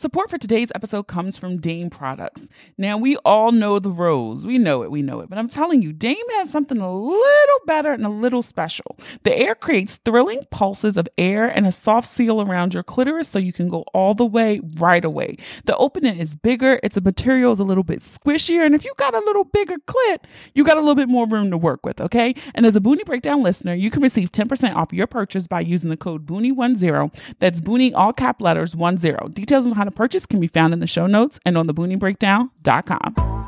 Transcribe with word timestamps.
Support 0.00 0.30
for 0.30 0.38
today's 0.38 0.72
episode 0.74 1.08
comes 1.08 1.36
from 1.36 1.58
Dame 1.58 1.90
Products. 1.90 2.48
Now, 2.78 2.96
we 2.96 3.18
all 3.18 3.52
know 3.52 3.78
the 3.78 3.90
rose. 3.90 4.46
We 4.46 4.56
know 4.56 4.82
it, 4.82 4.90
we 4.90 5.02
know 5.02 5.20
it. 5.20 5.28
But 5.28 5.36
I'm 5.36 5.46
telling 5.46 5.82
you, 5.82 5.92
Dame 5.92 6.16
has 6.36 6.48
something 6.48 6.78
a 6.78 6.90
little 6.90 7.60
better 7.66 7.92
and 7.92 8.06
a 8.06 8.08
little 8.08 8.40
special. 8.40 8.96
The 9.24 9.38
Aer 9.38 9.54
creates 9.54 9.96
thrilling 10.02 10.40
pulses 10.50 10.96
of 10.96 11.06
air 11.18 11.48
and 11.48 11.66
a 11.66 11.70
soft 11.70 12.08
seal 12.08 12.40
around 12.40 12.72
your 12.72 12.82
clitoris 12.82 13.28
so 13.28 13.38
you 13.38 13.52
can 13.52 13.68
go 13.68 13.82
all 13.92 14.14
the 14.14 14.24
way 14.24 14.62
right 14.78 15.04
away. 15.04 15.36
The 15.66 15.76
opening 15.76 16.18
is 16.18 16.34
bigger, 16.34 16.80
its 16.82 16.98
material 16.98 17.52
is 17.52 17.58
a 17.58 17.64
little 17.64 17.84
bit 17.84 17.98
squishier, 17.98 18.64
and 18.64 18.74
if 18.74 18.86
you 18.86 18.94
got 18.96 19.12
a 19.12 19.18
little 19.18 19.44
bigger 19.44 19.76
clit, 19.86 20.20
you 20.54 20.64
got 20.64 20.78
a 20.78 20.80
little 20.80 20.94
bit 20.94 21.10
more 21.10 21.26
room 21.26 21.50
to 21.50 21.58
work 21.58 21.84
with, 21.84 22.00
okay? 22.00 22.34
And 22.54 22.64
as 22.64 22.74
a 22.74 22.80
Boonie 22.80 23.04
Breakdown 23.04 23.42
listener, 23.42 23.74
you 23.74 23.90
can 23.90 24.00
receive 24.00 24.32
10% 24.32 24.74
off 24.76 24.94
your 24.94 25.06
purchase 25.06 25.46
by 25.46 25.60
using 25.60 25.90
the 25.90 25.98
code 25.98 26.24
Boonie10. 26.24 27.12
That's 27.38 27.60
Boonie 27.60 27.92
all 27.92 28.14
cap 28.14 28.40
letters 28.40 28.72
10. 28.72 28.96
Details 29.32 29.66
on 29.66 29.72
how 29.72 29.84
to 29.84 29.89
purchase 29.90 30.26
can 30.26 30.40
be 30.40 30.46
found 30.46 30.72
in 30.72 30.80
the 30.80 30.86
show 30.86 31.06
notes 31.06 31.38
and 31.44 31.58
on 31.58 31.66
the 31.66 31.74
BoonieBreakdown.com. 31.74 33.46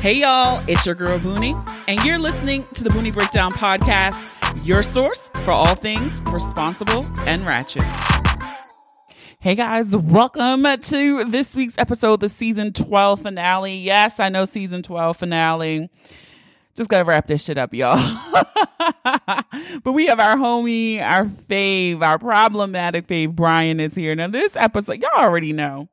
Hey 0.00 0.14
y'all, 0.14 0.62
it's 0.68 0.84
your 0.84 0.94
girl 0.94 1.18
Boonie, 1.18 1.54
and 1.88 2.04
you're 2.04 2.18
listening 2.18 2.64
to 2.74 2.84
the 2.84 2.90
Boonie 2.90 3.10
Breakdown 3.10 3.52
podcast, 3.52 4.64
your 4.64 4.82
source 4.82 5.30
for 5.44 5.52
all 5.52 5.74
things 5.74 6.20
responsible 6.26 7.06
and 7.20 7.46
ratchet. 7.46 7.82
Hey 9.40 9.54
guys, 9.54 9.96
welcome 9.96 10.64
to 10.64 11.24
this 11.24 11.54
week's 11.54 11.78
episode, 11.78 12.20
the 12.20 12.28
season 12.28 12.72
12 12.72 13.20
finale. 13.20 13.76
Yes, 13.76 14.20
I 14.20 14.28
know 14.28 14.44
season 14.44 14.82
12 14.82 15.16
finale. 15.16 15.90
Just 16.74 16.90
gotta 16.90 17.04
wrap 17.04 17.26
this 17.26 17.44
shit 17.44 17.56
up, 17.56 17.72
y'all. 17.72 17.96
but 19.84 19.92
we 19.92 20.06
have 20.06 20.18
our 20.18 20.36
homie, 20.36 21.00
our 21.00 21.24
fave, 21.26 22.02
our 22.02 22.18
problematic 22.18 23.06
fave, 23.06 23.34
Brian 23.34 23.78
is 23.78 23.94
here. 23.94 24.14
Now, 24.14 24.28
this 24.28 24.56
episode, 24.56 25.00
y'all 25.00 25.24
already 25.24 25.52
know 25.52 25.88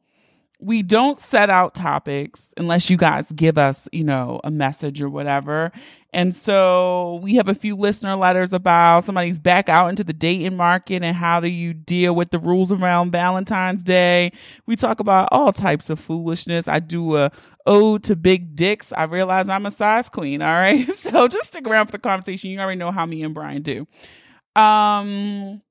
we 0.62 0.84
don't 0.84 1.17
set 1.17 1.49
out 1.49 1.73
topics 1.73 2.54
unless 2.55 2.90
you 2.90 2.95
guys 2.95 3.31
give 3.31 3.57
us, 3.57 3.90
you 3.91 4.04
know, 4.04 4.40
a 4.43 4.51
message 4.51 5.01
or 5.01 5.10
whatever. 5.10 5.71
And 6.13 6.35
so 6.35 7.20
we 7.23 7.35
have 7.35 7.48
a 7.48 7.55
few 7.55 7.76
listener 7.76 8.16
letters 8.16 8.54
about 8.54 9.04
somebody's 9.04 9.40
back 9.40 9.70
out 9.70 9.90
into 9.90 10.04
the 10.04 10.13
dating 10.13 10.55
market 10.55 11.04
and 11.04 11.16
how 11.16 11.40
do 11.40 11.49
you 11.49 11.73
deal 11.73 12.13
with 12.13 12.29
the 12.29 12.38
rules 12.38 12.71
around 12.71 13.12
Valentine's 13.12 13.84
Day. 13.84 14.32
We 14.68 14.76
talk 14.76 14.99
about 14.99 15.29
all 15.32 15.51
types 15.51 15.90
of 15.90 15.99
foolishness. 15.99 16.68
I 16.68 16.79
do 16.79 17.18
a 17.18 17.32
ode 17.65 18.04
to 18.04 18.15
big 18.15 18.55
dicks. 18.55 18.91
I 18.91 19.04
realize 19.04 19.49
I'm 19.49 19.65
a 19.65 19.71
size 19.71 20.09
queen. 20.09 20.41
All 20.41 20.54
right. 20.54 20.87
So 21.01 21.27
just 21.27 21.49
stick 21.49 21.67
around 21.67 21.87
for 21.87 21.93
the 21.93 21.99
conversation. 21.99 22.51
You 22.51 22.59
already 22.59 22.77
know 22.77 22.91
how 22.91 23.05
me 23.05 23.23
and 23.23 23.34
Brian 23.34 23.62
do. 23.63 23.87
Um, 24.55 25.62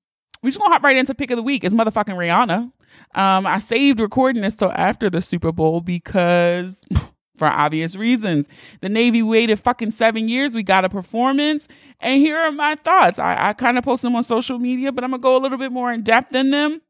we 0.43 0.51
just 0.51 0.61
gonna 0.61 0.73
hop 0.73 0.83
right 0.83 0.97
into 0.97 1.15
pick 1.15 1.31
of 1.31 1.37
the 1.37 1.43
week. 1.43 1.65
It's 1.65 1.75
motherfucking 1.75 2.17
Rihanna. 2.17 2.73
Um, 3.15 3.47
I 3.47 3.59
saved 3.59 4.01
recording 4.01 4.43
this 4.43 4.57
till 4.57 4.73
after 4.73 5.09
the 5.09 5.23
Super 5.23 5.53
Bowl 5.53 5.81
because 5.81 6.85
for 7.41 7.49
obvious 7.49 7.97
reasons. 7.97 8.49
The 8.83 8.89
Navy 8.89 9.23
waited 9.23 9.59
fucking 9.59 9.91
seven 9.91 10.29
years. 10.29 10.55
We 10.55 10.63
got 10.63 10.85
a 10.85 10.89
performance. 10.89 11.67
And 11.99 12.21
here 12.21 12.39
are 12.39 12.53
my 12.53 12.77
thoughts. 12.77 13.19
I, 13.19 13.49
I 13.49 13.53
kind 13.55 13.79
of 13.79 13.85
post 13.85 14.03
them 14.03 14.15
on 14.15 14.23
social 14.23 14.59
media, 14.59 14.93
but 14.93 15.03
I'm 15.03 15.11
to 15.11 15.19
go 15.19 15.37
a 15.37 15.41
little 15.41 15.59
bit 15.59 15.73
more 15.73 15.91
in 15.91 16.03
depth 16.03 16.35
in 16.35 16.51
them. 16.51 16.83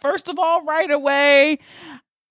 First 0.00 0.28
of 0.28 0.38
all, 0.38 0.64
right 0.64 0.90
away, 0.90 1.58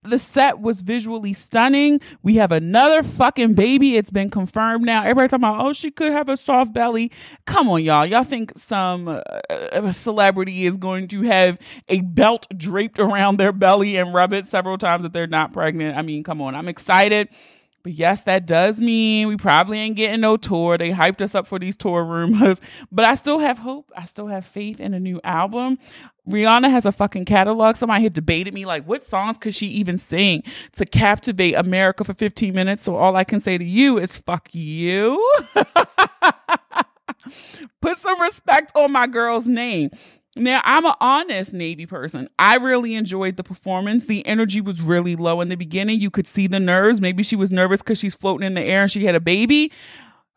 the 0.04 0.20
set 0.20 0.60
was 0.60 0.82
visually 0.82 1.34
stunning. 1.34 2.00
We 2.24 2.36
have 2.36 2.52
another 2.52 3.04
fucking 3.04 3.54
baby. 3.54 3.98
It's 3.98 4.12
been 4.12 4.30
confirmed 4.30 4.86
now. 4.86 5.02
Everybody 5.02 5.28
talking 5.28 5.44
about, 5.44 5.66
oh, 5.66 5.74
she 5.74 5.92
could 5.92 6.12
have 6.12 6.30
a 6.30 6.38
soft 6.38 6.74
belly. 6.74 7.12
Come 7.46 7.70
on, 7.70 7.84
y'all. 7.84 8.06
Y'all 8.06 8.24
think 8.24 8.54
some 8.58 9.08
uh, 9.08 9.94
celebrity 9.94 10.66
is 10.66 10.78
going 10.78 11.08
to 11.10 11.24
have 11.24 11.60
a 11.88 12.02
belt 12.02 12.48
draped 12.56 13.00
around 13.00 13.38
their 13.38 13.52
belly 13.52 13.98
and 13.98 14.14
rub 14.14 14.34
it 14.34 14.46
several 14.46 14.78
times 14.78 15.04
that 15.04 15.14
they're 15.14 15.28
not 15.28 15.54
pregnant? 15.54 15.98
I 15.98 16.02
mean, 16.02 16.24
come 16.24 16.42
on. 16.42 16.56
I'm 16.56 16.68
excited. 16.68 17.30
But 17.88 17.94
yes, 17.94 18.24
that 18.24 18.46
does 18.46 18.82
mean 18.82 19.30
we 19.30 19.38
probably 19.38 19.80
ain't 19.80 19.96
getting 19.96 20.20
no 20.20 20.36
tour. 20.36 20.78
They 20.78 20.92
hyped 20.92 21.22
us 21.22 21.34
up 21.34 21.48
for 21.48 21.58
these 21.58 21.78
tour 21.78 22.04
rumors, 22.04 22.60
but 22.92 23.06
I 23.06 23.16
still 23.16 23.40
have 23.40 23.58
hope. 23.58 23.94
I 23.96 24.04
still 24.04 24.28
have 24.28 24.46
faith 24.46 24.82
in 24.82 24.94
a 24.94 25.00
new 25.00 25.22
album. 25.24 25.80
Rihanna 26.28 26.70
has 26.70 26.86
a 26.86 26.92
fucking 26.92 27.26
catalog. 27.26 27.76
Somebody 27.76 28.04
had 28.04 28.14
debated 28.14 28.54
me 28.54 28.66
like, 28.66 28.86
what 28.86 29.04
songs 29.04 29.38
could 29.38 29.56
she 29.56 29.68
even 29.68 29.98
sing 29.98 30.44
to 30.74 30.86
captivate 30.86 31.54
America 31.54 32.04
for 32.04 32.14
15 32.14 32.54
minutes? 32.54 32.84
So 32.84 32.96
all 32.96 33.16
I 33.16 33.24
can 33.24 33.40
say 33.40 33.58
to 33.58 33.64
you 33.64 33.98
is 33.98 34.18
fuck 34.18 34.50
you. 34.52 35.24
Put 37.82 37.98
some 37.98 38.20
respect 38.22 38.72
on 38.76 38.92
my 38.92 39.08
girl's 39.08 39.48
name. 39.48 39.90
Now, 40.36 40.62
I'm 40.64 40.86
an 40.86 40.94
honest 41.02 41.52
Navy 41.52 41.86
person. 41.86 42.30
I 42.38 42.58
really 42.58 42.94
enjoyed 42.96 43.38
the 43.38 43.44
performance. 43.44 44.06
The 44.06 44.26
energy 44.28 44.62
was 44.62 44.82
really 44.82 45.16
low 45.16 45.42
in 45.42 45.50
the 45.50 45.56
beginning. 45.56 46.00
You 46.00 46.12
could 46.12 46.28
see 46.28 46.46
the 46.48 46.60
nerves. 46.60 47.02
Maybe 47.02 47.24
she 47.24 47.36
was 47.36 47.52
nervous 47.52 47.82
because 47.82 47.98
she's 47.98 48.16
floating 48.16 48.46
in 48.46 48.54
the 48.54 48.62
air 48.62 48.84
and 48.84 48.92
she 48.92 49.06
had 49.06 49.16
a 49.16 49.20
baby. 49.20 49.72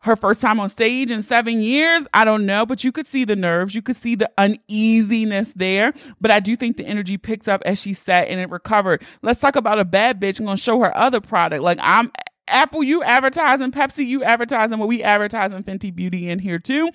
Her 0.01 0.15
first 0.15 0.41
time 0.41 0.59
on 0.59 0.69
stage 0.69 1.11
in 1.11 1.21
seven 1.21 1.61
years. 1.61 2.07
I 2.13 2.25
don't 2.25 2.45
know, 2.45 2.65
but 2.65 2.83
you 2.83 2.91
could 2.91 3.07
see 3.07 3.23
the 3.23 3.35
nerves. 3.35 3.75
You 3.75 3.81
could 3.83 3.95
see 3.95 4.15
the 4.15 4.31
uneasiness 4.37 5.53
there. 5.55 5.93
But 6.19 6.31
I 6.31 6.39
do 6.39 6.55
think 6.55 6.77
the 6.77 6.85
energy 6.85 7.17
picked 7.17 7.47
up 7.47 7.61
as 7.65 7.79
she 7.79 7.93
sat 7.93 8.27
and 8.27 8.39
it 8.39 8.49
recovered. 8.49 9.03
Let's 9.21 9.39
talk 9.39 9.55
about 9.55 9.79
a 9.79 9.85
bad 9.85 10.19
bitch. 10.19 10.39
I'm 10.39 10.45
going 10.45 10.57
to 10.57 10.63
show 10.63 10.79
her 10.79 10.95
other 10.97 11.21
product. 11.21 11.61
Like 11.63 11.79
I'm 11.81 12.11
Apple, 12.51 12.83
you 12.83 13.03
advertising, 13.03 13.71
Pepsi, 13.71 14.05
you 14.05 14.23
advertising, 14.23 14.79
well, 14.79 14.87
we 14.87 15.03
advertising 15.03 15.63
Fenty 15.63 15.93
Beauty 15.93 16.29
in 16.29 16.39
here 16.39 16.59
too. 16.59 16.89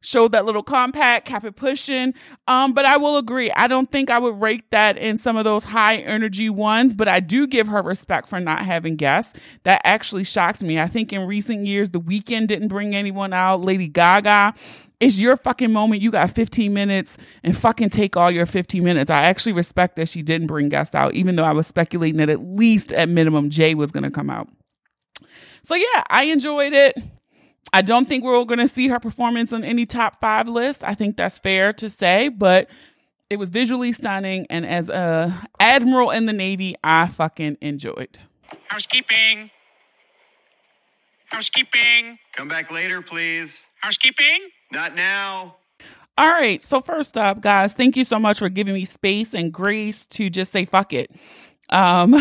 Show 0.00 0.26
that 0.28 0.44
little 0.44 0.64
compact, 0.64 1.26
cap 1.26 1.44
it 1.44 1.54
pushing. 1.54 2.14
Um, 2.48 2.72
but 2.72 2.84
I 2.84 2.96
will 2.96 3.18
agree. 3.18 3.52
I 3.52 3.68
don't 3.68 3.90
think 3.90 4.10
I 4.10 4.18
would 4.18 4.40
rate 4.40 4.68
that 4.72 4.98
in 4.98 5.16
some 5.16 5.36
of 5.36 5.44
those 5.44 5.62
high 5.62 5.96
energy 5.96 6.50
ones, 6.50 6.92
but 6.92 7.06
I 7.06 7.20
do 7.20 7.46
give 7.46 7.68
her 7.68 7.82
respect 7.82 8.28
for 8.28 8.40
not 8.40 8.60
having 8.60 8.96
guests. 8.96 9.38
That 9.62 9.80
actually 9.84 10.24
shocked 10.24 10.62
me. 10.62 10.80
I 10.80 10.88
think 10.88 11.12
in 11.12 11.26
recent 11.28 11.66
years, 11.66 11.90
The 11.90 12.00
Weeknd 12.00 12.48
didn't 12.48 12.68
bring 12.68 12.96
anyone 12.96 13.32
out. 13.32 13.60
Lady 13.60 13.86
Gaga 13.86 14.54
it's 15.02 15.18
your 15.18 15.36
fucking 15.36 15.72
moment. 15.72 16.00
You 16.00 16.12
got 16.12 16.30
15 16.30 16.72
minutes 16.72 17.18
and 17.42 17.58
fucking 17.58 17.90
take 17.90 18.16
all 18.16 18.30
your 18.30 18.46
15 18.46 18.84
minutes. 18.84 19.10
I 19.10 19.22
actually 19.22 19.52
respect 19.52 19.96
that 19.96 20.08
she 20.08 20.22
didn't 20.22 20.46
bring 20.46 20.68
guests 20.68 20.94
out, 20.94 21.14
even 21.14 21.34
though 21.34 21.44
I 21.44 21.50
was 21.50 21.66
speculating 21.66 22.18
that 22.18 22.28
at 22.28 22.40
least 22.40 22.92
at 22.92 23.08
minimum 23.08 23.50
Jay 23.50 23.74
was 23.74 23.90
going 23.90 24.04
to 24.04 24.12
come 24.12 24.30
out. 24.30 24.48
So 25.62 25.74
yeah, 25.74 26.02
I 26.08 26.24
enjoyed 26.24 26.72
it. 26.72 26.98
I 27.72 27.82
don't 27.82 28.06
think 28.06 28.24
we're 28.24 28.44
going 28.44 28.58
to 28.58 28.68
see 28.68 28.88
her 28.88 29.00
performance 29.00 29.52
on 29.52 29.64
any 29.64 29.86
top 29.86 30.20
five 30.20 30.48
list. 30.48 30.84
I 30.84 30.94
think 30.94 31.16
that's 31.16 31.38
fair 31.38 31.72
to 31.74 31.88
say, 31.88 32.28
but 32.28 32.68
it 33.30 33.38
was 33.38 33.48
visually 33.48 33.92
stunning. 33.92 34.46
And 34.50 34.66
as 34.66 34.88
a 34.90 35.48
admiral 35.58 36.10
in 36.10 36.26
the 36.26 36.34
Navy, 36.34 36.74
I 36.84 37.08
fucking 37.08 37.56
enjoyed. 37.62 38.18
Housekeeping. 38.68 39.50
Housekeeping. 41.28 42.18
Come 42.34 42.48
back 42.48 42.70
later, 42.70 43.00
please. 43.00 43.64
Housekeeping. 43.80 44.50
Not 44.70 44.94
now. 44.94 45.56
All 46.18 46.28
right. 46.28 46.60
So 46.60 46.82
first 46.82 47.16
up, 47.16 47.40
guys, 47.40 47.72
thank 47.72 47.96
you 47.96 48.04
so 48.04 48.18
much 48.18 48.38
for 48.38 48.50
giving 48.50 48.74
me 48.74 48.84
space 48.84 49.32
and 49.32 49.50
grace 49.50 50.06
to 50.08 50.28
just 50.28 50.52
say 50.52 50.66
fuck 50.66 50.92
it. 50.92 51.10
Um, 51.72 52.14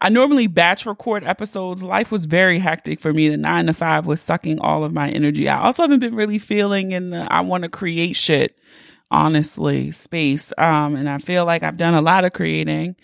I 0.00 0.08
normally 0.10 0.46
batch 0.46 0.86
record 0.86 1.24
episodes. 1.24 1.82
Life 1.82 2.10
was 2.10 2.26
very 2.26 2.58
hectic 2.58 3.00
for 3.00 3.12
me. 3.12 3.28
The 3.28 3.36
nine 3.36 3.66
to 3.66 3.72
five 3.72 4.06
was 4.06 4.20
sucking 4.20 4.58
all 4.60 4.84
of 4.84 4.92
my 4.92 5.10
energy. 5.10 5.48
I 5.48 5.60
also 5.62 5.82
haven't 5.82 6.00
been 6.00 6.14
really 6.14 6.38
feeling 6.38 6.92
in 6.92 7.10
the 7.10 7.26
I 7.30 7.40
want 7.40 7.64
to 7.64 7.68
create 7.68 8.16
shit 8.16 8.58
honestly 9.10 9.90
space 9.90 10.54
um 10.56 10.96
and 10.96 11.06
i 11.06 11.18
feel 11.18 11.44
like 11.44 11.62
i've 11.62 11.76
done 11.76 11.92
a 11.92 12.00
lot 12.00 12.24
of 12.24 12.32
creating 12.32 12.96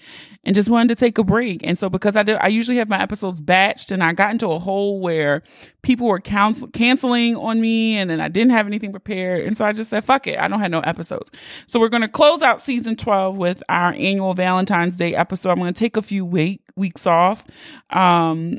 and 0.45 0.55
just 0.55 0.71
wanted 0.71 0.89
to 0.89 0.95
take 0.95 1.19
a 1.19 1.25
break. 1.25 1.67
And 1.67 1.77
so 1.77 1.89
because 1.91 2.17
i 2.17 2.23
do, 2.23 2.35
i 2.37 2.49
usually 2.49 2.77
have 2.79 2.89
my 2.89 3.01
episodes 3.01 3.41
batched 3.41 3.91
and 3.91 4.03
i 4.03 4.13
got 4.13 4.31
into 4.31 4.49
a 4.51 4.59
hole 4.59 5.01
where 5.01 5.43
people 5.83 6.07
were 6.07 6.21
counsel- 6.21 6.69
canceling 6.69 7.37
on 7.37 7.61
me 7.61 7.97
and 7.97 8.09
then 8.09 8.21
i 8.21 8.29
didn't 8.29 8.53
have 8.53 8.67
anything 8.67 8.91
prepared. 8.93 9.45
And 9.45 9.57
so 9.57 9.65
i 9.65 9.73
just 9.73 9.91
said 9.91 10.05
fuck 10.05 10.27
it. 10.27 10.39
I 10.39 10.49
don't 10.49 10.61
have 10.61 10.71
no 10.71 10.81
episodes. 10.81 11.31
So 11.67 11.81
we're 11.81 11.89
going 11.89 12.03
to 12.03 12.09
close 12.09 12.43
out 12.43 12.61
season 12.61 12.97
12 12.97 13.37
with 13.37 13.63
our 13.69 13.93
annual 13.93 14.35
valentine's 14.35 14.97
day 14.97 15.15
episode. 15.15 15.51
I'm 15.51 15.59
going 15.59 15.73
to 15.73 15.79
take 15.79 15.97
a 15.97 16.03
few 16.03 16.25
week 16.25 16.63
weeks 16.77 17.07
off 17.07 17.45
um 17.91 18.59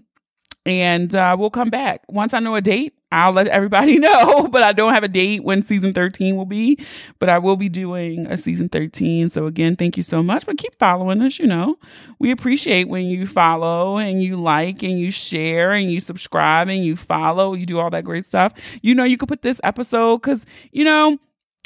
and 0.66 1.16
uh, 1.16 1.36
we'll 1.40 1.50
come 1.50 1.70
back. 1.70 2.04
Once 2.10 2.34
I 2.34 2.40
know 2.40 2.56
a 2.56 2.62
date. 2.62 2.94
I'll 3.12 3.32
let 3.32 3.48
everybody 3.48 3.98
know, 4.00 4.48
but 4.48 4.64
I 4.64 4.72
don't 4.72 4.94
have 4.94 5.04
a 5.04 5.08
date 5.08 5.44
when 5.44 5.62
season 5.62 5.94
13 5.94 6.36
will 6.36 6.46
be, 6.46 6.78
but 7.20 7.30
I 7.30 7.40
will 7.40 7.56
be 7.56 7.70
doing 7.70 8.28
a 8.28 8.38
season 8.38 8.70
13. 8.70 9.30
So 9.30 9.46
again, 9.46 9.76
thank 9.76 9.98
you 9.98 10.04
so 10.04 10.22
much, 10.22 10.46
but 10.46 10.58
keep 10.58 10.78
following 10.78 11.22
us. 11.22 11.40
You 11.40 11.48
know, 11.48 11.78
we 12.20 12.32
appreciate 12.32 12.88
when 12.88 13.06
you 13.06 13.26
follow 13.26 13.98
and 13.98 14.22
you 14.22 14.36
like 14.36 14.84
and 14.84 14.98
you 15.00 15.12
share 15.12 15.72
and 15.72 15.90
you 15.90 16.00
subscribe 16.00 16.68
and 16.68 16.84
you 16.84 16.96
follow, 16.96 17.54
you 17.54 17.66
do 17.66 17.80
all 17.80 17.90
that 17.90 18.04
great 18.04 18.26
stuff. 18.26 18.54
You 18.82 18.96
know, 18.96 19.04
you 19.04 19.18
could 19.18 19.30
put 19.30 19.42
this 19.42 19.60
episode 19.64 20.18
because, 20.18 20.46
you 20.72 20.84
know, 20.84 21.18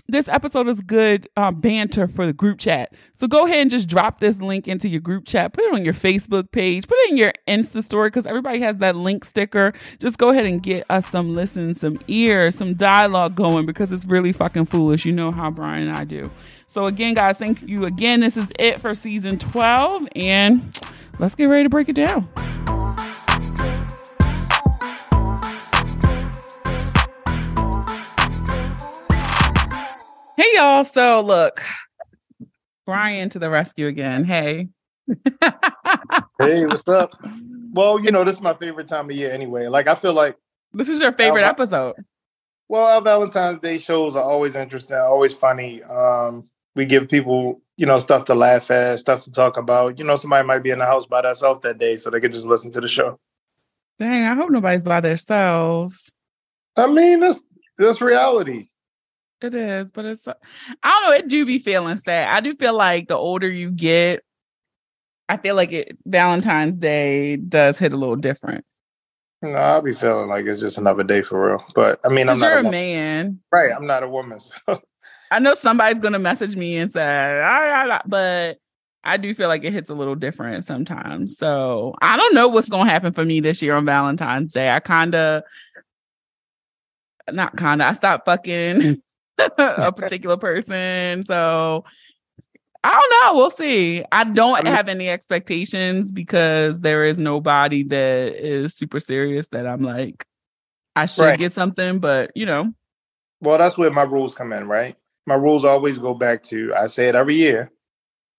this 0.07 0.27
episode 0.27 0.67
is 0.67 0.81
good 0.81 1.29
uh, 1.37 1.51
banter 1.51 2.07
for 2.07 2.25
the 2.25 2.33
group 2.33 2.59
chat. 2.59 2.93
So 3.13 3.27
go 3.27 3.45
ahead 3.45 3.61
and 3.61 3.71
just 3.71 3.87
drop 3.87 4.19
this 4.19 4.41
link 4.41 4.67
into 4.67 4.89
your 4.89 4.99
group 5.01 5.25
chat. 5.25 5.53
Put 5.53 5.63
it 5.63 5.73
on 5.73 5.85
your 5.85 5.93
Facebook 5.93 6.51
page. 6.51 6.87
Put 6.87 6.97
it 6.99 7.11
in 7.11 7.17
your 7.17 7.31
Insta 7.47 7.83
story 7.83 8.09
because 8.09 8.25
everybody 8.25 8.59
has 8.59 8.77
that 8.77 8.95
link 8.95 9.23
sticker. 9.23 9.73
Just 9.99 10.17
go 10.17 10.29
ahead 10.29 10.45
and 10.45 10.61
get 10.61 10.85
us 10.89 11.07
some 11.07 11.33
listens, 11.33 11.79
some 11.79 11.97
ears, 12.07 12.55
some 12.55 12.73
dialogue 12.73 13.35
going 13.35 13.65
because 13.65 13.91
it's 13.91 14.05
really 14.05 14.33
fucking 14.33 14.65
foolish. 14.65 15.05
You 15.05 15.13
know 15.13 15.31
how 15.31 15.49
Brian 15.49 15.87
and 15.87 15.95
I 15.95 16.03
do. 16.03 16.29
So 16.67 16.85
again, 16.85 17.13
guys, 17.13 17.37
thank 17.37 17.61
you 17.61 17.85
again. 17.85 18.19
This 18.19 18.35
is 18.35 18.51
it 18.59 18.81
for 18.81 18.95
season 18.95 19.37
12, 19.37 20.07
and 20.15 20.59
let's 21.19 21.35
get 21.35 21.45
ready 21.45 21.63
to 21.63 21.69
break 21.69 21.87
it 21.87 21.95
down. 21.95 22.27
Hey 30.43 30.57
y'all. 30.57 30.83
So 30.83 31.21
look, 31.21 31.61
Brian 32.85 33.29
to 33.29 33.39
the 33.39 33.49
rescue 33.49 33.87
again. 33.87 34.25
Hey. 34.25 34.67
Hey, 36.37 36.65
what's 36.65 36.85
up? 36.89 37.13
Well, 37.71 37.97
you 38.01 38.11
know, 38.11 38.25
this 38.25 38.35
is 38.35 38.41
my 38.41 38.53
favorite 38.53 38.89
time 38.89 39.09
of 39.09 39.15
year 39.15 39.31
anyway. 39.31 39.67
Like 39.67 39.87
I 39.87 39.95
feel 39.95 40.11
like 40.11 40.35
This 40.73 40.89
is 40.89 40.99
your 40.99 41.13
favorite 41.13 41.43
Val- 41.43 41.51
episode. 41.51 41.95
well, 42.67 42.83
our 42.83 43.01
Valentine's 43.01 43.59
Day 43.59 43.77
shows 43.77 44.17
are 44.17 44.23
always 44.23 44.57
interesting, 44.57 44.97
always 44.97 45.33
funny. 45.33 45.81
Um, 45.83 46.49
we 46.75 46.85
give 46.87 47.07
people, 47.07 47.61
you 47.77 47.85
know, 47.85 47.99
stuff 47.99 48.25
to 48.25 48.35
laugh 48.35 48.69
at, 48.69 48.99
stuff 48.99 49.23
to 49.23 49.31
talk 49.31 49.55
about. 49.55 49.97
You 49.97 50.03
know, 50.03 50.17
somebody 50.17 50.45
might 50.45 50.59
be 50.63 50.71
in 50.71 50.79
the 50.79 50.85
house 50.85 51.05
by 51.05 51.21
themselves 51.21 51.61
that 51.61 51.77
day, 51.77 51.95
so 51.95 52.09
they 52.09 52.19
could 52.19 52.33
just 52.33 52.47
listen 52.47 52.69
to 52.73 52.81
the 52.81 52.89
show. 52.89 53.17
Dang, 53.97 54.25
I 54.27 54.35
hope 54.35 54.49
nobody's 54.51 54.83
by 54.83 54.99
themselves. 54.99 56.11
I 56.75 56.87
mean, 56.87 57.21
that's 57.21 57.41
that's 57.77 58.01
reality. 58.01 58.67
It 59.43 59.53
is, 59.53 59.91
but 59.91 60.05
it's 60.05 60.25
I 60.25 60.33
don't 60.83 61.03
know, 61.03 61.11
it 61.11 61.27
do 61.27 61.45
be 61.45 61.59
feeling 61.59 61.97
sad. 61.97 62.29
I 62.29 62.39
do 62.39 62.55
feel 62.55 62.73
like 62.73 63.09
the 63.09 63.17
older 63.17 63.51
you 63.51 63.71
get, 63.71 64.23
I 65.27 65.35
feel 65.35 65.55
like 65.55 65.73
it 65.73 65.97
Valentine's 66.05 66.77
Day 66.77 67.35
does 67.35 67.77
hit 67.77 67.91
a 67.91 67.97
little 67.97 68.15
different. 68.15 68.63
No, 69.41 69.49
I'll 69.49 69.81
be 69.81 69.93
feeling 69.93 70.29
like 70.29 70.45
it's 70.45 70.61
just 70.61 70.77
another 70.77 71.03
day 71.03 71.21
for 71.21 71.49
real. 71.49 71.65
But 71.75 71.99
I 72.05 72.07
mean, 72.07 72.29
I'm 72.29 72.39
not 72.39 72.51
you're 72.51 72.59
a 72.59 72.67
a 72.67 72.71
man. 72.71 73.41
right. 73.51 73.71
I'm 73.75 73.85
not 73.85 74.03
a 74.03 74.07
woman. 74.09 74.39
So. 74.67 74.79
I 75.31 75.39
know 75.39 75.55
somebody's 75.55 75.99
gonna 75.99 76.19
message 76.19 76.55
me 76.55 76.77
and 76.77 76.89
say, 76.89 77.01
"Ah, 77.43 77.65
ah, 77.65 77.87
ah," 77.89 78.01
but 78.05 78.59
I 79.03 79.17
do 79.17 79.33
feel 79.33 79.47
like 79.49 79.63
it 79.63 79.73
hits 79.73 79.89
a 79.89 79.95
little 79.95 80.15
different 80.15 80.63
sometimes. 80.63 81.37
So 81.37 81.95
I 82.01 82.15
don't 82.15 82.35
know 82.35 82.47
what's 82.47 82.69
gonna 82.69 82.89
happen 82.89 83.11
for 83.13 83.25
me 83.25 83.39
this 83.41 83.61
year 83.61 83.75
on 83.75 83.85
Valentine's 83.85 84.51
Day. 84.53 84.69
I 84.69 84.79
kinda 84.79 85.43
not 87.31 87.57
kinda, 87.57 87.85
I 87.85 87.93
stopped 87.93 88.25
fucking 88.25 89.01
a 89.57 89.91
particular 89.91 90.37
person. 90.37 91.23
So 91.23 91.83
I 92.83 92.89
don't 92.91 93.13
know. 93.23 93.37
We'll 93.37 93.49
see. 93.49 94.03
I 94.11 94.25
don't 94.25 94.67
have 94.67 94.89
any 94.89 95.07
expectations 95.09 96.11
because 96.11 96.81
there 96.81 97.05
is 97.05 97.17
nobody 97.17 97.83
that 97.83 98.35
is 98.35 98.73
super 98.73 98.99
serious 98.99 99.47
that 99.49 99.65
I'm 99.65 99.81
like, 99.81 100.25
I 100.95 101.05
should 101.05 101.21
Right. 101.23 101.39
get 101.39 101.53
something, 101.53 101.99
but 101.99 102.31
you 102.35 102.45
know, 102.45 102.73
Well, 103.41 103.57
that's 103.57 103.77
where 103.77 103.91
my 103.91 104.03
rules 104.03 104.35
come 104.35 104.53
in, 104.53 104.67
right? 104.67 104.95
My 105.25 105.35
rules 105.35 105.63
always 105.65 105.97
go 105.97 106.13
back 106.13 106.43
to 106.43 106.73
I 106.75 106.87
say 106.87 107.07
it 107.07 107.15
every 107.15 107.35
year. 107.35 107.71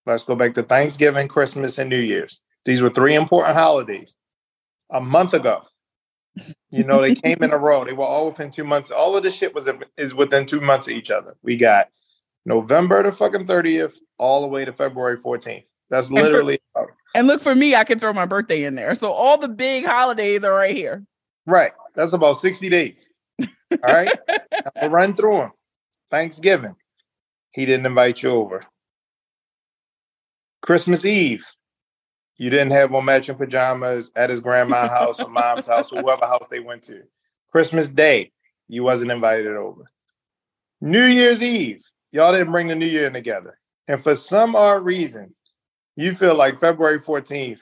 Let's 0.07 0.25
go 0.25 0.37
back 0.37 0.53
to 0.55 0.63
Thanksgiving, 0.63 1.29
Christmas, 1.29 1.79
and 1.79 1.89
New 1.89 1.99
Year's. 1.99 2.41
These 2.67 2.83
were 2.83 2.91
three 2.91 3.15
important 3.15 3.57
holidays. 3.57 4.17
A 4.91 5.01
month 5.01 5.33
ago, 5.33 5.63
you 6.71 6.85
know, 6.85 7.01
they 7.01 7.15
came 7.15 7.43
in 7.43 7.53
a 7.53 7.59
row. 7.59 7.85
They 7.85 7.93
were 7.93 8.05
all 8.05 8.27
within 8.27 8.51
two 8.51 8.65
months. 8.65 8.91
All 8.91 9.17
of 9.17 9.23
this 9.23 9.35
shit 9.37 9.55
was 9.55 9.69
is 9.97 10.15
within 10.15 10.47
two 10.47 10.61
months 10.61 10.89
of 10.89 10.95
each 10.95 11.11
other. 11.11 11.37
We 11.43 11.57
got 11.57 11.89
November 12.47 13.03
the 13.03 13.13
fucking 13.13 13.47
thirtieth, 13.47 13.99
all 14.19 14.43
the 14.43 14.49
way 14.49 14.65
to 14.65 14.73
February 14.73 15.17
fourteenth. 15.17 15.65
That's 15.91 16.09
for- 16.09 16.15
literally 16.15 16.59
And 17.15 17.27
look 17.29 17.41
for 17.41 17.55
me, 17.55 17.77
I 17.77 17.85
can 17.85 18.01
throw 18.01 18.13
my 18.13 18.27
birthday 18.27 18.65
in 18.65 18.75
there. 18.75 18.95
So 18.97 19.13
all 19.13 19.39
the 19.39 19.49
big 19.49 19.85
holidays 19.85 20.43
are 20.43 20.53
right 20.55 20.75
here. 20.75 21.05
right. 21.47 21.73
That's 21.95 22.13
about 22.13 22.39
sixty 22.39 22.69
days. 22.69 23.09
All 23.41 23.79
right, 23.95 24.13
we'll 24.81 24.91
run 24.91 25.15
through 25.15 25.39
them. 25.39 25.53
Thanksgiving, 26.11 26.75
he 27.53 27.67
didn't 27.67 27.87
invite 27.87 28.23
you 28.23 28.31
over. 28.31 28.65
Christmas 30.63 31.05
Eve, 31.05 31.45
you 32.37 32.51
didn't 32.51 32.73
have 32.73 32.93
on 32.95 33.05
matching 33.05 33.37
pajamas 33.37 34.11
at 34.17 34.31
his 34.31 34.41
grandma's 34.41 34.91
house 34.91 35.21
or 35.21 35.29
mom's 35.29 35.67
house 35.67 35.93
or 35.93 36.01
whoever 36.01 36.27
house 36.27 36.47
they 36.51 36.61
went 36.61 36.83
to. 36.85 37.03
Christmas 37.51 37.89
Day, 37.89 38.33
you 38.69 38.83
wasn't 38.83 39.13
invited 39.13 39.55
over. 39.55 39.91
New 40.81 41.05
Year's 41.05 41.43
Eve, 41.43 41.83
y'all 42.11 42.33
didn't 42.33 42.53
bring 42.53 42.69
the 42.69 42.75
New 42.75 42.87
Year 42.87 43.07
in 43.07 43.13
together. 43.13 43.59
And 43.87 44.03
for 44.03 44.17
some 44.17 44.57
odd 44.57 44.85
reason, 44.85 45.35
you 45.97 46.15
feel 46.15 46.35
like 46.35 46.59
February 46.59 47.01
14th 47.01 47.61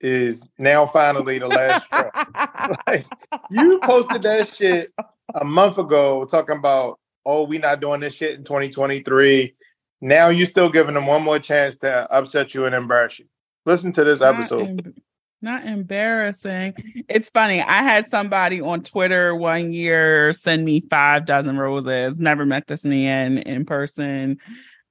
is 0.00 0.46
now 0.58 0.86
finally 0.86 1.38
the 1.38 1.48
last 1.48 1.84
straw. 1.86 2.10
Like, 2.86 3.06
you 3.50 3.80
posted 3.80 4.22
that 4.22 4.54
shit 4.54 4.92
a 5.34 5.44
month 5.44 5.78
ago 5.78 6.24
talking 6.26 6.58
about, 6.58 6.98
oh, 7.24 7.44
we 7.44 7.58
not 7.58 7.80
doing 7.80 8.00
this 8.00 8.14
shit 8.14 8.34
in 8.34 8.44
2023. 8.44 9.54
Now 10.02 10.28
you 10.28 10.46
still 10.46 10.68
giving 10.70 10.94
them 10.94 11.06
one 11.06 11.22
more 11.22 11.38
chance 11.38 11.78
to 11.78 12.10
upset 12.12 12.54
you 12.54 12.66
and 12.66 12.74
embarrass 12.74 13.18
you. 13.18 13.26
Listen 13.66 13.92
to 13.92 14.04
this 14.04 14.20
Not 14.20 14.34
episode. 14.34 14.86
em- 14.86 14.94
not 15.42 15.64
embarrassing. 15.64 16.74
It's 17.08 17.30
funny. 17.30 17.62
I 17.62 17.82
had 17.82 18.08
somebody 18.08 18.60
on 18.60 18.82
Twitter 18.82 19.34
one 19.34 19.72
year 19.72 20.32
send 20.34 20.64
me 20.66 20.82
five 20.90 21.24
dozen 21.24 21.56
roses. 21.56 22.20
Never 22.20 22.44
met 22.44 22.66
this 22.66 22.84
man 22.84 23.38
in 23.38 23.64
person. 23.64 24.38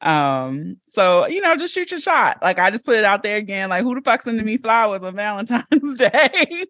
Um, 0.02 0.78
so 0.86 1.28
you 1.28 1.42
know, 1.42 1.56
just 1.56 1.74
shoot 1.74 1.92
your 1.92 2.00
shot. 2.00 2.40
Like 2.42 2.58
I 2.58 2.72
just 2.72 2.86
put 2.86 2.96
it 2.96 3.06
out 3.06 3.22
there 3.22 3.38
again. 3.38 3.70
Like 3.70 3.84
who 3.84 3.94
the 3.94 4.02
fuck 4.02 4.24
sending 4.24 4.46
me 4.46 4.58
flowers 4.58 5.02
on 5.04 5.16
Valentine's 5.16 5.96
Day? 5.98 6.66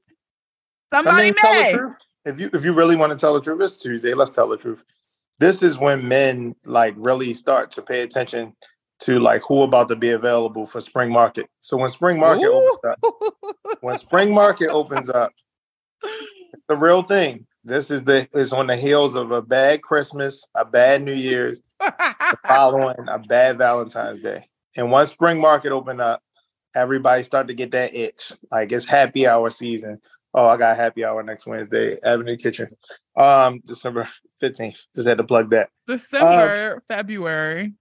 Somebody 0.91 1.17
I 1.17 1.23
mean, 1.23 1.33
tell 1.35 1.53
the 1.53 1.59
may. 1.61 1.71
truth. 1.73 1.95
If 2.25 2.39
you 2.39 2.49
if 2.53 2.65
you 2.65 2.73
really 2.73 2.95
want 2.97 3.11
to 3.13 3.17
tell 3.17 3.33
the 3.33 3.41
truth, 3.41 3.61
it's 3.61 3.81
Tuesday. 3.81 4.13
Let's 4.13 4.31
tell 4.31 4.49
the 4.49 4.57
truth. 4.57 4.83
This 5.37 5.63
is 5.63 5.77
when 5.77 6.05
men 6.07 6.55
like 6.65 6.95
really 6.97 7.33
start 7.33 7.71
to 7.71 7.81
pay 7.81 8.01
attention 8.01 8.55
to 9.01 9.19
like 9.19 9.41
who 9.47 9.61
about 9.63 9.87
to 9.89 9.95
be 9.95 10.09
available 10.09 10.65
for 10.65 10.81
spring 10.81 11.11
market. 11.11 11.47
So 11.61 11.77
when 11.77 11.89
spring 11.89 12.19
market 12.19 12.47
Ooh. 12.47 12.77
opens 12.79 12.97
up, 13.01 13.77
when 13.81 13.97
spring 13.97 14.33
market 14.33 14.69
opens 14.69 15.09
up, 15.09 15.31
the 16.67 16.77
real 16.77 17.01
thing. 17.01 17.45
This 17.63 17.91
is 17.91 18.03
the 18.03 18.27
is 18.33 18.53
on 18.53 18.67
the 18.67 18.77
heels 18.77 19.15
of 19.15 19.31
a 19.31 19.41
bad 19.41 19.81
Christmas, 19.81 20.43
a 20.55 20.63
bad 20.63 21.03
New 21.03 21.13
Year's, 21.13 21.61
following 22.47 22.95
a 23.07 23.19
bad 23.19 23.57
Valentine's 23.57 24.19
Day. 24.19 24.47
And 24.77 24.89
once 24.91 25.09
spring 25.09 25.39
market 25.41 25.73
opened 25.73 25.99
up, 25.99 26.21
everybody 26.73 27.23
started 27.23 27.49
to 27.49 27.53
get 27.53 27.71
that 27.71 27.93
itch. 27.93 28.31
Like 28.49 28.71
it's 28.71 28.85
happy 28.85 29.27
hour 29.27 29.49
season. 29.49 29.99
Oh, 30.33 30.47
I 30.47 30.57
got 30.57 30.77
happy 30.77 31.03
hour 31.03 31.23
next 31.23 31.47
Wednesday, 31.47 31.97
Avenue 32.03 32.37
Kitchen. 32.37 32.69
Um, 33.15 33.61
December 33.65 34.07
15th. 34.41 34.85
Just 34.95 35.07
had 35.07 35.17
to 35.17 35.23
plug 35.23 35.49
that. 35.49 35.69
December, 35.87 36.83
February. 36.87 37.73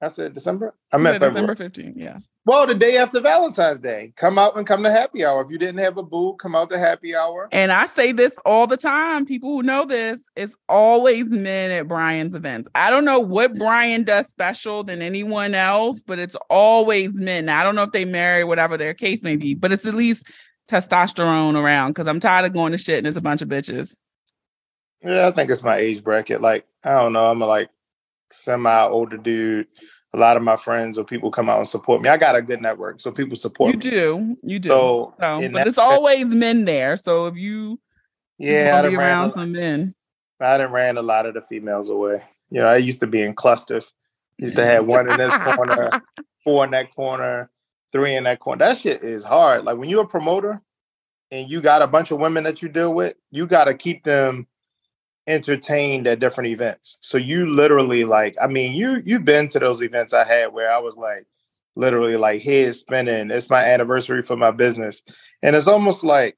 I 0.00 0.08
said 0.08 0.34
December? 0.34 0.74
I 0.92 0.96
Yeah, 0.96 1.02
meant 1.02 1.20
December 1.20 1.54
February. 1.54 1.70
15th. 1.70 1.92
Yeah. 1.96 2.18
Well, 2.46 2.66
the 2.66 2.74
day 2.74 2.96
after 2.96 3.20
Valentine's 3.20 3.80
Day. 3.80 4.12
Come 4.16 4.38
out 4.38 4.56
and 4.56 4.66
come 4.66 4.82
to 4.84 4.90
happy 4.90 5.24
hour. 5.24 5.42
If 5.42 5.50
you 5.50 5.58
didn't 5.58 5.80
have 5.80 5.98
a 5.98 6.02
boo, 6.02 6.34
come 6.36 6.54
out 6.54 6.70
to 6.70 6.78
happy 6.78 7.14
hour. 7.14 7.48
And 7.52 7.72
I 7.72 7.84
say 7.86 8.12
this 8.12 8.38
all 8.46 8.66
the 8.66 8.76
time. 8.76 9.26
People 9.26 9.50
who 9.50 9.62
know 9.62 9.84
this, 9.84 10.20
it's 10.34 10.56
always 10.68 11.28
men 11.28 11.70
at 11.72 11.88
Brian's 11.88 12.34
events. 12.34 12.68
I 12.74 12.90
don't 12.90 13.04
know 13.04 13.20
what 13.20 13.58
Brian 13.58 14.04
does 14.04 14.28
special 14.28 14.82
than 14.82 15.02
anyone 15.02 15.54
else, 15.54 16.02
but 16.02 16.18
it's 16.18 16.36
always 16.48 17.20
men. 17.20 17.46
Now, 17.46 17.60
I 17.60 17.64
don't 17.64 17.74
know 17.74 17.82
if 17.82 17.92
they 17.92 18.06
marry, 18.06 18.44
whatever 18.44 18.78
their 18.78 18.94
case 18.94 19.22
may 19.22 19.36
be, 19.36 19.54
but 19.54 19.72
it's 19.72 19.84
at 19.84 19.94
least 19.94 20.26
testosterone 20.70 21.54
around 21.54 21.90
because 21.90 22.06
I'm 22.06 22.20
tired 22.20 22.46
of 22.46 22.52
going 22.52 22.72
to 22.72 22.78
shit 22.78 22.98
and 22.98 23.06
it's 23.06 23.16
a 23.16 23.22
bunch 23.22 23.42
of 23.42 23.48
bitches. 23.48 23.96
Yeah, 25.02 25.28
I 25.28 25.32
think 25.32 25.50
it's 25.50 25.62
my 25.62 25.76
age 25.76 26.02
bracket. 26.02 26.40
Like, 26.40 26.66
I 26.82 26.90
don't 26.92 27.12
know. 27.12 27.30
I'm 27.30 27.40
like 27.40 27.68
semi 28.30 28.86
older 28.86 29.16
dude. 29.16 29.66
A 30.14 30.18
lot 30.18 30.38
of 30.38 30.42
my 30.42 30.56
friends 30.56 30.98
or 30.98 31.04
people 31.04 31.30
come 31.30 31.50
out 31.50 31.58
and 31.58 31.68
support 31.68 32.00
me. 32.00 32.08
I 32.08 32.16
got 32.16 32.34
a 32.34 32.40
good 32.40 32.62
network, 32.62 32.98
so 32.98 33.10
people 33.10 33.36
support 33.36 33.70
You 33.72 33.76
me. 33.76 33.82
do. 33.82 34.36
You 34.42 34.58
do. 34.58 34.70
So, 34.70 35.14
So, 35.20 35.40
but 35.42 35.52
that 35.52 35.66
it's 35.66 35.76
always 35.76 36.34
men 36.34 36.64
there. 36.64 36.96
So 36.96 37.26
if 37.26 37.36
you 37.36 37.78
Yeah, 38.38 38.80
I 38.82 38.88
be 38.88 38.96
around 38.96 39.30
some 39.30 39.52
men. 39.52 39.94
I 40.40 40.56
done 40.56 40.72
ran 40.72 40.96
a 40.96 41.02
lot 41.02 41.26
of 41.26 41.34
the 41.34 41.42
females 41.42 41.90
away. 41.90 42.22
You 42.50 42.60
know, 42.60 42.68
I 42.68 42.76
used 42.76 43.00
to 43.00 43.06
be 43.06 43.22
in 43.22 43.34
clusters. 43.34 43.92
Used 44.38 44.54
to 44.56 44.64
have 44.64 44.86
one 44.86 45.10
in 45.10 45.16
this 45.16 45.34
corner, 45.34 45.90
four 46.44 46.64
in 46.64 46.70
that 46.70 46.94
corner, 46.94 47.50
three 47.92 48.14
in 48.14 48.24
that 48.24 48.38
corner. 48.38 48.64
That 48.64 48.78
shit 48.78 49.02
is 49.02 49.24
hard. 49.24 49.64
Like 49.64 49.76
when 49.76 49.88
you're 49.88 50.04
a 50.04 50.08
promoter 50.08 50.62
and 51.32 51.50
you 51.50 51.60
got 51.60 51.82
a 51.82 51.88
bunch 51.88 52.12
of 52.12 52.20
women 52.20 52.44
that 52.44 52.62
you 52.62 52.68
deal 52.68 52.94
with, 52.94 53.14
you 53.32 53.46
got 53.46 53.64
to 53.64 53.74
keep 53.74 54.04
them 54.04 54.46
entertained 55.28 56.06
at 56.08 56.18
different 56.18 56.48
events. 56.48 56.98
So 57.02 57.18
you 57.18 57.46
literally 57.46 58.04
like, 58.04 58.34
I 58.42 58.48
mean, 58.48 58.72
you 58.72 59.02
you've 59.04 59.24
been 59.24 59.48
to 59.50 59.58
those 59.58 59.82
events 59.82 60.12
I 60.12 60.24
had 60.24 60.52
where 60.52 60.72
I 60.72 60.78
was 60.78 60.96
like 60.96 61.26
literally 61.76 62.16
like 62.16 62.42
head 62.42 62.74
spinning. 62.74 63.30
It's 63.30 63.50
my 63.50 63.62
anniversary 63.62 64.22
for 64.22 64.36
my 64.36 64.50
business. 64.50 65.02
And 65.42 65.54
it's 65.54 65.68
almost 65.68 66.02
like 66.02 66.36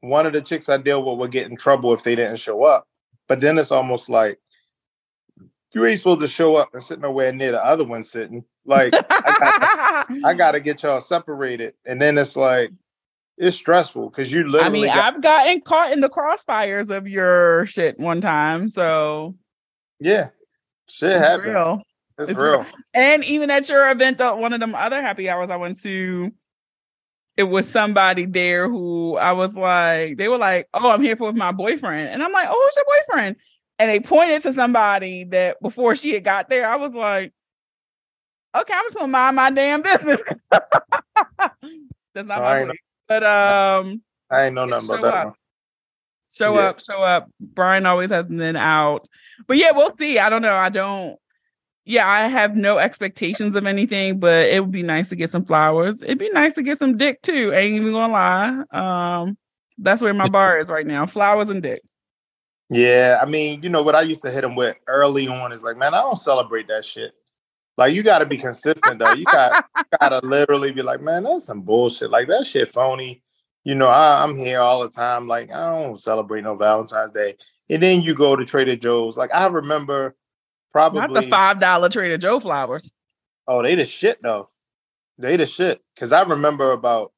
one 0.00 0.26
of 0.26 0.32
the 0.32 0.40
chicks 0.40 0.68
I 0.68 0.78
deal 0.78 1.04
with 1.04 1.18
would 1.18 1.32
get 1.32 1.50
in 1.50 1.56
trouble 1.56 1.92
if 1.92 2.02
they 2.02 2.14
didn't 2.14 2.38
show 2.38 2.64
up. 2.64 2.86
But 3.26 3.40
then 3.40 3.58
it's 3.58 3.72
almost 3.72 4.08
like 4.08 4.38
you 5.74 5.84
ain't 5.84 5.98
supposed 5.98 6.20
to 6.20 6.28
show 6.28 6.56
up 6.56 6.70
and 6.72 6.82
sit 6.82 7.00
nowhere 7.00 7.32
near 7.32 7.52
the 7.52 7.62
other 7.62 7.84
one 7.84 8.04
sitting. 8.04 8.44
Like 8.64 8.94
I 8.94 10.06
got, 10.08 10.24
I 10.24 10.34
got 10.34 10.52
to 10.52 10.60
get 10.60 10.82
y'all 10.82 11.00
separated, 11.00 11.74
and 11.86 12.00
then 12.00 12.16
it's 12.16 12.36
like 12.36 12.70
it's 13.38 13.56
stressful 13.56 14.10
because 14.10 14.32
you 14.32 14.48
literally. 14.48 14.66
I 14.66 14.70
mean, 14.70 14.86
got- 14.86 15.14
I've 15.14 15.22
gotten 15.22 15.60
caught 15.60 15.92
in 15.92 16.00
the 16.00 16.10
crossfires 16.10 16.94
of 16.94 17.08
your 17.08 17.66
shit 17.66 17.98
one 17.98 18.20
time. 18.20 18.68
So 18.68 19.36
yeah, 20.00 20.28
shit 20.88 21.12
it's 21.12 21.20
happens. 21.20 21.48
real. 21.48 21.82
It's, 22.18 22.30
It's 22.30 22.42
real. 22.42 22.66
And 22.94 23.24
even 23.24 23.48
at 23.50 23.68
your 23.68 23.88
event, 23.90 24.18
the, 24.18 24.34
one 24.34 24.52
of 24.52 24.58
them 24.58 24.74
other 24.74 25.00
happy 25.00 25.30
hours 25.30 25.50
I 25.50 25.56
went 25.56 25.80
to, 25.82 26.32
it 27.36 27.44
was 27.44 27.68
somebody 27.68 28.26
there 28.26 28.68
who 28.68 29.16
I 29.16 29.32
was 29.32 29.54
like, 29.54 30.16
they 30.16 30.28
were 30.28 30.38
like, 30.38 30.68
"Oh, 30.74 30.90
I'm 30.90 31.02
here 31.02 31.16
for 31.16 31.28
with 31.28 31.36
my 31.36 31.52
boyfriend," 31.52 32.08
and 32.08 32.22
I'm 32.22 32.32
like, 32.32 32.48
"Oh, 32.50 32.60
who's 32.64 32.76
your 32.76 32.84
boyfriend?" 33.16 33.36
And 33.78 33.88
they 33.88 34.00
pointed 34.00 34.42
to 34.42 34.52
somebody 34.52 35.24
that 35.24 35.62
before 35.62 35.94
she 35.94 36.12
had 36.12 36.24
got 36.24 36.50
there, 36.50 36.68
I 36.68 36.74
was 36.74 36.92
like, 36.92 37.32
"Okay, 38.56 38.74
I'm 38.74 38.84
just 38.86 38.96
gonna 38.96 39.06
mind 39.06 39.36
my 39.36 39.50
damn 39.50 39.82
business." 39.82 40.20
That's 40.50 42.26
not 42.26 42.40
I 42.40 42.64
my 42.64 42.66
boy. 42.66 42.72
But 43.08 43.24
um, 43.24 44.02
I 44.30 44.44
ain't 44.44 44.54
know 44.54 44.66
nothing 44.66 44.90
about 44.90 45.02
that 45.02 45.24
one. 45.26 45.34
show 46.32 46.54
Yeah. 46.54 46.68
up, 46.68 46.80
show 46.80 47.02
up. 47.02 47.30
Brian 47.40 47.86
always 47.86 48.10
has 48.10 48.26
been 48.26 48.56
out. 48.56 49.08
But 49.46 49.56
yeah, 49.56 49.70
we'll 49.72 49.96
see. 49.96 50.18
I 50.18 50.28
don't 50.28 50.42
know. 50.42 50.54
I 50.56 50.68
don't 50.68 51.18
yeah, 51.88 52.06
I 52.06 52.26
have 52.26 52.54
no 52.54 52.76
expectations 52.76 53.54
of 53.54 53.66
anything, 53.66 54.20
but 54.20 54.48
it 54.48 54.60
would 54.60 54.70
be 54.70 54.82
nice 54.82 55.08
to 55.08 55.16
get 55.16 55.30
some 55.30 55.46
flowers. 55.46 56.02
It'd 56.02 56.18
be 56.18 56.28
nice 56.28 56.52
to 56.56 56.62
get 56.62 56.76
some 56.78 56.98
dick 56.98 57.22
too. 57.22 57.54
Ain't 57.54 57.76
even 57.76 57.92
gonna 57.92 58.12
lie. 58.12 58.62
Um, 58.72 59.38
that's 59.78 60.02
where 60.02 60.12
my 60.12 60.28
bar 60.30 60.58
is 60.58 60.68
right 60.68 60.86
now. 60.86 61.06
Flowers 61.06 61.48
and 61.48 61.62
dick. 61.62 61.80
Yeah, 62.68 63.18
I 63.22 63.24
mean, 63.24 63.62
you 63.62 63.70
know 63.70 63.82
what 63.82 63.94
I 63.94 64.02
used 64.02 64.20
to 64.24 64.30
hit 64.30 64.44
him 64.44 64.54
with 64.54 64.76
early 64.86 65.28
on 65.28 65.50
is 65.50 65.62
like, 65.62 65.78
man, 65.78 65.94
I 65.94 66.02
don't 66.02 66.18
celebrate 66.18 66.68
that 66.68 66.84
shit. 66.84 67.12
Like, 67.78 67.94
you 67.94 68.02
got 68.02 68.18
to 68.18 68.26
be 68.26 68.36
consistent 68.48 68.98
though. 68.98 69.14
You 69.14 69.24
got 69.24 69.64
gotta 70.00 70.20
literally 70.26 70.72
be 70.72 70.82
like, 70.82 71.00
man, 71.00 71.22
that's 71.22 71.44
some 71.44 71.62
bullshit. 71.62 72.10
Like 72.10 72.28
that 72.28 72.44
shit 72.44 72.68
phony. 72.68 73.22
You 73.64 73.74
know, 73.74 73.86
I, 73.86 74.22
I'm 74.22 74.36
here 74.36 74.60
all 74.60 74.80
the 74.80 74.90
time. 74.90 75.26
Like, 75.26 75.50
I 75.50 75.70
don't 75.70 75.96
celebrate 75.96 76.42
no 76.42 76.56
Valentine's 76.56 77.10
Day. 77.10 77.36
And 77.70 77.82
then 77.82 78.02
you 78.02 78.14
go 78.14 78.34
to 78.34 78.44
Trader 78.44 78.76
Joe's. 78.76 79.16
Like, 79.16 79.30
I 79.32 79.46
remember 79.46 80.16
probably 80.72 81.00
Not 81.00 81.14
the 81.14 81.22
five 81.22 81.60
dollar 81.60 81.88
Trader 81.88 82.18
Joe 82.18 82.40
flowers. 82.40 82.90
Oh, 83.46 83.62
they 83.62 83.74
the 83.74 83.86
shit 83.86 84.18
though. 84.22 84.50
They 85.16 85.36
the 85.36 85.46
shit. 85.46 85.80
Cause 85.96 86.12
I 86.12 86.22
remember 86.22 86.72
about 86.72 87.12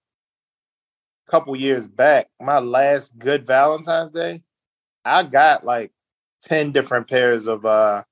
a 1.26 1.30
couple 1.30 1.56
years 1.56 1.86
back, 1.86 2.28
my 2.40 2.58
last 2.58 3.18
good 3.18 3.46
Valentine's 3.46 4.10
Day, 4.10 4.42
I 5.04 5.22
got 5.22 5.64
like 5.64 5.90
10 6.42 6.72
different 6.72 7.08
pairs 7.08 7.46
of 7.46 7.64
uh 7.64 8.02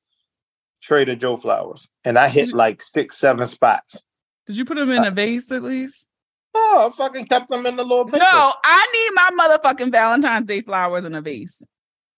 Trader 0.80 1.16
Joe 1.16 1.36
flowers. 1.36 1.88
And 2.04 2.18
I 2.18 2.28
hit 2.28 2.52
like 2.52 2.82
six, 2.82 3.18
seven 3.18 3.46
spots. 3.46 4.02
Did 4.46 4.56
you 4.56 4.64
put 4.64 4.76
them 4.76 4.90
in 4.90 5.04
uh, 5.04 5.08
a 5.08 5.10
vase 5.10 5.52
at 5.52 5.62
least? 5.62 6.08
Oh, 6.54 6.90
I 6.90 6.96
fucking 6.96 7.26
kept 7.26 7.50
them 7.50 7.66
in 7.66 7.76
the 7.76 7.84
little 7.84 8.06
paper. 8.06 8.18
No, 8.18 8.52
I 8.64 8.86
need 8.92 9.14
my 9.14 9.58
motherfucking 9.58 9.92
Valentine's 9.92 10.46
Day 10.46 10.62
flowers 10.62 11.04
in 11.04 11.14
a 11.14 11.20
vase. 11.20 11.62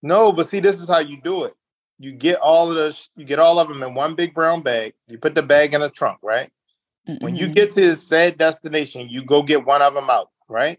No, 0.03 0.33
but 0.33 0.49
see, 0.49 0.61
this 0.61 0.79
is 0.79 0.89
how 0.89 1.01
you 1.01 1.21
do 1.23 1.45
it. 1.45 1.55
You 1.99 2.13
get 2.13 2.39
all 2.39 2.71
of 2.71 2.77
the 2.77 3.09
you 3.17 3.27
get 3.27 3.39
all 3.39 3.59
of 3.59 3.69
them 3.69 3.83
in 3.83 3.93
one 3.95 4.15
big 4.15 4.33
brown 4.33 4.63
bag. 4.63 4.95
You 5.07 5.19
put 5.19 5.35
the 5.35 5.43
bag 5.43 5.75
in 5.75 5.83
a 5.83 5.91
trunk, 5.91 6.19
right? 6.23 6.51
When 7.21 7.37
you 7.37 7.49
get 7.49 7.73
to 7.73 7.83
his 7.83 8.07
said 8.07 8.39
destination, 8.39 9.09
you 9.11 9.25
go 9.25 9.43
get 9.43 9.67
one 9.67 9.83
of 9.83 9.95
them 9.95 10.09
out, 10.09 10.31
right? 10.49 10.79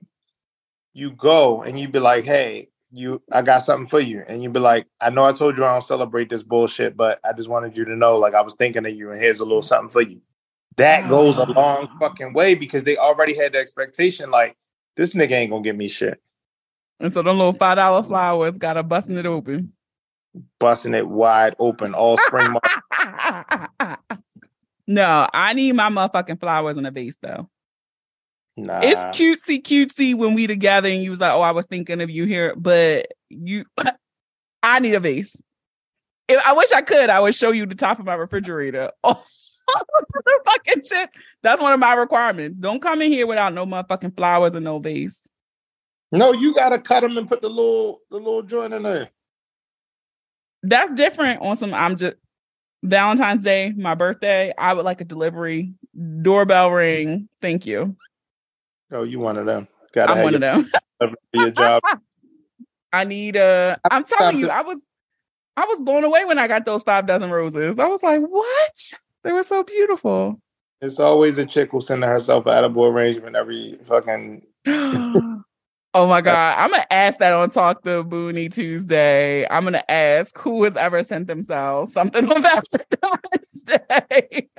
You 0.94 1.12
go 1.12 1.62
and 1.62 1.78
you 1.78 1.90
be 1.90 2.00
like, 2.00 2.24
"Hey, 2.24 2.70
you, 2.92 3.22
I 3.32 3.42
got 3.42 3.60
something 3.60 3.88
for 3.88 4.00
you," 4.00 4.24
and 4.28 4.44
you'd 4.44 4.54
be 4.54 4.60
like, 4.60 4.88
"I 5.00 5.10
know 5.10 5.26
I 5.26 5.34
told 5.34 5.58
you 5.58 5.66
I 5.66 5.72
don't 5.72 5.84
celebrate 5.84 6.30
this 6.30 6.44
bullshit, 6.44 6.98
but 6.98 7.20
I 7.24 7.34
just 7.34 7.50
wanted 7.50 7.78
you 7.78 7.86
to 7.86 7.96
know, 7.96 8.18
like, 8.18 8.34
I 8.34 8.42
was 8.42 8.54
thinking 8.54 8.86
of 8.86 8.94
you, 8.94 9.12
and 9.12 9.20
here's 9.20 9.40
a 9.40 9.46
little 9.46 9.62
mm. 9.62 9.66
something 9.66 9.90
for 9.90 10.02
you." 10.02 10.22
That 10.78 11.10
goes 11.10 11.38
a 11.38 11.44
ah. 11.44 11.52
long 11.52 11.90
fucking 12.00 12.34
way 12.34 12.56
because 12.56 12.84
they 12.84 12.98
already 12.98 13.36
had 13.36 13.54
the 13.54 13.60
expectation, 13.60 14.32
like, 14.32 14.56
this 14.96 15.14
nigga 15.14 15.32
ain't 15.32 15.52
gonna 15.52 15.64
give 15.64 15.76
me 15.76 15.88
shit, 15.88 16.22
and 17.02 17.12
so 17.12 17.24
them 17.24 17.38
little 17.38 17.54
five 17.54 17.78
dollar 17.78 18.04
flowers 18.04 18.58
got 18.58 18.74
to 18.74 18.84
busting 18.84 19.18
it 19.18 19.26
open. 19.26 19.74
busting 20.60 20.94
it 20.94 21.08
wide 21.08 21.56
open 21.60 21.94
all 21.94 22.18
spring. 22.18 22.52
month. 22.52 24.00
no, 24.88 25.28
I 25.34 25.54
need 25.54 25.74
my 25.74 25.90
motherfucking 25.90 26.40
flowers 26.40 26.78
in 26.78 26.86
a 26.86 26.92
vase 26.92 27.18
though. 27.22 27.50
Nah, 28.58 28.82
It's 28.84 29.00
cutesy 29.18 29.62
cutesy 29.62 30.16
when 30.16 30.34
we 30.34 30.46
together 30.46 30.90
and 30.90 31.02
you 31.02 31.10
was 31.10 31.20
like, 31.20 31.32
"Oh, 31.32 31.42
I 31.42 31.52
was 31.52 31.66
thinking 31.66 32.02
of 32.02 32.10
you 32.10 32.26
here," 32.26 32.54
but 32.56 33.08
you, 33.30 33.66
I 34.64 34.80
need 34.80 34.94
a 34.94 35.00
vase. 35.00 35.42
If 36.28 36.46
I 36.46 36.54
wish 36.54 36.72
I 36.72 36.82
could, 36.82 37.10
I 37.10 37.20
would 37.20 37.36
show 37.36 37.52
you 37.52 37.66
the 37.66 37.76
top 37.76 38.00
of 38.00 38.06
my 38.06 38.16
refrigerator. 38.16 38.92
Oh, 39.74 39.82
the 40.26 40.40
fucking 40.44 40.84
shit. 40.84 41.10
That's 41.44 41.62
one 41.62 41.72
of 41.72 41.80
my 41.80 41.94
requirements. 41.94 42.60
Don't 42.60 42.82
come 42.82 43.02
in 43.02 43.10
here 43.10 43.26
without 43.26 43.54
no 43.54 43.66
motherfucking 43.66 44.18
flowers 44.18 44.54
and 44.54 44.66
no 44.66 44.80
vase. 44.80 45.22
No, 46.12 46.34
you 46.34 46.54
gotta 46.54 46.78
cut 46.78 47.02
them 47.02 47.18
and 47.18 47.30
put 47.30 47.42
the 47.42 47.48
little 47.48 48.02
the 48.10 48.18
little 48.18 48.42
joint 48.42 48.74
in 48.74 48.84
there. 48.84 49.10
That's 50.64 50.92
different 50.92 51.42
on 51.42 51.56
some. 51.56 51.74
I'm 51.74 51.96
just 51.96 52.16
Valentine's 52.84 53.44
Day, 53.44 53.74
my 53.78 53.96
birthday. 53.96 54.52
I 54.58 54.74
would 54.74 54.84
like 54.84 55.00
a 55.00 55.06
delivery 55.06 55.74
doorbell 56.22 56.72
ring. 56.72 57.30
Thank 57.42 57.66
you. 57.66 57.96
Oh, 58.92 59.04
you 59.04 59.20
one 59.20 59.38
of 59.38 59.46
them. 59.46 59.68
Gotta 59.94 60.14
I'm 60.14 60.24
one 60.24 60.36
of 60.36 60.42
them. 60.42 60.70
delivery 61.00 61.18
to 61.34 61.40
your 61.40 61.52
job. 61.52 61.84
I 62.94 63.04
need 63.06 63.36
a. 63.36 63.78
I'm 63.90 64.04
telling 64.04 64.38
you, 64.38 64.50
I 64.50 64.62
was, 64.62 64.82
I 65.56 65.66
was 65.66 65.80
blown 65.80 66.04
away 66.04 66.26
when 66.26 66.40
I 66.40 66.48
got 66.48 66.66
those 66.66 66.84
five 66.84 67.08
dozen 67.08 67.32
roses. 67.32 67.80
I 67.80 67.88
was 67.88 68.04
like, 68.04 68.22
what? 68.22 68.94
They 69.24 69.32
were 69.32 69.44
so 69.44 69.64
beautiful. 69.64 70.42
It's 70.82 71.00
always 71.00 71.38
a 71.38 71.46
chick 71.46 71.72
who 71.72 71.80
sending 71.80 72.10
herself 72.10 72.48
an 72.48 72.54
edible 72.54 72.86
arrangement 72.86 73.36
every 73.36 73.78
fucking. 73.86 74.42
oh 74.68 76.08
my 76.08 76.22
god, 76.22 76.58
I'm 76.58 76.72
gonna 76.72 76.88
ask 76.90 77.20
that 77.20 77.34
on 77.34 77.50
Talk 77.50 77.84
the 77.84 78.04
Boonie 78.04 78.50
Tuesday. 78.50 79.48
I'm 79.48 79.64
gonna 79.64 79.84
ask 79.88 80.38
who 80.38 80.64
has 80.64 80.76
ever 80.76 81.04
sent 81.04 81.28
themselves 81.28 81.94
something 81.94 82.26
on 82.32 82.42
Valentine's 82.42 83.64
Day. 83.64 84.50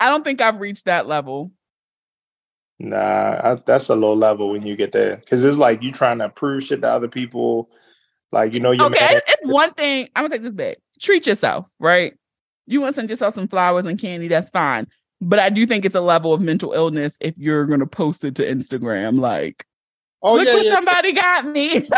I 0.00 0.10
don't 0.10 0.24
think 0.24 0.40
I've 0.40 0.60
reached 0.60 0.86
that 0.86 1.06
level. 1.06 1.52
Nah, 2.78 3.40
I, 3.42 3.62
that's 3.64 3.88
a 3.88 3.94
low 3.94 4.12
level 4.12 4.50
when 4.50 4.66
you 4.66 4.76
get 4.76 4.92
there 4.92 5.16
because 5.16 5.44
it's 5.44 5.56
like 5.56 5.82
you 5.82 5.92
trying 5.92 6.18
to 6.18 6.28
prove 6.28 6.62
shit 6.62 6.82
to 6.82 6.88
other 6.88 7.08
people. 7.08 7.70
Like 8.32 8.52
you 8.52 8.60
know, 8.60 8.70
you 8.70 8.84
okay. 8.84 9.12
man, 9.12 9.20
it's 9.26 9.46
one 9.46 9.72
thing. 9.74 10.08
I'm 10.14 10.24
gonna 10.24 10.34
take 10.34 10.42
this 10.42 10.52
back. 10.52 10.76
Treat 11.00 11.26
yourself, 11.26 11.66
right? 11.78 12.14
You 12.66 12.80
want 12.80 12.94
to 12.94 12.96
send 12.96 13.08
yourself 13.08 13.32
some 13.34 13.48
flowers 13.48 13.84
and 13.84 13.98
candy, 13.98 14.28
that's 14.28 14.50
fine. 14.50 14.88
But 15.20 15.38
I 15.38 15.48
do 15.48 15.64
think 15.64 15.84
it's 15.84 15.94
a 15.94 16.00
level 16.00 16.34
of 16.34 16.42
mental 16.42 16.72
illness 16.72 17.16
if 17.20 17.34
you're 17.38 17.64
gonna 17.64 17.86
post 17.86 18.24
it 18.24 18.34
to 18.36 18.46
Instagram. 18.46 19.20
Like, 19.20 19.64
oh 20.20 20.34
look 20.34 20.46
yeah, 20.46 20.54
what 20.54 20.66
yeah. 20.66 20.74
somebody 20.74 21.12
got 21.12 21.46
me. 21.46 21.88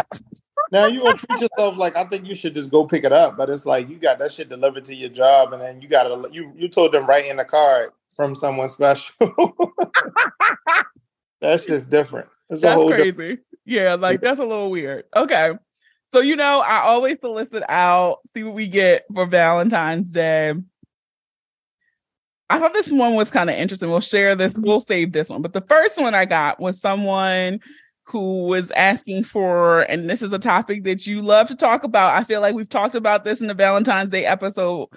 Now 0.71 0.87
you 0.87 1.01
gonna 1.01 1.17
treat 1.17 1.41
yourself 1.41 1.77
like 1.79 1.97
I 1.97 2.05
think 2.05 2.27
you 2.27 2.35
should 2.35 2.55
just 2.55 2.71
go 2.71 2.85
pick 2.85 3.05
it 3.05 3.13
up, 3.13 3.37
but 3.37 3.49
it's 3.49 3.65
like 3.65 3.89
you 3.89 3.97
got 3.97 4.19
that 4.19 4.31
shit 4.31 4.49
delivered 4.49 4.85
to 4.85 4.95
your 4.95 5.09
job, 5.09 5.53
and 5.53 5.63
then 5.63 5.81
you 5.81 5.89
got 5.89 6.05
to 6.05 6.29
you 6.31 6.53
you 6.55 6.69
told 6.69 6.93
them 6.93 7.07
right 7.07 7.27
in 7.27 7.39
the 7.39 7.45
card 7.45 7.91
from 8.15 8.35
someone 8.35 8.69
special. 8.69 9.15
that's 11.41 11.65
just 11.65 11.89
different. 11.91 12.29
It's 12.51 12.63
that's 12.63 12.75
whole 12.75 12.89
different- 12.89 13.17
crazy. 13.17 13.39
Yeah, 13.65 13.95
like 13.95 14.23
that's 14.23 14.41
a 14.41 14.45
little 14.45 14.71
weird. 14.71 15.05
Okay. 15.15 15.53
So 16.13 16.21
you 16.21 16.37
know, 16.37 16.61
I 16.61 16.79
always 16.81 17.21
solicit 17.21 17.63
out, 17.69 18.19
see 18.35 18.43
what 18.43 18.55
we 18.55 18.67
get 18.67 19.05
for 19.15 19.27
Valentine's 19.27 20.11
Day. 20.11 20.55
I 22.51 22.59
thought 22.59 22.73
this 22.73 22.91
one 22.91 23.15
was 23.15 23.31
kind 23.31 23.51
of 23.51 23.57
interesting. 23.57 23.91
We'll 23.91 24.01
share 24.01 24.35
this, 24.35 24.57
we'll 24.57 24.81
save 24.81 25.13
this 25.13 25.29
one. 25.29 25.43
But 25.43 25.53
the 25.53 25.61
first 25.61 26.01
one 26.01 26.15
I 26.15 26.25
got 26.25 26.59
was 26.59 26.81
someone 26.81 27.61
who 28.05 28.47
was 28.47 28.71
asking 28.71 29.25
for, 29.25 29.81
and 29.83 30.09
this 30.09 30.23
is 30.23 30.33
a 30.33 30.39
topic 30.39 30.85
that 30.85 31.07
you 31.07 31.21
love 31.21 31.49
to 31.49 31.55
talk 31.55 31.85
about. 31.85 32.17
I 32.17 32.25
feel 32.25 32.41
like 32.41 32.55
we've 32.55 32.69
talked 32.69 32.95
about 32.95 33.25
this 33.25 33.43
in 33.43 33.49
the 33.49 33.55
Valentine's 33.55 34.09
Day 34.09 34.25
episode 34.25 34.89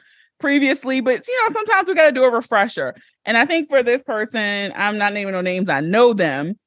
previously, 0.42 1.00
but 1.00 1.26
you 1.28 1.44
know, 1.44 1.54
sometimes 1.54 1.88
we 1.88 1.96
got 1.96 2.08
to 2.08 2.12
do 2.12 2.24
a 2.24 2.32
refresher. 2.32 2.96
And 3.26 3.38
I 3.38 3.46
think 3.46 3.70
for 3.70 3.84
this 3.84 4.04
person, 4.04 4.74
I'm 4.76 4.98
not 4.98 5.14
naming 5.14 5.34
no 5.34 5.42
names, 5.42 5.70
I 5.70 5.80
know 5.80 6.14
them. 6.14 6.58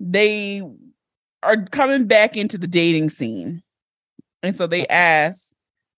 They 0.00 0.62
are 1.42 1.64
coming 1.66 2.06
back 2.06 2.36
into 2.36 2.58
the 2.58 2.66
dating 2.66 3.10
scene. 3.10 3.62
And 4.42 4.56
so 4.56 4.66
they 4.66 4.86
ask 4.86 5.52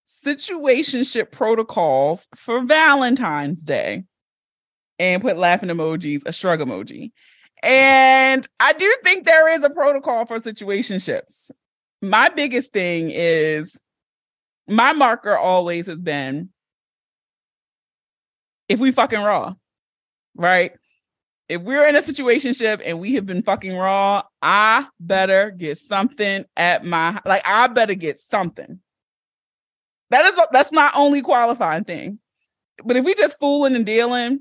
situationship 0.07 1.31
protocols 1.31 2.29
for 2.35 2.63
Valentine's 2.65 3.63
Day 3.63 4.05
and 4.99 5.23
put 5.23 5.37
laughing 5.37 5.69
emojis, 5.69 6.23
a 6.27 6.33
shrug 6.33 6.61
emoji. 6.61 7.13
And 7.63 8.47
I 8.61 8.73
do 8.73 8.95
think 9.05 9.25
there 9.25 9.49
is 9.49 9.65
a 9.65 9.71
protocol 9.71 10.27
for 10.27 10.39
situationships. 10.39 11.51
My 12.01 12.29
biggest 12.29 12.73
thing 12.73 13.11
is 13.11 13.79
my 14.69 14.93
marker 14.93 15.37
always 15.37 15.87
has 15.87 16.01
been 16.01 16.51
if 18.69 18.79
we 18.79 18.93
fucking 18.93 19.21
raw, 19.21 19.55
right? 20.37 20.73
If 21.49 21.63
we're 21.63 21.87
in 21.87 21.97
a 21.97 22.03
situationship 22.03 22.83
and 22.85 23.01
we 23.01 23.15
have 23.15 23.25
been 23.25 23.43
fucking 23.43 23.75
raw, 23.75 24.23
I 24.43 24.87
better 25.01 25.51
get 25.51 25.79
something 25.79 26.45
at 26.57 26.85
my 26.85 27.19
like 27.25 27.43
I 27.47 27.69
better 27.69 27.95
get 27.95 28.21
something. 28.21 28.81
That 30.11 30.27
is 30.27 30.41
that's 30.53 30.73
my 30.73 30.91
only 30.95 31.23
qualifying 31.23 31.85
thing. 31.85 32.19
But 32.85 32.97
if 32.97 33.05
we 33.05 33.15
just 33.15 33.39
fooling 33.41 33.75
and 33.75 33.87
dealing, 33.87 34.41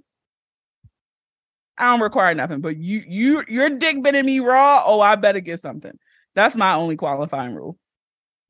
I 1.78 1.92
don't 1.92 2.02
require 2.02 2.34
nothing. 2.34 2.60
But 2.60 2.78
you 2.78 3.04
you 3.08 3.44
your 3.48 3.70
dick 3.70 4.04
been 4.04 4.16
in 4.16 4.26
me 4.26 4.42
raw, 4.42 4.84
oh 4.86 5.00
I 5.00 5.16
better 5.16 5.40
get 5.40 5.62
something. 5.62 5.98
That's 6.36 6.56
my 6.56 6.74
only 6.74 6.98
qualifying 6.98 7.56
rule. 7.56 7.78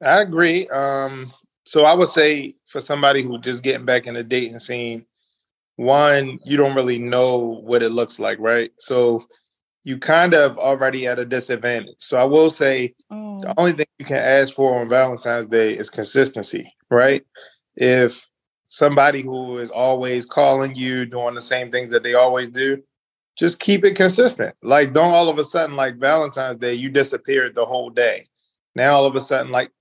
I 0.03 0.21
agree. 0.21 0.67
Um, 0.67 1.31
So 1.65 1.83
I 1.85 1.93
would 1.93 2.09
say 2.09 2.55
for 2.65 2.79
somebody 2.79 3.21
who 3.21 3.37
just 3.39 3.61
getting 3.61 3.85
back 3.85 4.07
in 4.07 4.13
the 4.13 4.23
dating 4.23 4.59
scene, 4.59 5.05
one, 5.77 6.39
you 6.43 6.57
don't 6.57 6.75
really 6.75 6.99
know 6.99 7.37
what 7.37 7.81
it 7.83 7.89
looks 7.91 8.19
like, 8.19 8.37
right? 8.39 8.71
So 8.77 9.25
you 9.83 9.97
kind 9.97 10.33
of 10.33 10.57
already 10.57 11.07
at 11.07 11.19
a 11.19 11.25
disadvantage. 11.25 11.95
So 11.99 12.17
I 12.17 12.25
will 12.25 12.49
say 12.49 12.93
Oh. 13.09 13.39
the 13.39 13.53
only 13.57 13.71
thing 13.71 13.85
you 13.99 14.05
can 14.05 14.17
ask 14.17 14.53
for 14.53 14.79
on 14.79 14.89
Valentine's 14.89 15.47
Day 15.47 15.77
is 15.77 15.89
consistency, 15.89 16.73
right? 16.89 17.25
If 17.75 18.27
somebody 18.65 19.21
who 19.21 19.59
is 19.59 19.69
always 19.69 20.25
calling 20.25 20.75
you, 20.75 21.05
doing 21.05 21.35
the 21.35 21.41
same 21.41 21.71
things 21.71 21.89
that 21.91 22.03
they 22.03 22.15
always 22.15 22.49
do, 22.49 22.83
just 23.37 23.59
keep 23.59 23.85
it 23.85 23.95
consistent. 23.95 24.55
Like, 24.63 24.93
don't 24.93 25.13
all 25.13 25.29
of 25.29 25.37
a 25.37 25.43
sudden, 25.43 25.75
like 25.75 25.97
Valentine's 25.97 26.59
Day, 26.59 26.73
you 26.73 26.89
disappeared 26.89 27.53
the 27.55 27.65
whole 27.65 27.91
day. 27.91 28.25
Now, 28.75 28.95
all 28.95 29.05
of 29.05 29.15
a 29.15 29.21
sudden, 29.21 29.51
like, 29.51 29.71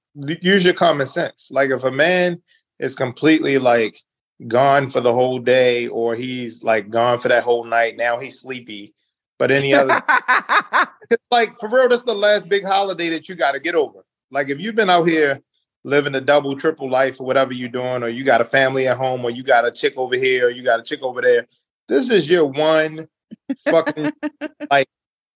use 0.43 0.65
your 0.65 0.75
common 0.75 1.07
sense. 1.07 1.49
Like, 1.51 1.71
if 1.71 1.83
a 1.85 1.91
man 1.91 2.43
is 2.79 2.95
completely 2.95 3.59
like 3.59 3.99
gone 4.47 4.91
for 4.91 5.01
the 5.01 5.13
whole 5.13 5.39
day, 5.39 5.89
or 5.89 6.15
he's 6.15 6.63
like 6.63 6.91
gone 6.91 7.19
for 7.19 7.29
that 7.29 7.45
whole 7.45 7.65
night, 7.65 7.97
now 7.97 8.19
he's 8.19 8.41
sleepy. 8.41 8.95
But 9.39 9.51
any 9.51 9.75
other 9.75 10.03
like 11.31 11.59
for 11.59 11.69
real, 11.69 11.89
that's 11.89 12.03
the 12.03 12.15
last 12.15 12.49
big 12.49 12.65
holiday 12.65 13.11
that 13.11 13.29
you 13.29 13.35
got 13.35 13.53
to 13.53 13.61
get 13.61 13.75
over. 13.75 14.05
Like 14.31 14.49
if 14.49 14.61
you've 14.61 14.75
been 14.75 14.91
out 14.91 15.05
here 15.05 15.41
living 15.85 16.15
a 16.15 16.21
double, 16.21 16.57
triple 16.57 16.91
life 16.91 17.21
or 17.21 17.27
whatever 17.27 17.53
you're 17.53 17.69
doing, 17.69 18.03
or 18.03 18.09
you 18.09 18.25
got 18.25 18.41
a 18.41 18.45
family 18.45 18.89
at 18.89 18.97
home, 18.97 19.25
or 19.25 19.31
you 19.31 19.43
got 19.43 19.65
a 19.65 19.71
chick 19.71 19.95
over 19.97 20.17
here, 20.17 20.47
or 20.47 20.51
you 20.51 20.65
got 20.65 20.81
a 20.81 20.83
chick 20.83 21.03
over 21.03 21.21
there, 21.21 21.47
this 21.89 22.11
is 22.11 22.29
your 22.29 22.47
one 22.47 23.09
fucking 23.69 24.13
like 24.71 24.89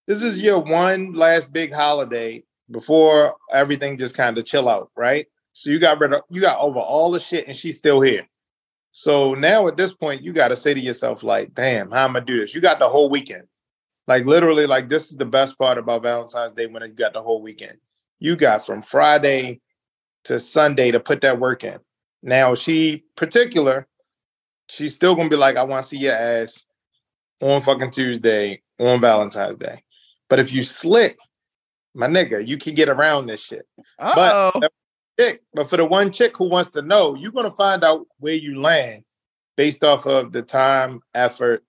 this 0.06 0.22
is 0.22 0.42
your 0.42 0.58
one 0.58 1.12
last 1.12 1.52
big 1.52 1.72
holiday 1.72 2.42
before 2.70 3.36
everything 3.52 3.98
just 3.98 4.14
kind 4.14 4.38
of 4.38 4.44
chill 4.44 4.68
out, 4.68 4.90
right? 4.96 5.26
So 5.52 5.70
you 5.70 5.78
got 5.78 6.00
rid 6.00 6.12
of 6.12 6.22
you 6.30 6.40
got 6.40 6.58
over 6.58 6.78
all 6.78 7.10
the 7.10 7.20
shit 7.20 7.46
and 7.46 7.56
she's 7.56 7.76
still 7.76 8.00
here. 8.00 8.26
So 8.92 9.34
now 9.34 9.68
at 9.68 9.76
this 9.76 9.92
point, 9.92 10.22
you 10.22 10.32
got 10.32 10.48
to 10.48 10.56
say 10.56 10.74
to 10.74 10.80
yourself, 10.80 11.22
like, 11.22 11.54
damn, 11.54 11.90
how 11.90 12.04
am 12.04 12.16
I 12.16 12.20
do 12.20 12.40
this? 12.40 12.54
You 12.54 12.60
got 12.60 12.78
the 12.78 12.88
whole 12.88 13.08
weekend. 13.08 13.44
Like 14.06 14.26
literally, 14.26 14.66
like 14.66 14.88
this 14.88 15.10
is 15.10 15.16
the 15.16 15.24
best 15.24 15.56
part 15.56 15.78
about 15.78 16.02
Valentine's 16.02 16.52
Day 16.52 16.66
when 16.66 16.82
you 16.82 16.88
got 16.88 17.12
the 17.12 17.22
whole 17.22 17.40
weekend. 17.40 17.78
You 18.18 18.34
got 18.34 18.66
from 18.66 18.82
Friday 18.82 19.60
to 20.24 20.40
Sunday 20.40 20.90
to 20.90 21.00
put 21.00 21.20
that 21.20 21.38
work 21.38 21.62
in. 21.62 21.78
Now 22.22 22.54
she 22.54 23.04
particular, 23.16 23.86
she's 24.68 24.96
still 24.96 25.14
gonna 25.14 25.28
be 25.28 25.36
like, 25.36 25.56
I 25.56 25.62
want 25.62 25.84
to 25.84 25.88
see 25.88 25.98
your 25.98 26.14
ass 26.14 26.66
on 27.40 27.60
fucking 27.60 27.92
Tuesday 27.92 28.62
on 28.80 29.00
Valentine's 29.00 29.58
Day. 29.58 29.84
But 30.28 30.40
if 30.40 30.52
you 30.52 30.64
slick, 30.64 31.16
my 31.94 32.06
nigga, 32.06 32.44
you 32.44 32.58
can 32.58 32.74
get 32.74 32.88
around 32.88 33.26
this 33.26 33.40
shit. 33.40 33.66
Oh. 33.98 34.50
But 34.54 34.72
chick, 35.20 35.42
but 35.54 35.68
for 35.68 35.76
the 35.76 35.84
one 35.84 36.12
chick 36.12 36.36
who 36.36 36.48
wants 36.48 36.70
to 36.70 36.82
know, 36.82 37.14
you're 37.14 37.32
gonna 37.32 37.50
find 37.50 37.84
out 37.84 38.06
where 38.18 38.34
you 38.34 38.60
land 38.60 39.04
based 39.56 39.84
off 39.84 40.06
of 40.06 40.32
the 40.32 40.42
time, 40.42 41.00
effort 41.14 41.62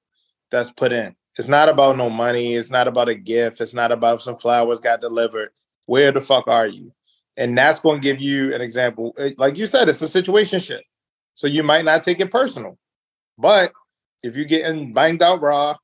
that's 0.50 0.72
put 0.72 0.91
in. 0.91 1.15
It's 1.38 1.48
not 1.48 1.70
about 1.70 1.98
no 1.98 2.10
money. 2.10 2.55
It's 2.55 2.70
not 2.70 2.88
about 2.88 3.10
a 3.10 3.15
gift. 3.15 3.62
It's 3.62 3.74
not 3.74 3.91
about 3.91 4.15
if 4.15 4.22
some 4.22 4.38
flowers 4.38 4.79
got 4.79 5.01
delivered. 5.01 5.50
Where 5.86 6.12
the 6.12 6.22
fuck 6.22 6.48
are 6.48 6.67
you? 6.67 6.91
And 7.38 7.58
that's 7.58 7.79
going 7.79 8.01
to 8.01 8.03
give 8.03 8.22
you 8.22 8.53
an 8.53 8.62
example. 8.62 9.13
Eh, 9.17 9.31
like 9.38 9.58
you 9.58 9.65
said, 9.65 9.88
it's 9.88 10.01
a 10.01 10.08
situation 10.08 10.60
shit. 10.60 10.84
So 11.34 11.48
you 11.48 11.63
might 11.63 11.86
not 11.86 12.03
take 12.03 12.20
it 12.20 12.29
personal. 12.29 12.77
But 13.38 13.72
if 14.22 14.36
you're 14.36 14.46
getting 14.46 14.93
banged 14.93 15.24
out 15.24 15.41
raw, 15.41 15.77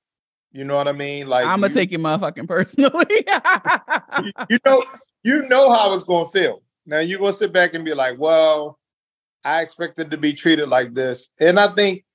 you 0.51 0.65
know 0.65 0.75
what 0.75 0.87
I 0.87 0.91
mean? 0.91 1.27
Like 1.27 1.45
I'm 1.45 1.61
gonna 1.61 1.73
take 1.73 1.91
it 1.91 1.99
motherfucking 1.99 2.47
personally. 2.47 3.05
you, 4.23 4.31
you 4.49 4.59
know, 4.65 4.83
you 5.23 5.47
know 5.47 5.69
how 5.71 5.93
it's 5.93 6.03
gonna 6.03 6.29
feel. 6.29 6.61
Now 6.87 6.99
you're 6.99 7.19
gonna 7.19 7.33
sit 7.33 7.53
back 7.53 7.73
and 7.73 7.85
be 7.85 7.93
like, 7.93 8.17
well, 8.17 8.79
I 9.43 9.61
expected 9.61 10.09
to 10.11 10.17
be 10.17 10.33
treated 10.33 10.69
like 10.69 10.93
this. 10.93 11.29
And 11.39 11.59
I 11.59 11.73
think 11.75 12.05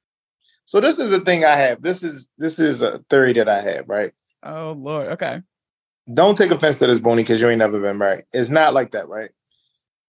so 0.65 0.81
this 0.81 0.99
is 0.99 1.13
a 1.13 1.21
thing 1.21 1.45
I 1.45 1.55
have. 1.55 1.83
This 1.83 2.03
is 2.03 2.31
this 2.39 2.59
is 2.59 2.83
a 2.83 2.99
theory 3.11 3.35
that 3.35 3.49
I 3.49 3.61
have, 3.61 3.89
right? 3.89 4.13
oh 4.43 4.73
Lord. 4.73 5.09
Okay. 5.09 5.41
Don't 6.13 6.37
take 6.37 6.51
offense 6.51 6.79
to 6.79 6.87
this, 6.87 6.99
Boonie, 6.99 7.23
because 7.23 7.41
you 7.41 7.49
ain't 7.49 7.61
never 7.61 7.79
been 7.79 7.99
married. 7.99 8.25
It's 8.33 8.49
not 8.49 8.75
like 8.75 8.91
that, 8.91 9.09
right? 9.09 9.31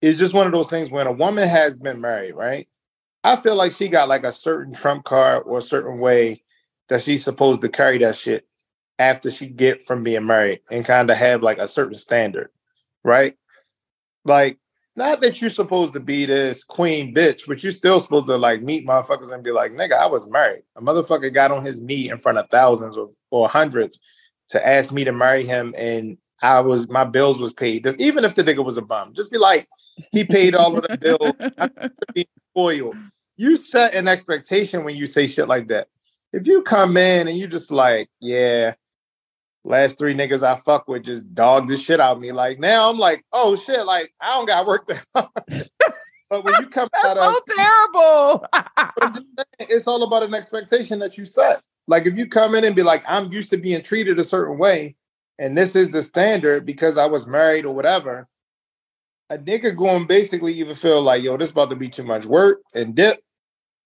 It's 0.02 0.18
just 0.18 0.34
one 0.34 0.48
of 0.48 0.52
those 0.52 0.68
things 0.68 0.90
when 0.90 1.06
a 1.06 1.12
woman 1.12 1.48
has 1.48 1.78
been 1.78 2.02
married, 2.02 2.34
right? 2.34 2.68
I 3.24 3.36
feel 3.36 3.56
like 3.56 3.74
she 3.74 3.90
got 3.90 4.10
like 4.10 4.24
a 4.24 4.32
certain 4.32 4.74
trump 4.74 5.06
card 5.06 5.44
or 5.46 5.60
a 5.60 5.62
certain 5.62 6.00
way 6.00 6.44
that 6.90 7.04
she's 7.04 7.24
supposed 7.24 7.62
to 7.62 7.70
carry 7.70 8.00
that 8.00 8.16
shit 8.16 8.48
after 9.00 9.32
she 9.32 9.48
get 9.48 9.84
from 9.84 10.04
being 10.04 10.26
married 10.26 10.62
and 10.72 10.84
kind 10.86 11.10
of 11.10 11.18
have 11.18 11.44
like 11.44 11.60
a 11.60 11.68
certain 11.68 11.96
standard, 11.96 12.50
right? 13.04 13.36
Like, 14.26 14.58
not 14.96 15.22
that 15.22 15.42
you're 15.42 15.50
supposed 15.50 15.94
to 15.94 16.00
be 16.00 16.26
this 16.26 16.64
queen 16.64 17.14
bitch, 17.14 17.42
but 17.48 17.64
you're 17.64 17.72
still 17.72 18.00
supposed 18.00 18.28
to 18.28 18.38
like 18.38 18.62
meet 18.62 18.86
motherfuckers 18.86 19.32
and 19.32 19.44
be 19.44 19.52
like, 19.52 19.72
nigga, 19.72 19.94
I 19.94 20.06
was 20.06 20.30
married. 20.30 20.64
A 20.78 20.82
motherfucker 20.82 21.34
got 21.34 21.52
on 21.52 21.66
his 21.66 21.82
knee 21.82 22.10
in 22.10 22.20
front 22.20 22.38
of 22.38 22.50
thousands 22.50 22.96
or, 22.96 23.10
or 23.32 23.50
hundreds 23.50 24.00
to 24.50 24.66
ask 24.66 24.92
me 24.92 25.04
to 25.04 25.12
marry 25.12 25.44
him 25.44 25.74
and 25.78 26.18
I 26.42 26.60
was 26.60 26.90
my 26.90 27.06
bills 27.06 27.42
was 27.42 27.54
paid. 27.54 27.86
Just, 27.86 28.00
even 28.00 28.26
if 28.26 28.36
the 28.36 28.44
nigga 28.44 28.64
was 28.64 28.78
a 28.78 28.82
bum, 28.82 29.14
just 29.14 29.32
be 29.32 29.38
like, 29.38 29.68
he 30.12 30.26
paid 30.26 30.56
all 30.56 30.78
of 30.78 30.84
the 30.84 30.98
bills. 30.98 31.90
being 32.14 32.28
spoiled. 32.52 32.98
You 33.38 33.56
set 33.56 33.94
an 33.96 34.08
expectation 34.08 34.84
when 34.84 34.96
you 34.96 35.08
say 35.08 35.26
shit 35.26 35.48
like 35.48 35.70
that. 35.70 35.88
If 36.34 36.46
you 36.46 36.62
come 36.62 36.98
in 36.98 37.28
and 37.28 37.38
you 37.38 37.48
just 37.48 37.72
like, 37.72 38.10
yeah, 38.20 38.74
last 39.63 39.97
three 39.97 40.13
niggas 40.13 40.43
I 40.43 40.58
fuck 40.58 40.88
with 40.88 41.04
just 41.04 41.34
dogged 41.34 41.69
the 41.69 41.76
shit 41.76 41.99
out 41.99 42.17
of 42.17 42.21
me. 42.21 42.32
Like 42.32 42.60
now 42.60 42.89
I'm 42.89 42.97
like, 42.97 43.23
oh 43.32 43.56
shit, 43.56 43.86
like 43.86 44.13
I 44.19 44.36
don't 44.36 44.47
got 44.47 44.65
work 44.65 44.88
that 44.88 45.06
hard. 45.15 45.30
but 46.30 46.43
when 46.43 46.54
you 46.60 46.67
come 46.67 46.89
out 46.95 47.15
That's 47.15 47.28
of 47.28 47.56
terrible. 47.56 48.45
Saying, 49.60 49.69
it's 49.69 49.88
all 49.88 50.04
about 50.04 50.23
an 50.23 50.34
expectation 50.34 50.99
that 50.99 51.17
you 51.17 51.26
set. 51.26 51.62
Like 51.88 52.06
if 52.06 52.17
you 52.17 52.28
come 52.28 52.56
in 52.56 52.63
and 52.63 52.76
be 52.76 52.84
like, 52.84 53.04
I'm 53.08 53.32
used 53.32 53.49
to 53.52 53.58
being 53.58 53.82
treated 53.82 54.19
a 54.19 54.23
certain 54.23 54.58
way, 54.58 54.95
and 55.39 55.58
this 55.58 55.76
is 55.76 55.89
the 55.89 56.04
standard 56.04 56.65
because 56.65 56.97
I 56.97 57.06
was 57.06 57.28
married 57.28 57.65
or 57.65 57.73
whatever, 57.73 58.28
a 59.30 59.38
nigga 59.38 59.76
going 59.76 60.06
basically 60.06 60.54
even 60.54 60.76
feel 60.76 61.02
like, 61.02 61.23
yo, 61.23 61.38
this 61.38 61.49
about 61.49 61.69
to 61.71 61.76
be 61.76 61.89
too 61.89 62.04
much 62.04 62.26
work 62.26 62.62
and 62.73 62.95
dip, 62.95 63.19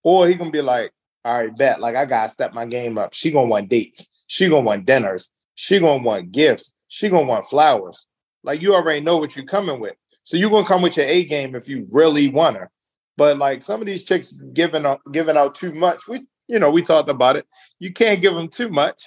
or 0.03 0.27
he 0.27 0.35
gonna 0.35 0.51
be 0.51 0.61
like, 0.61 0.91
all 1.23 1.37
right, 1.37 1.55
bet, 1.55 1.79
like 1.79 1.95
I 1.95 2.05
gotta 2.05 2.29
step 2.29 2.53
my 2.53 2.65
game 2.65 2.97
up. 2.97 3.13
She 3.13 3.31
gonna 3.31 3.47
want 3.47 3.69
dates. 3.69 4.09
She 4.27 4.49
gonna 4.49 4.61
want 4.61 4.85
dinners. 4.85 5.31
She 5.59 5.79
gonna 5.79 6.03
want 6.03 6.31
gifts. 6.31 6.75
She 6.87 7.09
gonna 7.09 7.25
want 7.25 7.47
flowers. 7.47 8.05
Like 8.43 8.61
you 8.61 8.75
already 8.75 9.01
know 9.01 9.17
what 9.17 9.35
you're 9.35 9.43
coming 9.43 9.79
with. 9.79 9.95
So 10.23 10.37
you're 10.37 10.51
gonna 10.51 10.67
come 10.67 10.83
with 10.83 10.97
your 10.97 11.07
A 11.07 11.25
game 11.25 11.55
if 11.55 11.67
you 11.67 11.87
really 11.91 12.29
want 12.29 12.57
her. 12.57 12.69
But 13.17 13.39
like 13.39 13.63
some 13.63 13.81
of 13.81 13.87
these 13.87 14.03
chicks 14.03 14.33
giving 14.53 14.85
out 14.85 15.01
giving 15.11 15.35
out 15.35 15.55
too 15.55 15.73
much. 15.73 16.07
We 16.07 16.27
you 16.47 16.59
know 16.59 16.69
we 16.69 16.83
talked 16.83 17.09
about 17.09 17.37
it. 17.37 17.47
You 17.79 17.91
can't 17.91 18.21
give 18.21 18.35
them 18.35 18.49
too 18.49 18.69
much. 18.69 19.01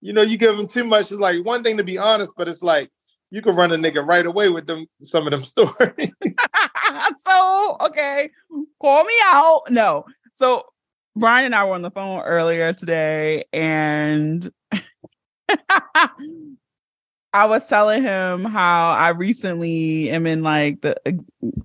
You 0.00 0.12
know 0.12 0.22
you 0.22 0.36
give 0.36 0.56
them 0.56 0.66
too 0.66 0.82
much. 0.82 1.12
It's 1.12 1.20
like 1.20 1.44
one 1.44 1.62
thing 1.62 1.76
to 1.76 1.84
be 1.84 1.98
honest, 1.98 2.32
but 2.36 2.48
it's 2.48 2.64
like 2.64 2.90
you 3.30 3.40
can 3.40 3.54
run 3.54 3.70
a 3.70 3.76
nigga 3.76 4.04
right 4.04 4.26
away 4.26 4.48
with 4.48 4.66
them 4.66 4.86
some 5.00 5.28
of 5.28 5.30
them 5.30 5.42
stories. 5.42 6.10
so 7.24 7.76
okay, 7.80 8.28
call 8.80 9.04
me 9.04 9.14
out. 9.26 9.62
No, 9.70 10.04
so 10.34 10.64
Brian 11.14 11.44
and 11.44 11.54
I 11.54 11.64
were 11.64 11.74
on 11.74 11.82
the 11.82 11.92
phone 11.92 12.22
earlier 12.22 12.72
today, 12.72 13.44
and 13.52 14.50
I 17.34 17.46
was 17.46 17.66
telling 17.66 18.02
him 18.02 18.44
how 18.44 18.90
I 18.90 19.08
recently 19.08 20.10
am 20.10 20.26
in 20.26 20.42
like 20.42 20.82
the 20.82 20.96
uh, 21.06 21.12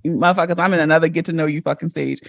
motherfuckers. 0.06 0.60
I'm 0.60 0.74
in 0.74 0.80
another 0.80 1.10
get 1.10 1.26
to 1.26 1.34
know 1.34 1.46
you 1.46 1.62
fucking 1.62 1.90
stage, 1.90 2.22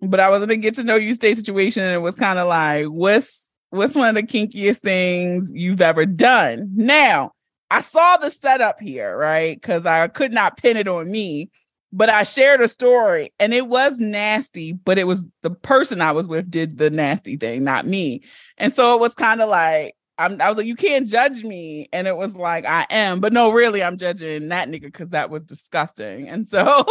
but 0.00 0.20
I 0.20 0.28
was 0.28 0.42
in 0.42 0.50
a 0.50 0.56
get 0.56 0.76
to 0.76 0.84
know 0.84 0.96
you 0.96 1.14
stage 1.14 1.36
situation, 1.36 1.82
and 1.82 1.92
it 1.92 1.98
was 1.98 2.14
kind 2.14 2.38
of 2.38 2.46
like, 2.46 2.86
what's 2.86 3.50
what's 3.70 3.96
one 3.96 4.08
of 4.08 4.14
the 4.14 4.22
kinkiest 4.22 4.78
things 4.78 5.50
you've 5.52 5.80
ever 5.80 6.06
done? 6.06 6.70
Now, 6.74 7.32
I 7.70 7.80
saw 7.80 8.16
the 8.18 8.30
setup 8.30 8.80
here, 8.80 9.16
right? 9.16 9.60
Because 9.60 9.84
I 9.84 10.06
could 10.06 10.32
not 10.32 10.56
pin 10.56 10.76
it 10.76 10.86
on 10.86 11.10
me, 11.10 11.50
but 11.92 12.08
I 12.08 12.22
shared 12.22 12.60
a 12.60 12.68
story 12.68 13.32
and 13.40 13.52
it 13.52 13.66
was 13.66 13.98
nasty, 13.98 14.72
but 14.72 14.98
it 14.98 15.04
was 15.04 15.26
the 15.42 15.50
person 15.50 16.00
I 16.00 16.12
was 16.12 16.26
with 16.26 16.50
did 16.50 16.78
the 16.78 16.90
nasty 16.90 17.36
thing, 17.36 17.64
not 17.64 17.86
me. 17.86 18.22
And 18.58 18.72
so 18.72 18.94
it 18.94 19.00
was 19.00 19.14
kind 19.14 19.40
of 19.40 19.48
like, 19.48 19.94
I'm, 20.18 20.40
I 20.40 20.48
was 20.48 20.56
like, 20.56 20.66
you 20.66 20.76
can't 20.76 21.06
judge 21.06 21.42
me. 21.42 21.88
And 21.92 22.06
it 22.06 22.16
was 22.16 22.36
like, 22.36 22.64
I 22.66 22.86
am. 22.90 23.20
But 23.20 23.32
no, 23.32 23.50
really, 23.50 23.82
I'm 23.82 23.96
judging 23.96 24.48
that 24.48 24.68
nigga 24.68 24.82
because 24.82 25.10
that 25.10 25.30
was 25.30 25.42
disgusting. 25.42 26.28
And 26.28 26.46
so 26.46 26.84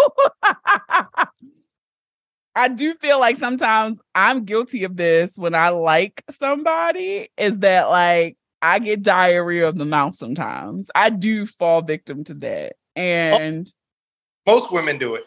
I 2.56 2.68
do 2.68 2.94
feel 2.96 3.20
like 3.20 3.38
sometimes 3.38 4.00
I'm 4.14 4.44
guilty 4.46 4.84
of 4.84 4.98
this 4.98 5.38
when 5.38 5.56
I 5.56 5.70
like 5.70 6.24
somebody, 6.30 7.30
is 7.38 7.60
that 7.60 7.90
like 7.90 8.38
I 8.62 8.80
get 8.80 9.02
diarrhea 9.02 9.68
of 9.68 9.78
the 9.78 9.86
mouth 9.86 10.16
sometimes. 10.16 10.90
I 10.94 11.10
do 11.10 11.46
fall 11.46 11.82
victim 11.82 12.24
to 12.26 12.34
that. 12.36 12.76
And 12.96 13.72
Most 14.46 14.72
women 14.72 14.98
do 14.98 15.16
it. 15.16 15.26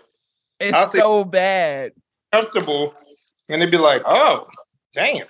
I'll 0.63 0.85
it's 0.85 0.93
so 0.93 1.25
bad. 1.25 1.93
Comfortable. 2.33 2.95
And 3.49 3.61
they'd 3.61 3.71
be 3.71 3.79
like, 3.79 4.03
oh, 4.05 4.47
damn. 4.93 5.27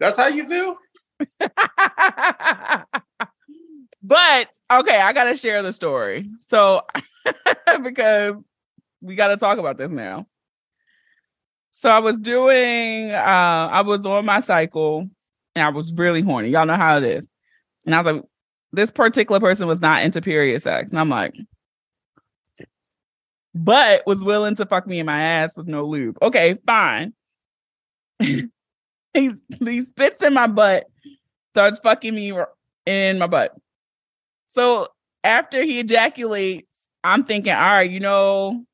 That's 0.00 0.16
how 0.16 0.28
you 0.28 0.44
feel? 0.44 0.76
but 4.02 4.48
okay, 4.72 5.00
I 5.00 5.12
gotta 5.12 5.36
share 5.36 5.62
the 5.62 5.72
story. 5.72 6.28
So 6.40 6.82
because 7.82 8.34
we 9.00 9.14
gotta 9.14 9.36
talk 9.36 9.58
about 9.58 9.78
this 9.78 9.90
now. 9.90 10.26
So 11.72 11.90
I 11.90 12.00
was 12.00 12.18
doing, 12.18 13.12
uh, 13.12 13.68
I 13.70 13.82
was 13.82 14.04
on 14.04 14.24
my 14.24 14.40
cycle 14.40 15.08
and 15.54 15.64
I 15.64 15.68
was 15.68 15.92
really 15.92 16.22
horny. 16.22 16.48
Y'all 16.48 16.66
know 16.66 16.74
how 16.74 16.96
it 16.96 17.04
is. 17.04 17.28
And 17.86 17.94
I 17.94 17.98
was 17.98 18.12
like, 18.12 18.24
this 18.72 18.90
particular 18.90 19.40
person 19.40 19.68
was 19.68 19.80
not 19.80 20.02
into 20.02 20.20
period 20.20 20.60
sex. 20.60 20.90
And 20.90 20.98
I'm 20.98 21.08
like, 21.08 21.34
but 23.54 24.06
was 24.06 24.22
willing 24.22 24.54
to 24.56 24.66
fuck 24.66 24.86
me 24.86 24.98
in 24.98 25.06
my 25.06 25.22
ass 25.22 25.56
with 25.56 25.66
no 25.66 25.84
lube. 25.84 26.18
Okay, 26.22 26.58
fine. 26.66 27.12
He's 28.18 29.42
he 29.60 29.82
spits 29.82 30.22
in 30.22 30.34
my 30.34 30.46
butt, 30.46 30.86
starts 31.58 31.80
fucking 31.80 32.14
me 32.14 32.32
in 32.86 33.18
my 33.18 33.26
butt. 33.26 33.52
So 34.46 34.86
after 35.24 35.60
he 35.60 35.80
ejaculates, 35.80 36.68
I'm 37.02 37.24
thinking, 37.24 37.52
all 37.52 37.60
right, 37.60 37.90
you 37.90 37.98
know, 37.98 38.64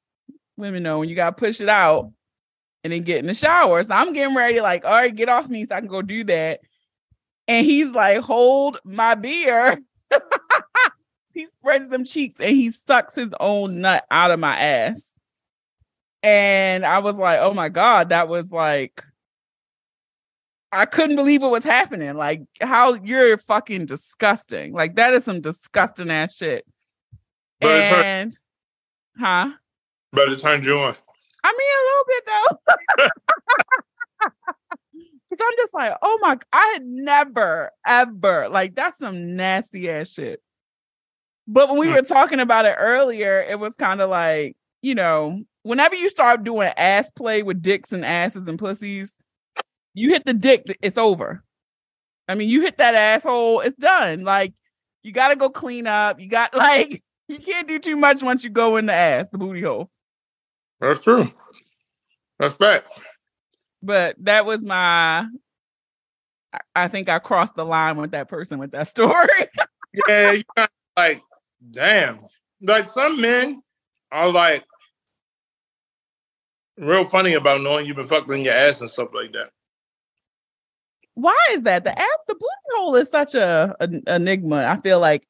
women 0.59 0.83
know 0.83 0.99
when 0.99 1.09
you 1.09 1.15
gotta 1.15 1.35
push 1.35 1.63
it 1.63 1.71
out 1.71 2.13
and 2.83 2.93
then 2.93 3.03
get 3.03 3.21
in 3.21 3.27
the 3.27 3.35
shower. 3.35 3.83
So 3.83 3.95
I'm 3.95 4.13
getting 4.13 4.37
ready, 4.37 4.61
like, 4.61 4.85
all 4.85 4.93
right, 4.93 5.15
get 5.15 5.31
off 5.31 5.49
me 5.49 5.65
so 5.65 5.75
I 5.75 5.81
can 5.81 5.89
go 5.89 6.03
do 6.03 6.25
that. 6.25 6.61
And 7.49 7.65
he's 7.65 7.91
like, 7.93 8.19
hold 8.19 8.81
my 8.85 9.15
beer. 9.15 9.81
he 11.33 11.47
spreads 11.59 11.89
them 11.89 12.05
cheeks 12.05 12.39
and 12.39 12.55
he 12.55 12.71
sucks 12.87 13.15
his 13.15 13.33
own 13.41 13.81
nut 13.81 14.05
out 14.11 14.31
of 14.31 14.39
my 14.39 14.59
ass. 14.59 15.15
And 16.23 16.85
I 16.85 16.99
was 16.99 17.17
like, 17.17 17.41
oh 17.41 17.55
my 17.55 17.71
God, 17.71 18.11
that 18.11 18.29
was 18.29 18.53
like 18.53 19.03
I 20.75 20.85
couldn't 20.87 21.17
believe 21.17 21.43
what 21.43 21.51
was 21.51 21.65
happening. 21.65 22.15
Like, 22.17 22.43
how 22.61 22.95
you're 22.95 23.39
fucking 23.39 23.87
disgusting. 23.87 24.73
Like, 24.73 24.97
that 24.97 25.15
is 25.15 25.25
some 25.25 25.41
disgusting 25.41 26.11
ass 26.11 26.37
shit. 26.37 26.67
Turned- 27.63 27.89
and, 28.05 28.39
huh? 29.19 29.51
But 30.13 30.29
it 30.31 30.39
turned 30.41 30.65
you 30.65 30.79
on. 30.79 30.95
I 31.45 31.53
mean, 31.53 31.71
a 31.81 31.87
little 31.89 32.05
bit 32.09 32.25
though. 32.97 33.09
Because 35.31 35.47
I'm 35.51 35.57
just 35.57 35.75
like, 35.75 35.97
oh 36.03 36.19
my, 36.21 36.39
I 36.53 36.71
had 36.75 36.85
never, 36.85 37.71
ever, 37.87 38.49
like, 38.51 38.75
that's 38.77 38.99
some 38.99 39.35
nasty 39.35 39.91
ass 39.91 40.11
shit. 40.11 40.41
But 41.49 41.69
when 41.69 41.79
we 41.79 41.89
Hmm. 41.89 41.95
were 41.95 42.03
talking 42.03 42.41
about 42.41 42.67
it 42.67 42.77
earlier, 42.79 43.41
it 43.43 43.59
was 43.59 43.75
kind 43.75 44.01
of 44.01 44.11
like, 44.11 44.57
you 44.83 44.95
know, 44.95 45.43
whenever 45.63 45.95
you 45.97 46.09
start 46.11 46.45
doing 46.45 46.71
ass 46.77 47.11
play 47.11 47.43
with 47.43 47.63
dicks 47.63 47.91
and 47.91 48.05
asses 48.05 48.47
and 48.47 48.59
pussies, 48.59 49.17
you 49.95 50.11
hit 50.11 50.25
the 50.27 50.35
dick, 50.35 50.65
it's 50.83 50.99
over. 50.99 51.43
I 52.29 52.35
mean, 52.35 52.49
you 52.49 52.63
hit 52.63 52.79
that 52.79 52.95
asshole, 52.95 53.61
it's 53.61 53.77
done. 53.77 54.25
Like, 54.25 54.53
you 55.03 55.13
got 55.13 55.29
to 55.29 55.37
go 55.37 55.49
clean 55.51 55.87
up. 55.87 56.21
You 56.21 56.29
got, 56.29 56.55
like, 56.57 57.03
you 57.29 57.39
can't 57.39 57.69
do 57.69 57.79
too 57.79 57.97
much 57.97 58.23
once 58.23 58.45
you 58.45 58.51
go 58.51 58.77
in 58.77 58.87
the 58.87 58.93
ass, 58.93 59.29
the 59.31 59.39
booty 59.39 59.63
hole. 59.63 59.91
That's 60.81 61.03
true. 61.03 61.31
That's 62.39 62.55
facts. 62.55 62.99
but 63.83 64.17
that 64.19 64.45
was 64.45 64.65
my 64.65 65.27
I- 66.53 66.61
I 66.77 66.89
think 66.89 67.09
I 67.09 67.19
crossed 67.21 67.55
the 67.55 67.65
line 67.65 67.97
with 67.97 68.11
that 68.13 68.29
person 68.29 68.59
with 68.59 68.73
that 68.73 68.89
story. 68.89 69.29
Yeah, 70.09 70.33
you 70.33 70.43
kind 70.57 70.69
of 70.69 70.71
like, 70.97 71.23
damn. 71.71 72.19
Like 72.63 72.87
some 72.89 73.21
men 73.21 73.63
are 74.11 74.31
like 74.31 74.65
real 76.77 77.05
funny 77.05 77.35
about 77.35 77.61
knowing 77.61 77.87
you've 77.87 77.97
been 77.97 78.07
fucking 78.07 78.45
your 78.45 78.55
ass 78.55 78.81
and 78.81 78.91
stuff 78.91 79.15
like 79.15 79.33
that. 79.33 79.51
Why 81.15 81.37
is 81.53 81.63
that? 81.63 81.85
The 81.85 81.97
ass 81.99 82.19
the 82.29 82.35
booty 82.35 82.47
hole 82.77 82.97
is 82.97 83.09
such 83.09 83.35
a, 83.35 83.75
an 83.81 84.03
enigma. 84.07 84.65
I 84.67 84.77
feel 84.81 84.99
like 85.01 85.27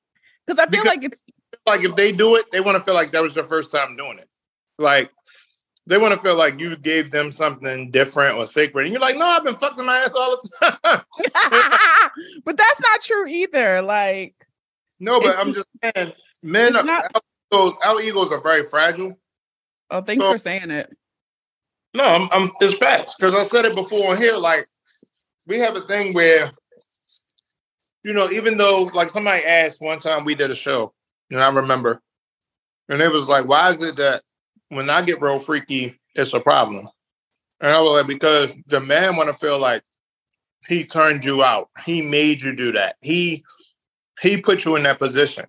because 0.47 0.59
I 0.59 0.65
feel 0.65 0.83
Because- 0.83 0.87
like 0.97 1.05
it's 1.05 1.23
Like 1.67 1.85
if 1.85 1.95
they 1.97 2.13
do 2.13 2.37
it, 2.37 2.47
they 2.53 2.61
want 2.61 2.77
to 2.77 2.83
feel 2.83 2.95
like 2.95 3.13
that 3.13 3.23
was 3.23 3.35
their 3.35 3.47
first 3.47 3.71
time 3.71 3.97
doing 3.97 4.19
it. 4.19 4.29
Like 4.79 5.11
they 5.87 5.99
want 5.99 6.13
to 6.15 6.19
feel 6.21 6.35
like 6.37 6.59
you 6.59 6.77
gave 6.77 7.11
them 7.11 7.31
something 7.31 7.91
different 7.91 8.39
or 8.39 8.47
sacred. 8.47 8.85
And 8.85 8.93
you're 8.93 9.01
like, 9.01 9.17
no, 9.17 9.27
I've 9.27 9.45
been 9.45 9.55
fucking 9.57 9.85
my 9.85 9.99
ass 9.99 10.13
all 10.15 10.39
the 10.41 10.49
time. 10.83 11.03
but 12.45 12.57
that's 12.57 12.81
not 12.81 13.01
true 13.03 13.27
either. 13.27 13.83
Like 13.83 14.35
no, 15.01 15.21
but 15.21 15.39
I'm 15.39 15.53
just 15.53 15.67
saying, 15.83 16.13
men, 16.43 16.77
are, 16.77 16.83
not- 16.85 17.11
our, 17.15 17.21
egos, 17.53 17.75
our 17.85 18.01
egos 18.01 18.33
are 18.33 18.41
very 18.41 18.65
fragile. 18.65 19.19
oh, 19.91 20.01
thanks 20.01 20.25
So- 20.25 20.33
for 20.33 20.39
saying 20.39 20.71
it. 20.71 20.95
No, 21.97 22.03
I'm, 22.05 22.29
I'm 22.33 22.51
it's 22.61 22.75
facts 22.75 23.15
because 23.17 23.35
I 23.37 23.43
said 23.45 23.67
it 23.67 23.75
before 23.77 24.11
on 24.11 24.17
here. 24.17 24.35
Like 24.37 24.67
we 25.47 25.59
have 25.59 25.77
a 25.77 25.83
thing 25.83 26.13
where, 26.13 26.51
you 28.03 28.13
know, 28.13 28.31
even 28.31 28.57
though 28.57 28.91
like 28.95 29.11
somebody 29.11 29.45
asked 29.45 29.81
one 29.81 29.99
time 29.99 30.25
we 30.25 30.35
did 30.35 30.51
a 30.51 30.55
show, 30.55 30.93
and 31.31 31.41
I 31.41 31.49
remember, 31.49 32.01
and 32.89 33.01
it 33.01 33.11
was 33.11 33.29
like, 33.29 33.47
why 33.47 33.71
is 33.71 33.83
it 33.83 33.97
that 33.97 34.23
when 34.69 34.91
I 34.91 35.03
get 35.03 35.21
real 35.21 35.39
freaky, 35.39 35.99
it's 36.15 36.35
a 36.35 36.41
problem? 36.41 36.89
And 37.61 37.71
I 37.71 37.81
was 37.81 37.93
like, 37.93 38.07
because 38.07 38.59
the 38.67 38.81
man 38.81 39.17
want 39.17 39.29
to 39.29 39.35
feel 39.35 39.59
like 39.59 39.83
he 40.69 40.85
turned 40.85 41.25
you 41.25 41.43
out, 41.43 41.71
he 41.85 42.03
made 42.03 42.43
you 42.43 42.55
do 42.55 42.73
that, 42.73 42.97
he 43.01 43.45
he 44.21 44.41
put 44.41 44.65
you 44.65 44.77
in 44.77 44.83
that 44.85 44.99
position. 44.99 45.47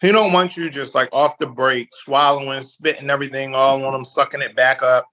He 0.00 0.12
don't 0.12 0.32
want 0.32 0.56
you 0.56 0.70
just 0.70 0.94
like 0.94 1.10
off 1.12 1.36
the 1.36 1.46
break, 1.46 1.88
swallowing, 1.92 2.62
spitting 2.62 3.10
everything 3.10 3.54
all 3.54 3.84
on 3.84 3.94
him, 3.94 4.04
sucking 4.04 4.40
it 4.40 4.56
back 4.56 4.82
up 4.82 5.06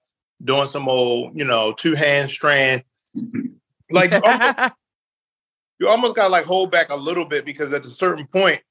doing 0.43 0.67
some 0.67 0.87
old, 0.87 1.37
you 1.37 1.45
know, 1.45 1.73
two 1.73 1.95
hand 1.95 2.29
strand. 2.29 2.83
Like 3.91 4.11
you 4.11 4.21
almost, 4.23 4.55
you 5.79 5.87
almost 5.87 6.15
got 6.15 6.23
to 6.23 6.29
like 6.29 6.45
hold 6.45 6.71
back 6.71 6.89
a 6.89 6.95
little 6.95 7.25
bit 7.25 7.45
because 7.45 7.73
at 7.73 7.85
a 7.85 7.89
certain 7.89 8.27
point, 8.27 8.61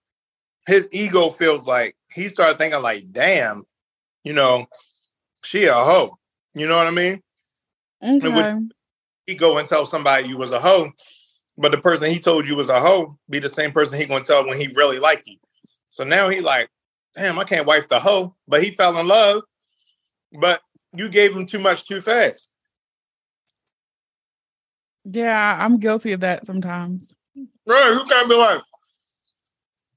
his 0.67 0.89
ego 0.93 1.31
feels 1.31 1.67
like 1.67 1.97
he 2.13 2.29
started 2.29 2.59
thinking 2.59 2.83
like, 2.83 3.13
damn, 3.13 3.65
you 4.25 4.33
know, 4.33 4.67
she 5.43 5.67
a 5.67 5.75
hoe. 5.75 6.19
You 6.55 6.67
know 6.67 6.77
what 6.77 6.87
I 6.87 6.91
mean? 6.91 7.23
okay. 8.25 8.67
He 9.27 9.35
go 9.35 9.59
and 9.59 9.69
tell 9.69 9.87
somebody 9.87 10.29
you 10.29 10.37
was 10.37 10.53
a 10.53 10.61
hoe, 10.61 10.91
but 11.59 11.73
the 11.73 11.79
person 11.79 12.11
he 12.11 12.19
told 12.19 12.49
you 12.49 12.57
was 12.57 12.69
a 12.69 12.81
hoe 12.81 13.19
be 13.29 13.39
the 13.39 13.49
same 13.49 13.73
person 13.73 13.99
he 13.99 14.07
gonna 14.07 14.25
tell 14.25 14.47
when 14.47 14.59
he 14.59 14.69
really 14.75 14.99
like 14.99 15.23
you. 15.27 15.37
So 15.91 16.05
now 16.05 16.29
he 16.29 16.41
like, 16.41 16.69
damn, 17.15 17.39
I 17.39 17.45
can't 17.45 17.67
wife 17.67 17.89
the 17.89 17.99
hoe, 17.99 18.35
but 18.47 18.63
he 18.63 18.73
fell 18.73 18.99
in 18.99 19.07
love, 19.07 19.43
but 20.41 20.61
you 20.93 21.09
gave 21.09 21.35
him 21.35 21.47
too 21.47 21.59
much 21.59 21.87
too 21.87 22.01
fast. 22.01 22.51
Yeah, 25.09 25.57
I'm 25.59 25.79
guilty 25.79 26.13
of 26.13 26.21
that 26.21 26.47
sometimes. 26.47 27.15
Right, 27.67 27.93
you 27.93 28.05
can't 28.05 28.29
be 28.29 28.35
like, 28.35 28.61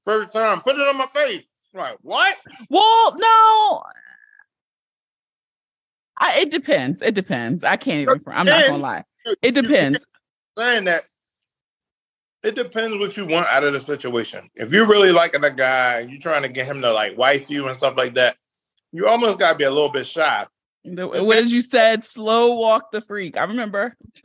first 0.04 0.32
time, 0.32 0.60
put 0.60 0.76
it 0.76 0.86
on 0.86 0.96
my 0.96 1.06
face. 1.14 1.44
Like, 1.74 1.96
what? 2.02 2.36
Well, 2.68 3.16
no. 3.16 3.82
I, 6.18 6.40
it 6.40 6.50
depends. 6.50 7.02
It 7.02 7.14
depends. 7.14 7.64
I 7.64 7.76
can't 7.76 8.02
even. 8.02 8.20
I'm 8.26 8.46
not 8.46 8.66
gonna 8.66 8.82
lie. 8.82 9.04
It 9.42 9.52
depends. 9.52 10.06
Saying 10.56 10.84
that 10.84 11.04
it 12.42 12.54
depends 12.54 12.98
what 12.98 13.16
you 13.16 13.26
want 13.26 13.46
out 13.48 13.64
of 13.64 13.72
the 13.72 13.80
situation. 13.80 14.50
If 14.54 14.72
you're 14.72 14.86
really 14.86 15.12
liking 15.12 15.44
a 15.44 15.50
guy 15.50 16.00
and 16.00 16.10
you're 16.10 16.20
trying 16.20 16.42
to 16.42 16.48
get 16.48 16.66
him 16.66 16.82
to 16.82 16.92
like 16.92 17.16
wife 17.16 17.50
you 17.50 17.66
and 17.66 17.76
stuff 17.76 17.96
like 17.96 18.14
that, 18.14 18.36
you 18.92 19.06
almost 19.06 19.38
gotta 19.38 19.56
be 19.56 19.64
a 19.64 19.70
little 19.70 19.90
bit 19.90 20.06
shy. 20.06 20.46
The, 20.84 21.06
what 21.06 21.34
did 21.34 21.50
you 21.50 21.60
said? 21.60 22.02
Slow 22.02 22.54
walk 22.54 22.90
the 22.90 23.00
freak. 23.00 23.36
I 23.36 23.44
remember. 23.44 23.96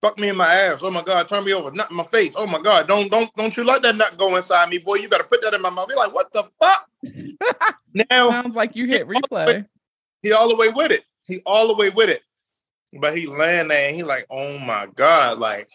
Fuck 0.00 0.18
me 0.18 0.30
in 0.30 0.36
my 0.36 0.46
ass. 0.46 0.80
Oh 0.82 0.90
my 0.90 1.02
god, 1.02 1.28
turn 1.28 1.44
me 1.44 1.52
over. 1.52 1.70
Nut 1.72 1.90
in 1.90 1.96
my 1.96 2.04
face. 2.04 2.32
Oh 2.36 2.46
my 2.46 2.60
god, 2.62 2.88
don't 2.88 3.10
don't 3.10 3.30
don't 3.36 3.54
you 3.56 3.64
let 3.64 3.82
that 3.82 3.96
nut 3.96 4.16
go 4.16 4.34
inside 4.36 4.70
me, 4.70 4.78
boy. 4.78 4.94
You 4.94 5.08
better 5.08 5.24
put 5.24 5.42
that 5.42 5.52
in 5.52 5.60
my 5.60 5.68
mouth. 5.68 5.88
Be 5.88 5.94
like, 5.94 6.14
what 6.14 6.32
the 6.32 6.44
fuck? 6.58 6.88
now 8.10 8.30
Sounds 8.30 8.56
like 8.56 8.74
you 8.76 8.86
hit 8.86 9.06
replay. 9.06 9.66
he 10.22 10.32
all 10.32 10.48
the 10.48 10.56
way 10.56 10.68
with 10.70 10.90
it. 10.90 11.04
He 11.26 11.42
all 11.44 11.68
the 11.68 11.74
way 11.74 11.90
with 11.90 12.08
it. 12.08 12.22
But 12.98 13.16
he 13.16 13.26
land 13.26 13.70
there 13.70 13.88
and 13.88 13.96
he 13.96 14.02
like, 14.02 14.26
oh 14.30 14.58
my 14.58 14.86
God, 14.94 15.38
like 15.38 15.68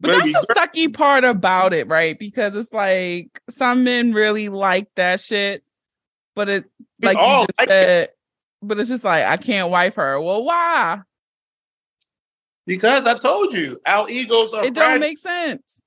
But 0.00 0.12
baby 0.12 0.32
that's 0.32 0.46
the 0.46 0.54
sucky 0.54 0.92
part 0.92 1.24
about 1.24 1.72
it, 1.74 1.88
right? 1.88 2.18
Because 2.18 2.56
it's 2.56 2.72
like 2.72 3.40
some 3.50 3.84
men 3.84 4.12
really 4.12 4.48
like 4.48 4.88
that 4.96 5.20
shit, 5.20 5.62
but 6.34 6.48
it 6.48 6.64
like 7.02 7.16
all 7.16 7.42
you 7.42 7.46
just 7.48 7.58
like 7.58 7.68
it. 7.68 7.70
said, 7.70 8.08
but 8.62 8.78
it's 8.78 8.88
just 8.88 9.04
like 9.04 9.24
I 9.26 9.36
can't 9.36 9.70
wipe 9.70 9.94
her. 9.96 10.20
Well, 10.20 10.44
why? 10.44 11.00
because 12.66 13.04
I 13.06 13.18
told 13.18 13.52
you, 13.52 13.80
our 13.86 14.08
egos 14.08 14.52
are 14.52 14.64
It 14.64 14.74
don't 14.74 15.00
make 15.00 15.18
sense. 15.18 15.80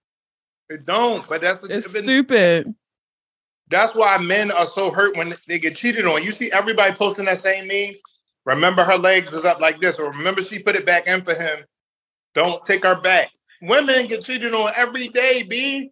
it 0.70 0.86
don't, 0.86 1.28
but 1.30 1.42
that's 1.42 1.60
the 1.60 1.78
It's 1.78 1.98
stupid. 1.98 2.74
that's 3.70 3.96
why 3.96 4.18
men 4.18 4.52
are 4.52 4.66
so 4.66 4.92
hurt 4.92 5.16
when 5.16 5.34
they 5.48 5.60
get 5.60 5.76
cheated 5.78 6.06
on. 6.06 6.24
You 6.24 6.32
see 6.32 6.52
everybody 6.52 6.94
posting 6.96 7.26
that 7.26 7.38
same 7.38 7.68
meme. 7.68 7.96
Remember 8.46 8.84
her 8.84 8.98
legs 8.98 9.32
is 9.34 9.46
up 9.46 9.62
like 9.62 9.80
this, 9.80 9.98
or 10.00 10.12
remember 10.12 10.42
she 10.42 10.60
put 10.60 10.76
it 10.76 10.86
back 10.86 11.08
in 11.08 11.24
for 11.24 11.34
him. 11.34 11.60
Don't 12.36 12.66
take 12.66 12.84
her 12.84 13.00
back. 13.00 13.30
Women 13.62 14.08
get 14.08 14.26
cheated 14.26 14.54
on 14.54 14.72
every 14.76 15.08
day, 15.10 15.44
B. 15.44 15.90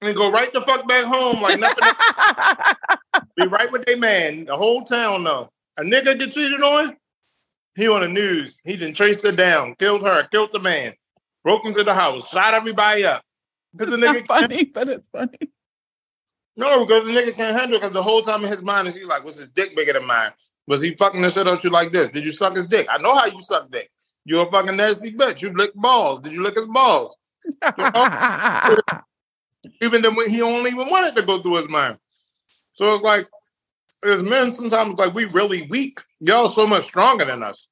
And 0.00 0.16
go 0.16 0.32
right 0.32 0.52
the 0.52 0.62
fuck 0.62 0.86
back 0.88 1.04
home 1.04 1.40
like 1.42 1.58
nothing. 1.60 1.84
Be 3.38 3.46
right 3.46 3.70
with 3.70 3.86
their 3.86 3.96
man. 3.96 4.46
The 4.46 4.56
whole 4.56 4.84
town 4.84 5.22
know. 5.22 5.48
A 5.76 5.82
nigga 5.82 6.18
get 6.18 6.32
cheated 6.32 6.60
on, 6.60 6.96
he 7.76 7.86
on 7.88 8.00
the 8.00 8.08
news. 8.08 8.58
He 8.64 8.76
done 8.76 8.92
chased 8.92 9.22
her 9.22 9.30
down, 9.30 9.76
killed 9.78 10.02
her, 10.02 10.24
killed 10.24 10.50
the 10.50 10.58
man, 10.58 10.94
broke 11.44 11.64
into 11.64 11.84
the 11.84 11.94
house, 11.94 12.28
shot 12.28 12.52
everybody 12.52 13.04
up. 13.04 13.22
Because 13.72 13.92
the 13.92 13.96
nigga 13.96 14.26
not 14.26 14.26
funny, 14.26 14.64
but 14.64 14.88
it's 14.88 15.08
funny. 15.08 15.38
no, 16.56 16.84
because 16.84 17.06
the 17.06 17.12
nigga 17.12 17.32
can't 17.36 17.56
handle 17.56 17.76
it 17.76 17.80
because 17.80 17.92
the 17.92 18.02
whole 18.02 18.22
time 18.22 18.42
in 18.42 18.50
his 18.50 18.64
mind 18.64 18.88
is 18.88 18.96
he 18.96 19.04
like, 19.04 19.24
what's 19.24 19.38
his 19.38 19.50
dick 19.50 19.76
bigger 19.76 19.92
than 19.92 20.04
mine? 20.04 20.32
Was 20.66 20.82
he 20.82 20.96
fucking 20.96 21.22
the 21.22 21.30
shit 21.30 21.46
out 21.46 21.62
you 21.62 21.70
like 21.70 21.92
this? 21.92 22.08
Did 22.08 22.24
you 22.24 22.32
suck 22.32 22.56
his 22.56 22.66
dick? 22.66 22.88
I 22.90 22.98
know 22.98 23.14
how 23.14 23.26
you 23.26 23.40
suck 23.40 23.70
dick. 23.70 23.88
You're 24.24 24.48
a 24.48 24.50
fucking 24.50 24.74
nasty 24.76 25.14
bitch. 25.14 25.42
You 25.42 25.50
lick 25.50 25.72
balls. 25.76 26.22
Did 26.22 26.32
you 26.32 26.42
lick 26.42 26.56
his 26.56 26.66
balls? 26.66 27.16
Even 29.80 30.02
then, 30.02 30.16
when 30.16 30.28
he 30.28 30.42
only 30.42 30.70
even 30.70 30.90
wanted 30.90 31.14
to 31.14 31.22
go 31.22 31.40
through 31.40 31.56
his 31.56 31.68
mind. 31.68 31.98
So 32.78 32.94
it's 32.94 33.02
like, 33.02 33.26
as 34.04 34.22
men, 34.22 34.52
sometimes 34.52 34.94
like 34.94 35.12
we 35.12 35.24
really 35.24 35.66
weak. 35.68 36.00
Y'all 36.20 36.46
so 36.46 36.64
much 36.64 36.84
stronger 36.84 37.24
than 37.24 37.42
us. 37.42 37.66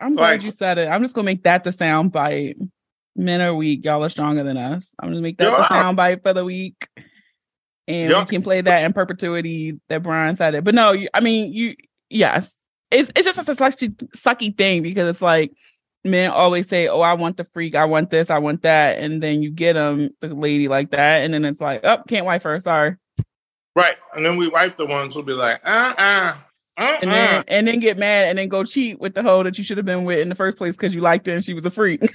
I'm 0.00 0.14
glad 0.14 0.44
you 0.44 0.52
said 0.52 0.78
it. 0.78 0.88
I'm 0.88 1.02
just 1.02 1.16
gonna 1.16 1.24
make 1.26 1.42
that 1.42 1.64
the 1.64 1.72
sound 1.72 2.12
bite. 2.12 2.56
Men 3.16 3.40
are 3.40 3.52
weak. 3.52 3.84
Y'all 3.84 4.04
are 4.04 4.08
stronger 4.08 4.44
than 4.44 4.56
us. 4.56 4.94
I'm 5.00 5.08
gonna 5.10 5.20
make 5.20 5.38
that 5.38 5.50
the 5.50 5.68
sound 5.68 5.96
bite 5.96 6.22
for 6.22 6.32
the 6.32 6.44
week. 6.44 6.86
And 7.88 8.10
Yeah. 8.10 8.20
we 8.20 8.26
can 8.26 8.42
play 8.42 8.60
that 8.60 8.84
in 8.84 8.92
perpetuity 8.92 9.80
that 9.88 10.04
Brian 10.04 10.36
said 10.36 10.54
it. 10.54 10.62
But 10.62 10.76
no, 10.76 10.92
you, 10.92 11.08
I 11.12 11.18
mean, 11.18 11.52
you, 11.52 11.74
yes. 12.08 12.56
It's, 12.92 13.10
it's 13.16 13.26
just 13.26 13.38
a 13.38 13.52
sucky, 13.52 13.88
sucky 14.14 14.56
thing 14.56 14.82
because 14.82 15.08
it's 15.08 15.22
like 15.22 15.52
men 16.04 16.30
always 16.30 16.68
say, 16.68 16.86
Oh, 16.86 17.00
I 17.00 17.14
want 17.14 17.36
the 17.36 17.44
freak. 17.44 17.74
I 17.74 17.86
want 17.86 18.10
this. 18.10 18.30
I 18.30 18.38
want 18.38 18.62
that. 18.62 18.98
And 18.98 19.20
then 19.20 19.42
you 19.42 19.50
get 19.50 19.72
them, 19.72 20.10
the 20.20 20.28
lady 20.32 20.68
like 20.68 20.92
that. 20.92 21.24
And 21.24 21.34
then 21.34 21.44
it's 21.44 21.60
like, 21.60 21.80
Oh, 21.82 21.98
can't 22.06 22.26
wife 22.26 22.44
her. 22.44 22.60
Sorry. 22.60 22.94
Right. 23.74 23.94
And 24.14 24.24
then 24.24 24.36
we 24.36 24.48
wife 24.48 24.76
the 24.76 24.86
ones 24.86 25.14
who'll 25.14 25.22
be 25.22 25.32
like, 25.32 25.60
uh 25.64 25.94
uh. 25.96 26.34
Uh 26.76 26.96
And 27.02 27.10
uh. 27.10 27.14
then, 27.14 27.44
and 27.48 27.68
then 27.68 27.80
get 27.80 27.98
mad 27.98 28.28
and 28.28 28.38
then 28.38 28.48
go 28.48 28.64
cheat 28.64 29.00
with 29.00 29.14
the 29.14 29.22
hoe 29.22 29.42
that 29.42 29.58
you 29.58 29.64
should 29.64 29.76
have 29.76 29.86
been 29.86 30.04
with 30.04 30.18
in 30.18 30.28
the 30.28 30.34
first 30.34 30.58
place 30.58 30.72
because 30.72 30.94
you 30.94 31.00
liked 31.00 31.26
her 31.26 31.32
and 31.32 31.44
she 31.44 31.54
was 31.54 31.66
a 31.66 31.70
freak. 31.70 32.02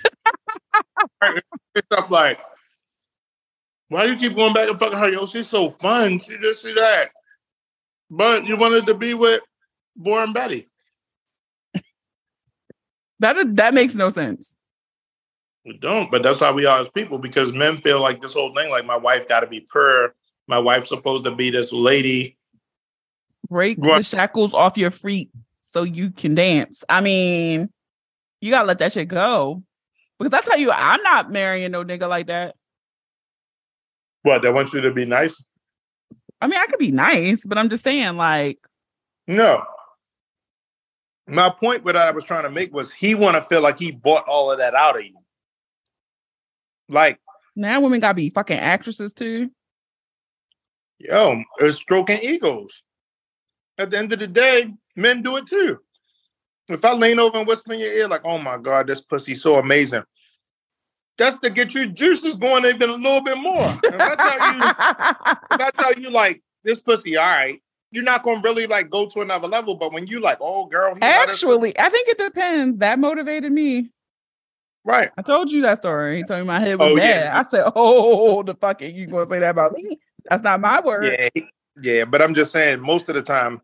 Stuff 1.91 2.12
like, 2.12 2.39
why 3.89 4.06
you 4.06 4.15
keep 4.15 4.36
going 4.36 4.54
back 4.54 4.70
and 4.70 4.80
fucking 4.80 4.98
her? 4.98 5.10
Yo, 5.10 5.26
she's 5.26 5.48
so 5.48 5.70
fun. 5.70 6.20
She 6.20 6.38
just 6.38 6.62
see 6.62 6.74
that. 6.74 7.10
But 8.10 8.46
you 8.46 8.58
wanted 8.58 8.86
to 8.88 8.93
be 8.93 9.13
with 9.13 9.41
Boring 9.96 10.34
Betty. 10.34 10.67
That 13.20 13.38
is, 13.38 13.46
that 13.54 13.74
makes 13.74 13.96
no 13.96 14.10
sense. 14.10 14.56
We 15.65 15.78
don't, 15.78 16.10
but 16.12 16.24
that's 16.24 16.39
how 16.39 16.54
we 16.54 16.65
are 16.65 16.80
as 16.80 16.89
people 16.89 17.17
because 17.17 17.52
men 17.52 17.82
feel 17.82 18.00
like 18.00 18.22
this 18.22 18.34
whole 18.34 18.54
thing, 18.54 18.70
like 18.70 18.86
my 18.86 18.96
wife 18.96 19.28
got 19.28 19.41
to 19.41 19.48
be 19.48 19.65
pure. 19.72 20.13
My 20.47 20.60
wife's 20.60 20.89
supposed 20.89 21.25
to 21.25 21.31
be 21.31 21.49
this 21.49 21.71
lady. 21.73 22.38
Break 23.49 23.77
Right. 23.79 23.97
the 23.97 24.03
shackles 24.03 24.53
off 24.53 24.77
your 24.77 24.91
feet 24.91 25.29
so 25.62 25.83
you 25.83 26.12
can 26.12 26.36
dance. 26.36 26.83
I 26.89 27.01
mean, 27.01 27.69
you 28.41 28.51
gotta 28.51 28.67
let 28.67 28.79
that 28.79 28.93
shit 28.93 29.07
go. 29.07 29.63
Because 30.19 30.33
I 30.39 30.43
tell 30.43 30.57
you, 30.60 30.71
I'm 30.71 31.01
not 31.03 31.31
marrying 31.31 31.71
no 31.71 31.83
nigga 31.83 32.10
like 32.10 32.27
that. 32.27 32.55
What? 34.23 34.41
They 34.41 34.49
want 34.51 34.73
you 34.73 34.81
to 34.81 34.91
be 34.91 35.05
nice? 35.05 35.45
I 36.41 36.47
mean, 36.47 36.60
I 36.60 36.65
could 36.67 36.79
be 36.79 36.91
nice, 36.91 37.45
but 37.45 37.57
I'm 37.57 37.69
just 37.69 37.83
saying, 37.83 38.15
like, 38.17 38.60
No. 39.27 39.63
My 41.29 41.49
point 41.49 41.83
what 41.83 41.97
I 41.97 42.10
was 42.12 42.23
trying 42.23 42.43
to 42.43 42.49
make 42.49 42.73
was 42.73 42.91
he 42.93 43.13
want 43.13 43.36
to 43.36 43.41
feel 43.41 43.60
like 43.60 43.77
he 43.77 43.91
bought 43.91 44.25
all 44.27 44.49
of 44.49 44.60
that 44.60 44.73
out 44.73 44.97
of 44.97 45.03
you. 45.03 45.17
Like, 46.88 47.19
now 47.55 47.81
women 47.81 47.99
gotta 47.99 48.13
be 48.15 48.29
fucking 48.29 48.57
actresses 48.57 49.13
too. 49.13 49.51
Yo, 50.99 51.43
it's 51.60 51.77
stroking 51.77 52.19
egos. 52.21 52.81
At 53.77 53.91
the 53.91 53.97
end 53.97 54.12
of 54.13 54.19
the 54.19 54.27
day, 54.27 54.73
men 54.95 55.21
do 55.21 55.38
it 55.38 55.47
too. 55.47 55.79
If 56.67 56.83
I 56.83 56.93
lean 56.93 57.19
over 57.19 57.38
and 57.38 57.47
whisper 57.47 57.73
in 57.73 57.79
your 57.79 57.93
ear, 57.93 58.07
like, 58.07 58.25
oh 58.25 58.38
my 58.38 58.57
God, 58.57 58.88
this 58.88 59.01
pussy's 59.01 59.41
so 59.41 59.55
amazing. 59.57 60.03
That's 61.17 61.39
to 61.39 61.49
get 61.49 61.73
your 61.73 61.86
juices 61.86 62.36
going 62.36 62.65
even 62.65 62.89
a 62.89 62.93
little 62.93 63.21
bit 63.21 63.38
more. 63.38 63.67
If 63.83 64.01
I 64.01 64.15
tell 64.15 64.55
you, 64.55 64.63
if 64.63 65.62
I 65.62 65.71
tell 65.75 65.93
you 65.93 66.10
like 66.12 66.41
this 66.63 66.79
pussy, 66.79 67.17
all 67.17 67.25
right, 67.25 67.60
you're 67.91 68.03
not 68.03 68.21
gonna 68.23 68.41
really 68.41 68.67
like 68.67 68.89
go 68.89 69.07
to 69.07 69.21
another 69.21 69.47
level. 69.47 69.75
But 69.75 69.93
when 69.93 70.05
you 70.07 70.19
like, 70.19 70.38
oh 70.41 70.65
girl, 70.65 70.93
he 70.93 70.99
got 70.99 71.29
his- 71.29 71.38
Actually, 71.43 71.77
I 71.79 71.89
think 71.89 72.07
it 72.10 72.17
depends. 72.17 72.77
That 72.79 72.99
motivated 72.99 73.51
me. 73.51 73.91
right? 74.83 75.10
I 75.17 75.21
told 75.21 75.49
you 75.51 75.62
that 75.63 75.77
story. 75.79 76.17
He 76.17 76.23
told 76.23 76.41
me 76.41 76.47
my 76.47 76.60
head 76.60 76.77
was 76.77 76.91
Oh, 76.91 76.95
bad. 76.97 77.25
yeah. 77.25 77.39
I 77.39 77.43
said, 77.43 77.71
"Oh, 77.75 78.43
the 78.43 78.53
fucking 78.55 78.95
you 78.95 79.07
gonna 79.07 79.25
say 79.25 79.39
that 79.39 79.49
about 79.51 79.71
me? 79.73 79.99
That's 80.30 80.44
not 80.44 80.62
my 80.62 80.80
word." 80.82 81.18
Yeah, 81.36 81.44
yeah. 81.82 82.06
But 82.06 82.22
I'm 82.22 82.36
just 82.36 82.52
saying, 82.52 82.80
most 82.80 83.10
of 83.10 83.16
the 83.16 83.22
time, 83.22 83.62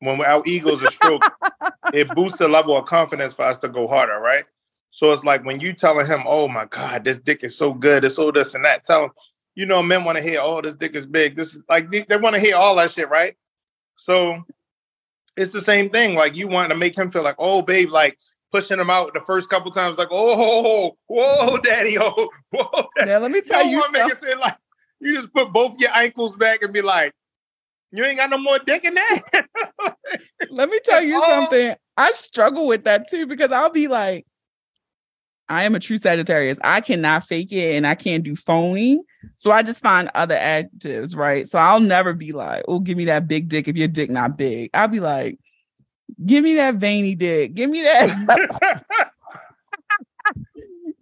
when 0.00 0.20
our 0.20 0.42
egos 0.46 0.82
are 0.82 0.90
stroked, 0.90 1.28
it 1.92 2.08
boosts 2.14 2.38
the 2.38 2.48
level 2.48 2.76
of 2.76 2.86
confidence 2.86 3.34
for 3.34 3.44
us 3.44 3.58
to 3.58 3.68
go 3.68 3.88
harder, 3.88 4.18
right? 4.18 4.44
So 4.90 5.12
it's 5.12 5.24
like 5.24 5.44
when 5.44 5.60
you 5.60 5.72
telling 5.72 6.06
him, 6.06 6.24
"Oh 6.26 6.48
my 6.48 6.64
God, 6.66 7.04
this 7.04 7.18
dick 7.18 7.44
is 7.44 7.56
so 7.56 7.72
good, 7.74 8.04
it's 8.04 8.16
so 8.16 8.30
this 8.30 8.54
and 8.54 8.64
that." 8.64 8.84
Tell 8.84 9.04
him, 9.04 9.10
you 9.54 9.66
know, 9.66 9.82
men 9.82 10.04
want 10.04 10.16
to 10.16 10.22
hear, 10.22 10.40
"Oh, 10.40 10.60
this 10.60 10.74
dick 10.74 10.94
is 10.94 11.06
big." 11.06 11.36
This 11.36 11.54
is 11.54 11.62
like 11.68 11.90
they, 11.90 12.02
they 12.02 12.16
want 12.16 12.34
to 12.34 12.40
hear 12.40 12.56
all 12.56 12.76
that 12.76 12.90
shit, 12.90 13.08
right? 13.08 13.36
So 13.96 14.42
it's 15.36 15.52
the 15.52 15.60
same 15.60 15.90
thing. 15.90 16.14
Like 16.14 16.36
you 16.36 16.48
want 16.48 16.70
to 16.70 16.76
make 16.76 16.96
him 16.96 17.10
feel 17.10 17.22
like, 17.22 17.36
"Oh, 17.38 17.62
babe," 17.62 17.90
like 17.90 18.18
pushing 18.50 18.80
him 18.80 18.90
out 18.90 19.12
the 19.12 19.20
first 19.20 19.50
couple 19.50 19.70
times, 19.70 19.98
like, 19.98 20.08
"Oh, 20.10 20.96
whoa, 21.06 21.58
daddy, 21.62 21.98
oh, 21.98 22.30
whoa." 22.50 22.88
Daddy. 22.96 23.10
Now 23.10 23.18
let 23.18 23.30
me 23.30 23.40
tell 23.46 23.60
don't 23.60 23.70
you 23.70 23.76
want 23.78 23.94
to 23.94 24.02
make 24.02 24.12
it 24.12 24.18
seem 24.18 24.38
like 24.40 24.56
you 25.00 25.14
just 25.16 25.32
put 25.32 25.52
both 25.52 25.78
your 25.78 25.90
ankles 25.94 26.36
back 26.36 26.62
and 26.62 26.72
be 26.72 26.82
like, 26.82 27.12
"You 27.92 28.04
ain't 28.04 28.18
got 28.18 28.30
no 28.30 28.38
more 28.38 28.58
dick 28.58 28.84
in 28.84 28.94
there." 28.94 29.22
Let 30.50 30.68
me 30.68 30.78
tell 30.84 31.02
you 31.02 31.16
all- 31.16 31.28
something. 31.28 31.74
I 31.96 32.12
struggle 32.12 32.66
with 32.66 32.84
that 32.84 33.08
too 33.08 33.26
because 33.26 33.50
I'll 33.50 33.70
be 33.70 33.88
like, 33.88 34.24
I 35.48 35.64
am 35.64 35.74
a 35.74 35.80
true 35.80 35.96
Sagittarius. 35.96 36.58
I 36.62 36.80
cannot 36.80 37.24
fake 37.24 37.52
it 37.52 37.74
and 37.74 37.86
I 37.86 37.94
can't 37.94 38.22
do 38.22 38.36
phony. 38.36 39.00
So 39.38 39.50
I 39.50 39.62
just 39.62 39.82
find 39.82 40.10
other 40.14 40.36
adjectives, 40.36 41.16
right? 41.16 41.48
So 41.48 41.58
I'll 41.58 41.80
never 41.80 42.12
be 42.12 42.32
like, 42.32 42.64
oh, 42.68 42.80
give 42.80 42.96
me 42.96 43.06
that 43.06 43.26
big 43.26 43.48
dick 43.48 43.66
if 43.66 43.76
your 43.76 43.88
dick 43.88 44.10
not 44.10 44.36
big. 44.36 44.70
I'll 44.74 44.88
be 44.88 45.00
like, 45.00 45.38
give 46.24 46.44
me 46.44 46.54
that 46.56 46.76
veiny 46.76 47.14
dick. 47.14 47.54
Give 47.54 47.70
me 47.70 47.82
that. 47.82 48.84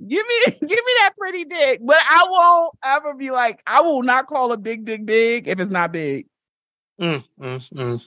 give 0.09 0.25
me 0.27 0.45
give 0.61 0.61
me 0.61 0.93
that 1.01 1.15
pretty 1.19 1.45
dick. 1.45 1.81
But 1.83 1.99
I 2.09 2.27
won't 2.29 2.75
ever 2.85 3.15
be 3.15 3.31
like, 3.31 3.63
I 3.67 3.81
will 3.81 4.03
not 4.03 4.27
call 4.27 4.53
a 4.53 4.57
big 4.57 4.85
dick 4.85 5.05
big 5.05 5.49
if 5.49 5.61
it's 5.61 5.71
not 5.71 5.93
big. 5.93 6.27
Mm, 7.01 7.25
mm, 7.41 7.71
mm. 7.73 8.03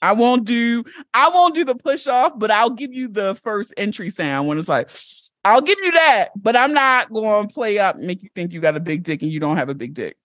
I 0.00 0.12
won't 0.12 0.44
do 0.44 0.84
I 1.12 1.28
won't 1.28 1.54
do 1.54 1.64
the 1.64 1.74
push 1.74 2.06
off, 2.06 2.32
but 2.36 2.50
I'll 2.50 2.70
give 2.70 2.92
you 2.92 3.08
the 3.08 3.34
first 3.42 3.74
entry 3.76 4.10
sound 4.10 4.48
when 4.48 4.58
it's 4.58 4.68
like 4.68 4.90
I'll 5.44 5.60
give 5.60 5.78
you 5.82 5.92
that, 5.92 6.30
but 6.36 6.56
I'm 6.56 6.72
not 6.72 7.12
going 7.12 7.48
to 7.48 7.54
play 7.54 7.78
up 7.78 7.96
and 7.96 8.06
make 8.06 8.22
you 8.22 8.28
think 8.34 8.52
you 8.52 8.60
got 8.60 8.76
a 8.76 8.80
big 8.80 9.02
dick 9.02 9.22
and 9.22 9.30
you 9.30 9.40
don't 9.40 9.56
have 9.56 9.68
a 9.68 9.74
big 9.74 9.94
dick. 9.94 10.16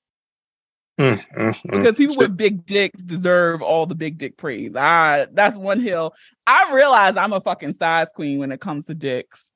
Mm, 0.99 1.23
mm, 1.35 1.55
mm. 1.55 1.71
Because 1.71 1.97
people 1.97 2.17
with 2.17 2.37
big 2.37 2.65
dicks 2.65 3.03
deserve 3.03 3.61
all 3.61 3.85
the 3.85 3.95
big 3.95 4.17
dick 4.17 4.37
praise. 4.37 4.75
I 4.75 5.27
that's 5.31 5.57
one 5.57 5.79
hill. 5.79 6.13
I 6.45 6.71
realize 6.73 7.17
I'm 7.17 7.33
a 7.33 7.41
fucking 7.41 7.73
size 7.73 8.11
queen 8.11 8.37
when 8.37 8.51
it 8.51 8.61
comes 8.61 8.85
to 8.85 8.93
dicks. 8.93 9.49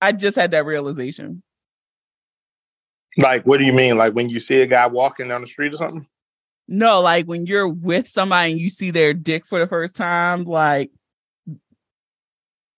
I 0.00 0.12
just 0.12 0.36
had 0.36 0.52
that 0.52 0.64
realization. 0.64 1.42
Like, 3.16 3.46
what 3.46 3.58
do 3.58 3.64
you 3.64 3.72
mean? 3.72 3.96
Like 3.96 4.14
when 4.14 4.28
you 4.28 4.40
see 4.40 4.60
a 4.60 4.66
guy 4.66 4.86
walking 4.86 5.28
down 5.28 5.40
the 5.40 5.46
street 5.46 5.74
or 5.74 5.76
something? 5.76 6.06
No, 6.68 7.00
like 7.00 7.26
when 7.26 7.46
you're 7.46 7.68
with 7.68 8.08
somebody 8.08 8.52
and 8.52 8.60
you 8.60 8.68
see 8.68 8.90
their 8.90 9.12
dick 9.12 9.44
for 9.44 9.58
the 9.58 9.66
first 9.66 9.96
time, 9.96 10.44
like 10.44 10.90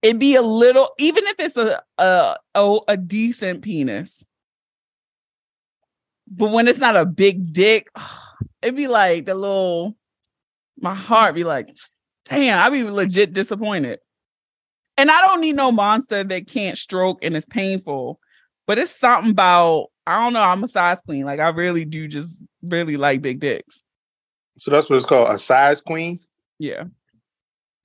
it'd 0.01 0.19
be 0.19 0.35
a 0.35 0.43
little, 0.43 0.91
even 0.99 1.25
if 1.27 1.35
it's 1.39 1.57
a 1.57 1.83
a 1.99 2.37
a, 2.55 2.79
a 2.89 2.97
decent 2.97 3.63
penis, 3.63 4.25
but 6.27 6.51
when 6.51 6.69
it's 6.69 6.79
not 6.79 6.97
a 6.97 7.05
big 7.05 7.53
dick, 7.53 7.89
it'd 8.63 8.77
be 8.77 8.89
like 8.89 9.27
the 9.27 9.35
little. 9.35 9.97
My 10.81 10.95
heart 10.95 11.35
be 11.35 11.45
like, 11.45 11.77
damn, 12.25 12.59
I'd 12.59 12.73
be 12.73 12.83
legit 12.83 13.33
disappointed. 13.33 14.01
And 14.97 15.11
I 15.11 15.21
don't 15.23 15.41
need 15.41 15.57
no 15.57 15.73
monster 15.73 16.23
that 16.23 16.47
can't 16.47 16.77
stroke 16.77 17.25
and 17.25 17.37
is 17.37 17.47
painful, 17.47 18.21
but 18.67 18.79
it's 18.79 18.95
something 18.95 19.31
about 19.31 19.87
I 20.07 20.23
don't 20.23 20.33
know. 20.33 20.41
I'm 20.41 20.65
a 20.65 20.69
size 20.69 21.01
queen. 21.01 21.25
Like 21.25 21.41
I 21.41 21.49
really 21.51 21.85
do 21.85 22.09
just 22.09 22.43
really 22.63 22.97
like 22.97 23.23
big 23.23 23.41
dicks. 23.41 23.83
So 24.59 24.71
that's 24.71 24.91
what 24.91 24.97
it's 24.97 25.07
called, 25.07 25.31
a 25.31 25.39
size 25.39 25.81
queen. 25.81 26.21
Yeah. 26.59 26.85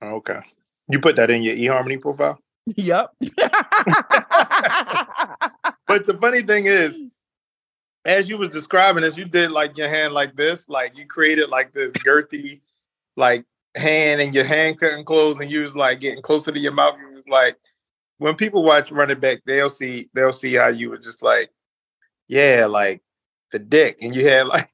Okay. 0.02 0.40
You 0.88 1.00
put 1.00 1.16
that 1.16 1.30
in 1.30 1.42
your 1.42 1.56
eHarmony 1.56 2.00
profile. 2.00 2.38
Yep. 2.66 3.10
But 5.88 6.06
the 6.06 6.16
funny 6.18 6.42
thing 6.42 6.66
is, 6.66 7.00
as 8.04 8.28
you 8.28 8.36
was 8.36 8.50
describing 8.50 9.02
this, 9.02 9.16
you 9.16 9.24
did 9.24 9.50
like 9.50 9.76
your 9.78 9.88
hand 9.88 10.12
like 10.12 10.36
this, 10.36 10.68
like 10.68 10.96
you 10.96 11.06
created 11.06 11.48
like 11.48 11.72
this 11.72 11.92
girthy, 11.94 12.60
like 13.16 13.46
hand, 13.78 14.20
and 14.20 14.34
your 14.34 14.44
hand 14.44 14.78
couldn't 14.78 15.04
close, 15.04 15.40
and 15.40 15.50
you 15.50 15.62
was 15.62 15.76
like 15.76 16.00
getting 16.00 16.22
closer 16.22 16.52
to 16.52 16.58
your 16.58 16.72
mouth. 16.72 16.96
You 17.00 17.14
was 17.14 17.28
like, 17.28 17.56
when 18.18 18.34
people 18.34 18.62
watch 18.62 18.90
running 18.90 19.20
back, 19.20 19.42
they'll 19.46 19.70
see 19.70 20.10
they'll 20.14 20.32
see 20.32 20.54
how 20.54 20.68
you 20.68 20.90
were 20.90 20.98
just 20.98 21.22
like, 21.22 21.50
yeah, 22.28 22.66
like 22.68 23.02
the 23.52 23.58
dick, 23.58 23.98
and 24.02 24.14
you 24.14 24.28
had 24.28 24.46
like, 24.48 24.68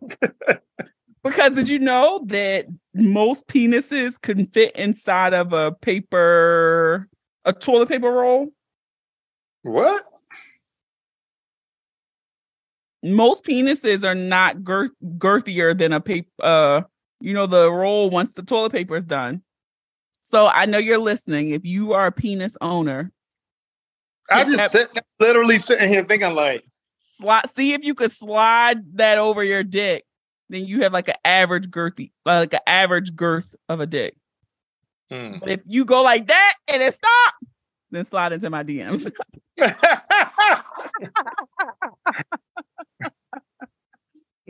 because 1.23 1.53
did 1.53 1.69
you 1.69 1.79
know 1.79 2.23
that 2.27 2.67
most 2.95 3.47
penises 3.49 4.21
can 4.21 4.47
fit 4.49 4.77
inside 4.77 5.35
of 5.35 5.53
a 5.53 5.73
paper, 5.73 7.09
a 7.45 7.53
toilet 7.53 7.89
paper 7.89 8.11
roll? 8.11 8.49
what? 9.63 10.05
Most 13.03 13.45
penises 13.45 14.05
are 14.05 14.15
not 14.15 14.65
girth- 14.65 14.91
girthier 15.19 15.77
than 15.77 15.93
a 15.93 16.01
paper, 16.01 16.29
uh, 16.41 16.83
You 17.25 17.33
know 17.33 17.47
the 17.47 17.73
roll 17.73 18.11
once 18.11 18.35
the 18.35 18.43
toilet 18.43 18.73
paper 18.73 18.95
is 18.97 19.07
done. 19.07 19.41
So 20.25 20.47
I 20.47 20.67
know 20.67 20.77
you're 20.77 20.99
listening. 20.99 21.53
If 21.53 21.65
you 21.65 21.95
are 21.95 22.05
a 22.05 22.13
penis 22.13 22.59
owner, 22.61 23.13
I 24.31 24.45
just 24.45 24.73
sit, 24.73 24.91
literally 25.19 25.59
sitting 25.59 25.89
here 25.89 26.05
thinking 26.05 26.35
like, 26.35 26.67
slide, 27.07 27.49
see 27.55 27.73
if 27.73 27.83
you 27.83 27.95
could 27.95 28.13
slide 28.13 28.99
that 28.99 29.17
over 29.17 29.43
your 29.43 29.65
dick. 29.65 30.05
Then 30.51 30.67
you 30.67 30.83
have 30.83 30.93
like 30.93 31.09
an 31.09 31.15
average 31.25 31.71
girthy, 31.71 32.13
like 32.27 32.53
an 32.53 32.61
average 32.67 33.17
girth 33.17 33.55
of 33.71 33.81
a 33.81 33.87
dick. 33.87 34.17
hmm. 35.11 35.39
But 35.41 35.49
if 35.49 35.61
you 35.65 35.87
go 35.87 36.03
like 36.03 36.27
that 36.27 36.55
and 36.69 36.83
it 36.83 36.95
stop, 36.95 37.35
then 37.91 38.05
slide 38.05 38.33
into 38.33 38.51
my 38.51 38.65
DMs. 38.65 39.11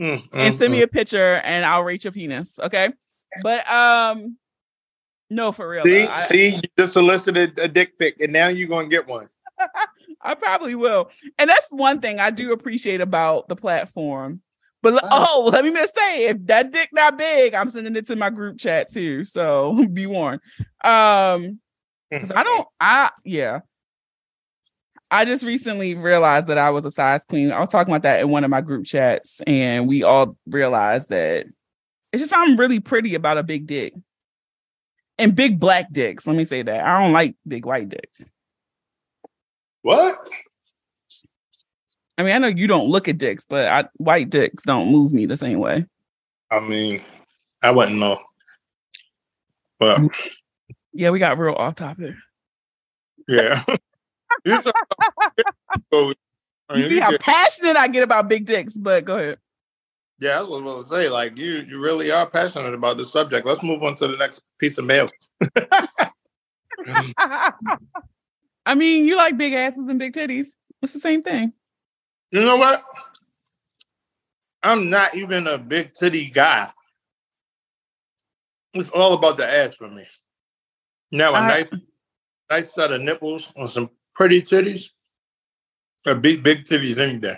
Mm, 0.05 0.29
and 0.33 0.55
mm, 0.55 0.59
send 0.59 0.73
me 0.73 0.81
mm. 0.81 0.85
a 0.85 0.89
picture 0.89 1.41
and 1.45 1.65
I'll 1.65 1.83
rate 1.83 2.05
your 2.05 2.13
penis. 2.13 2.59
Okay. 2.59 2.91
But 3.43 3.69
um 3.71 4.37
no 5.31 5.51
for 5.53 5.69
real. 5.69 5.85
See. 5.85 6.03
I, 6.03 6.23
see, 6.23 6.55
you 6.57 6.61
just 6.79 6.93
solicited 6.93 7.59
a 7.59 7.67
dick 7.67 7.99
pic, 7.99 8.21
and 8.21 8.33
now 8.33 8.49
you're 8.49 8.69
gonna 8.69 8.89
get 8.89 9.07
one. 9.07 9.29
I 10.21 10.35
probably 10.35 10.75
will. 10.75 11.11
And 11.39 11.49
that's 11.49 11.67
one 11.71 12.01
thing 12.01 12.21
I 12.21 12.31
do 12.31 12.53
appreciate 12.53 13.01
about 13.01 13.49
the 13.49 13.57
platform. 13.57 14.43
But 14.83 15.01
oh, 15.11 15.49
let 15.51 15.65
me 15.65 15.73
just 15.73 15.97
say, 15.97 16.27
if 16.27 16.37
that 16.47 16.71
dick 16.71 16.91
not 16.93 17.17
big, 17.17 17.55
I'm 17.55 17.71
sending 17.71 17.97
it 17.97 18.07
to 18.09 18.17
my 18.17 18.29
group 18.29 18.59
chat 18.59 18.91
too. 18.93 19.25
So 19.25 19.87
be 19.93 20.07
warned. 20.07 20.43
Um, 20.83 21.59
I 22.13 22.43
don't. 22.43 22.69
I 22.79 23.11
yeah. 23.25 23.61
I 25.11 25.25
just 25.25 25.45
recently 25.45 25.95
realized 25.95 26.49
that 26.49 26.59
I 26.59 26.71
was 26.71 26.85
a 26.85 26.91
size 26.91 27.25
queen. 27.25 27.53
I 27.53 27.61
was 27.61 27.69
talking 27.69 27.93
about 27.93 28.03
that 28.03 28.21
in 28.21 28.31
one 28.31 28.43
of 28.45 28.51
my 28.51 28.61
group 28.61 28.85
chats, 28.85 29.41
and 29.47 29.87
we 29.87 30.03
all 30.03 30.37
realized 30.47 31.11
that 31.11 31.47
it's 32.13 32.21
just 32.21 32.31
something 32.31 32.57
really 32.57 32.81
pretty 32.81 33.15
about 33.15 33.39
a 33.39 33.43
big 33.43 33.67
dick 33.67 33.95
and 35.19 35.35
big 35.37 35.61
black 35.61 35.93
dicks. 35.93 36.27
Let 36.27 36.37
me 36.37 36.45
say 36.45 36.63
that 36.63 36.85
I 36.85 37.01
don't 37.01 37.13
like 37.13 37.37
big 37.47 37.67
white 37.67 37.89
dicks. 37.89 38.25
What? 39.83 40.29
I 42.17 42.23
mean, 42.23 42.35
I 42.35 42.39
know 42.39 42.47
you 42.49 42.67
don't 42.67 42.89
look 42.89 43.09
at 43.09 43.19
dicks, 43.19 43.45
but 43.45 43.69
I, 43.69 43.89
white 43.99 44.31
dicks 44.31 44.63
don't 44.65 44.91
move 44.91 45.13
me 45.13 45.27
the 45.27 45.37
same 45.37 45.59
way. 45.59 45.85
I 46.51 46.61
mean, 46.61 47.03
I 47.63 47.71
wouldn't 47.73 47.99
know. 47.99 48.21
But 49.79 50.01
Yeah, 50.93 51.11
we 51.11 51.19
got 51.19 51.39
real 51.39 51.55
off 51.55 51.75
topic. 51.75 52.15
yeah. 53.29 53.63
You 54.45 54.61
said- 54.61 54.73
You 55.93 56.15
mean, 56.75 56.89
see 56.89 56.99
how 57.01 57.17
passionate 57.19 57.77
I 57.77 57.89
get 57.89 58.03
about 58.03 58.29
big 58.29 58.47
dicks, 58.47 58.75
but 58.77 59.05
go 59.05 59.17
ahead. 59.17 59.39
yeah, 60.19 60.37
that's 60.39 60.49
what 60.49 60.63
I 60.63 60.65
was 60.65 60.87
gonna 60.87 61.03
say. 61.03 61.09
Like 61.11 61.37
you, 61.39 61.65
you 61.69 61.81
really 61.83 62.11
are 62.11 62.29
passionate 62.29 62.73
about 62.75 62.97
the 62.97 63.05
subject. 63.05 63.47
Let's 63.47 63.63
move 63.63 63.83
on 63.83 63.95
to 63.97 64.09
the 64.09 64.17
next 64.17 64.45
piece 64.59 64.79
of 64.79 64.85
mail. 64.87 65.09
I 68.67 68.75
mean, 68.75 69.05
you 69.05 69.17
like 69.17 69.37
big 69.37 69.53
asses 69.53 69.89
and 69.89 69.99
big 69.99 70.13
titties. 70.15 70.49
It's 70.83 70.93
the 70.93 71.01
same 71.01 71.23
thing. 71.23 71.53
You 72.31 72.41
know 72.45 72.57
what? 72.57 72.83
I'm 74.63 74.89
not 74.91 75.15
even 75.15 75.47
a 75.47 75.59
big 75.59 75.93
titty 75.95 76.31
guy. 76.31 76.71
It's 78.73 78.89
all 78.91 79.13
about 79.15 79.37
the 79.37 79.47
ass 79.51 79.75
for 79.75 79.89
me. 79.89 80.05
Now 81.13 81.33
a 81.33 81.37
I- 81.37 81.49
nice, 81.49 81.79
nice 82.51 82.75
set 82.75 82.91
of 82.91 83.03
nipples 83.03 83.53
on 83.57 83.69
some 83.69 83.91
pretty 84.15 84.43
titties. 84.43 84.91
A 86.07 86.15
big, 86.15 86.43
big 86.43 86.65
titties 86.65 86.99
any 86.99 87.19
day. 87.19 87.37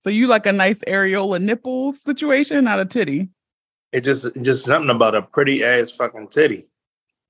So 0.00 0.10
you 0.10 0.26
like 0.26 0.46
a 0.46 0.52
nice 0.52 0.80
areola 0.80 1.40
nipple 1.40 1.92
situation, 1.92 2.64
not 2.64 2.80
a 2.80 2.84
titty. 2.84 3.28
It 3.92 4.02
just, 4.02 4.34
just 4.42 4.64
something 4.64 4.90
about 4.90 5.14
a 5.14 5.22
pretty 5.22 5.62
ass 5.62 5.90
fucking 5.90 6.28
titty. 6.28 6.64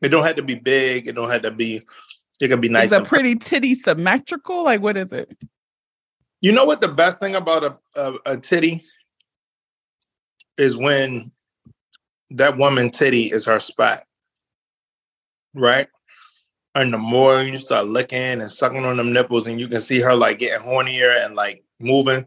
It 0.01 0.09
don't 0.09 0.25
have 0.25 0.37
to 0.37 0.43
be 0.43 0.55
big. 0.55 1.07
It 1.07 1.15
don't 1.15 1.31
have 1.31 1.43
to 1.43 1.51
be. 1.51 1.83
It 2.41 2.49
could 2.49 2.61
be 2.61 2.69
nice. 2.69 2.87
Is 2.87 2.93
a 2.93 3.03
pretty 3.03 3.37
titty 3.37 3.75
symmetrical? 3.75 4.65
Like 4.65 4.81
what 4.81 4.97
is 4.97 5.13
it? 5.13 5.37
You 6.41 6.53
know 6.53 6.65
what 6.65 6.81
the 6.81 6.89
best 6.89 7.21
thing 7.21 7.37
about 7.37 7.63
a, 7.63 7.77
a, 8.01 8.15
a 8.27 8.37
titty 8.37 8.83
is 10.59 10.77
when 10.77 11.31
that 12.31 12.57
woman 12.57 12.91
titty 12.91 13.27
is 13.27 13.45
her 13.45 13.61
spot. 13.61 14.03
Right? 15.55 15.87
And 16.75 16.93
the 16.93 16.99
more 16.99 17.43
you 17.43 17.57
start 17.57 17.87
licking 17.87 18.19
and 18.19 18.51
sucking 18.51 18.85
on 18.85 18.97
them 18.97 19.13
nipples 19.13 19.47
and 19.47 19.61
you 19.61 19.69
can 19.69 19.81
see 19.81 20.01
her 20.01 20.15
like 20.15 20.39
getting 20.39 20.67
hornier 20.67 21.25
and 21.25 21.35
like 21.35 21.63
moving. 21.79 22.27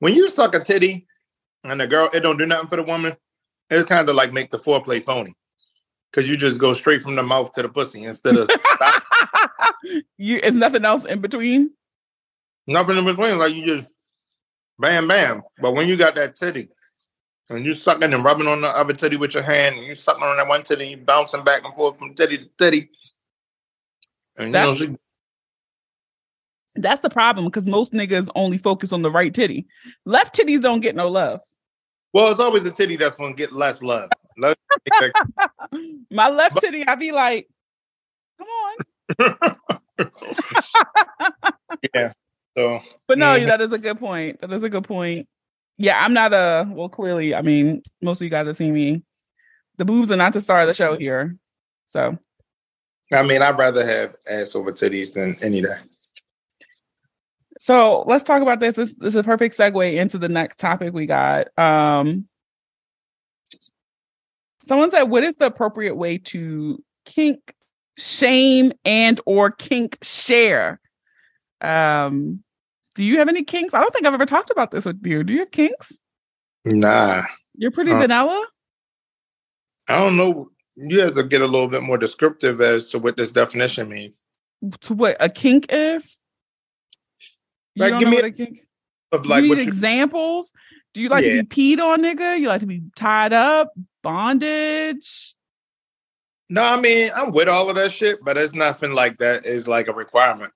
When 0.00 0.14
you 0.14 0.28
suck 0.28 0.54
a 0.54 0.62
titty 0.62 1.06
and 1.64 1.80
the 1.80 1.86
girl, 1.86 2.10
it 2.12 2.20
don't 2.20 2.36
do 2.36 2.46
nothing 2.46 2.68
for 2.68 2.76
the 2.76 2.82
woman, 2.82 3.16
it's 3.70 3.88
kind 3.88 4.08
of 4.08 4.14
like 4.14 4.32
make 4.32 4.50
the 4.50 4.58
foreplay 4.58 5.02
phony. 5.02 5.34
Cause 6.12 6.28
you 6.28 6.38
just 6.38 6.58
go 6.58 6.72
straight 6.72 7.02
from 7.02 7.16
the 7.16 7.22
mouth 7.22 7.52
to 7.52 7.62
the 7.62 7.68
pussy 7.68 8.04
instead 8.04 8.36
of 8.36 8.50
stop, 8.50 9.02
you 10.16 10.40
it's 10.42 10.56
nothing 10.56 10.84
else 10.84 11.04
in 11.04 11.20
between. 11.20 11.70
Nothing 12.66 12.96
in 12.96 13.04
between. 13.04 13.38
Like 13.38 13.54
you 13.54 13.66
just 13.66 13.88
bam, 14.78 15.06
bam. 15.06 15.42
But 15.60 15.74
when 15.74 15.86
you 15.86 15.96
got 15.96 16.14
that 16.14 16.34
titty 16.34 16.70
and 17.50 17.64
you 17.64 17.74
sucking 17.74 18.12
and 18.12 18.24
rubbing 18.24 18.46
on 18.46 18.62
the 18.62 18.68
other 18.68 18.94
titty 18.94 19.16
with 19.16 19.34
your 19.34 19.42
hand, 19.42 19.76
and 19.76 19.86
you 19.86 19.94
sucking 19.94 20.22
on 20.22 20.36
that 20.38 20.48
one 20.48 20.62
titty, 20.62 20.84
and 20.84 20.90
you 20.92 20.96
bouncing 20.98 21.44
back 21.44 21.62
and 21.64 21.74
forth 21.74 21.98
from 21.98 22.14
titty 22.14 22.38
to 22.38 22.48
titty. 22.58 22.90
And 24.38 24.48
you 24.48 24.52
know, 24.52 24.72
That's- 24.72 24.78
she, 24.90 24.96
That's 26.76 27.00
the 27.00 27.10
problem 27.10 27.46
because 27.46 27.66
most 27.66 27.92
niggas 27.92 28.28
only 28.34 28.58
focus 28.58 28.92
on 28.92 29.02
the 29.02 29.10
right 29.10 29.32
titty. 29.34 29.66
Left 30.04 30.36
titties 30.36 30.60
don't 30.60 30.80
get 30.80 30.94
no 30.96 31.08
love. 31.08 31.40
well, 32.14 32.30
it's 32.30 32.40
always 32.40 32.64
the 32.64 32.70
titty 32.70 32.96
that's 32.96 33.16
gonna 33.16 33.34
get 33.34 33.52
less 33.52 33.82
love. 33.82 34.08
Less 34.38 34.54
My 36.10 36.28
left 36.30 36.54
But- 36.54 36.60
titty, 36.62 36.86
I 36.86 36.94
be 36.94 37.12
like, 37.12 37.48
come 38.38 38.48
on. 38.48 38.76
yeah. 41.94 42.12
So 42.56 42.80
But 43.06 43.18
no, 43.18 43.38
Mhm. 43.38 43.46
that 43.46 43.60
is 43.60 43.72
a 43.72 43.78
good 43.78 43.98
point. 43.98 44.40
That 44.40 44.52
is 44.52 44.62
a 44.62 44.68
good 44.68 44.84
point. 44.84 45.28
Yeah, 45.76 46.02
I'm 46.04 46.12
not 46.12 46.32
a 46.32 46.66
well, 46.70 46.88
clearly, 46.88 47.34
I 47.34 47.42
mean, 47.42 47.82
most 48.02 48.18
of 48.18 48.22
you 48.24 48.30
guys 48.30 48.46
have 48.46 48.56
seen 48.56 48.74
me. 48.74 49.02
The 49.76 49.84
boobs 49.84 50.10
are 50.10 50.16
not 50.16 50.32
the 50.32 50.40
star 50.40 50.60
of 50.60 50.66
the 50.66 50.74
show 50.74 50.96
here. 50.96 51.36
So 51.86 52.18
I 53.12 53.22
mean, 53.22 53.40
I'd 53.42 53.58
rather 53.58 53.86
have 53.86 54.14
ass 54.28 54.54
over 54.54 54.72
titties 54.72 55.14
than 55.14 55.36
any 55.42 55.62
day. 55.62 55.76
so 57.60 58.04
let's 58.06 58.22
talk 58.24 58.42
about 58.42 58.60
this. 58.60 58.74
This, 58.76 58.94
this 58.96 59.14
is 59.14 59.20
a 59.20 59.24
perfect 59.24 59.56
segue 59.56 59.94
into 59.94 60.18
the 60.18 60.28
next 60.28 60.58
topic 60.58 60.92
we 60.92 61.06
got. 61.06 61.48
Um 61.58 62.28
someone 64.66 64.90
said, 64.90 65.04
what 65.04 65.24
is 65.24 65.34
the 65.36 65.46
appropriate 65.46 65.94
way 65.96 66.18
to 66.18 66.82
kink 67.06 67.54
shame 67.96 68.72
and 68.84 69.20
or 69.24 69.50
kink 69.50 69.96
share? 70.02 70.80
Um 71.62 72.42
do 72.94 73.04
you 73.04 73.18
have 73.18 73.28
any 73.28 73.44
kinks? 73.44 73.74
I 73.74 73.80
don't 73.80 73.92
think 73.92 74.06
I've 74.06 74.14
ever 74.14 74.26
talked 74.26 74.50
about 74.50 74.70
this 74.70 74.84
with 74.84 75.00
you. 75.06 75.22
Do 75.24 75.32
you 75.32 75.38
have 75.40 75.50
kinks? 75.50 75.92
Nah. 76.64 77.22
You're 77.54 77.70
pretty 77.70 77.92
Uh, 77.92 78.00
vanilla. 78.00 78.46
I 79.88 79.98
don't 79.98 80.16
know. 80.16 80.50
You 80.80 81.00
have 81.00 81.14
to 81.14 81.24
get 81.24 81.40
a 81.42 81.46
little 81.46 81.66
bit 81.68 81.82
more 81.82 81.98
descriptive 81.98 82.60
as 82.60 82.90
to 82.90 82.98
what 82.98 83.16
this 83.16 83.32
definition 83.32 83.88
means. 83.88 84.18
to 84.82 84.94
what 84.94 85.16
a 85.20 85.28
kink 85.28 85.66
is? 85.70 86.16
You 87.74 87.82
Like, 87.88 87.98
give 88.00 88.08
me 88.08 88.18
a- 88.18 88.30
kink? 88.30 88.60
Of 89.12 89.24
like 89.26 89.44
you 89.44 89.54
need 89.56 89.62
examples? 89.66 90.52
Do 90.94 91.00
you 91.00 91.08
like 91.08 91.24
Yeah. 91.24 91.36
to 91.36 91.44
be 91.44 91.76
peed 91.76 91.80
on, 91.82 92.02
nigga? 92.02 92.38
You 92.38 92.48
like 92.48 92.60
to 92.60 92.66
be 92.66 92.82
tied 92.96 93.32
up, 93.32 93.72
bondage? 94.02 95.34
No, 96.50 96.62
I 96.62 96.80
mean, 96.80 97.10
I'm 97.14 97.32
with 97.32 97.48
all 97.48 97.68
of 97.70 97.76
that 97.76 97.92
shit, 97.92 98.18
but 98.24 98.36
it's 98.36 98.54
nothing 98.54 98.92
like 98.92 99.18
that 99.18 99.46
is 99.46 99.66
like 99.68 99.88
a 99.88 99.92
requirement. 99.92 100.52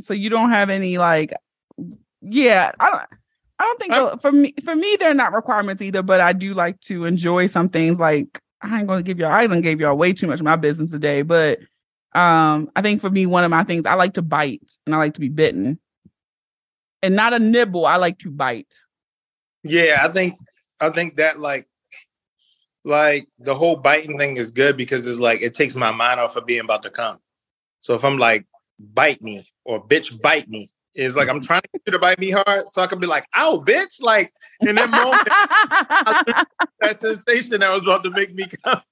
So 0.00 0.12
you 0.14 0.28
don't 0.30 0.50
have 0.50 0.70
any 0.70 0.98
like, 0.98 1.32
yeah. 2.20 2.72
I 2.80 2.90
don't. 2.90 3.02
I 3.58 3.64
don't 3.64 3.80
think 3.80 3.92
I'm- 3.92 4.18
for 4.18 4.32
me. 4.32 4.54
For 4.64 4.74
me, 4.76 4.96
they're 5.00 5.14
not 5.14 5.32
requirements 5.32 5.80
either. 5.82 6.02
But 6.02 6.20
I 6.20 6.32
do 6.32 6.54
like 6.54 6.78
to 6.82 7.04
enjoy 7.04 7.46
some 7.46 7.68
things. 7.68 7.98
Like 8.00 8.40
I 8.64 8.78
ain't 8.78 8.88
gonna 8.88 9.02
give 9.02 9.18
y'all. 9.18 9.32
I 9.32 9.46
done 9.46 9.60
gave 9.60 9.80
y'all 9.80 9.96
way 9.96 10.12
too 10.12 10.26
much 10.26 10.40
of 10.40 10.44
my 10.44 10.56
business 10.56 10.90
today. 10.90 11.22
But 11.22 11.60
um, 12.14 12.70
I 12.74 12.82
think 12.82 13.00
for 13.00 13.10
me, 13.10 13.26
one 13.26 13.44
of 13.44 13.50
my 13.50 13.64
things 13.64 13.84
I 13.86 13.94
like 13.94 14.14
to 14.14 14.22
bite 14.22 14.72
and 14.86 14.94
I 14.94 14.98
like 14.98 15.14
to 15.14 15.20
be 15.20 15.28
bitten, 15.28 15.78
and 17.02 17.14
not 17.14 17.34
a 17.34 17.38
nibble. 17.38 17.86
I 17.86 17.96
like 17.96 18.18
to 18.20 18.30
bite. 18.30 18.74
Yeah, 19.62 20.00
I 20.02 20.08
think 20.10 20.38
I 20.80 20.90
think 20.90 21.16
that 21.16 21.40
like 21.40 21.68
like 22.84 23.28
the 23.38 23.54
whole 23.54 23.76
biting 23.76 24.18
thing 24.18 24.36
is 24.36 24.50
good 24.50 24.76
because 24.76 25.06
it's 25.06 25.18
like 25.18 25.42
it 25.42 25.54
takes 25.54 25.74
my 25.74 25.90
mind 25.90 26.20
off 26.20 26.36
of 26.36 26.46
being 26.46 26.60
about 26.60 26.82
to 26.84 26.90
come. 26.90 27.18
So 27.80 27.94
if 27.94 28.04
I'm 28.04 28.18
like 28.18 28.46
bite 28.78 29.22
me 29.22 29.46
or 29.64 29.86
bitch 29.86 30.20
bite 30.20 30.48
me, 30.48 30.70
it's 30.94 31.16
like 31.16 31.28
I'm 31.28 31.40
trying 31.40 31.62
to 31.62 31.68
get 31.72 31.82
you 31.86 31.92
to 31.92 31.98
bite 31.98 32.18
me 32.18 32.30
hard 32.30 32.68
so 32.70 32.82
I 32.82 32.86
can 32.86 33.00
be 33.00 33.06
like, 33.06 33.26
ow, 33.36 33.62
bitch. 33.64 34.00
Like 34.00 34.32
in 34.60 34.76
that 34.76 34.90
moment, 34.90 35.28
that 36.80 37.00
sensation 37.00 37.60
that 37.60 37.70
was 37.70 37.82
about 37.82 38.04
to 38.04 38.10
make 38.10 38.34
me 38.34 38.46
come. 38.64 38.82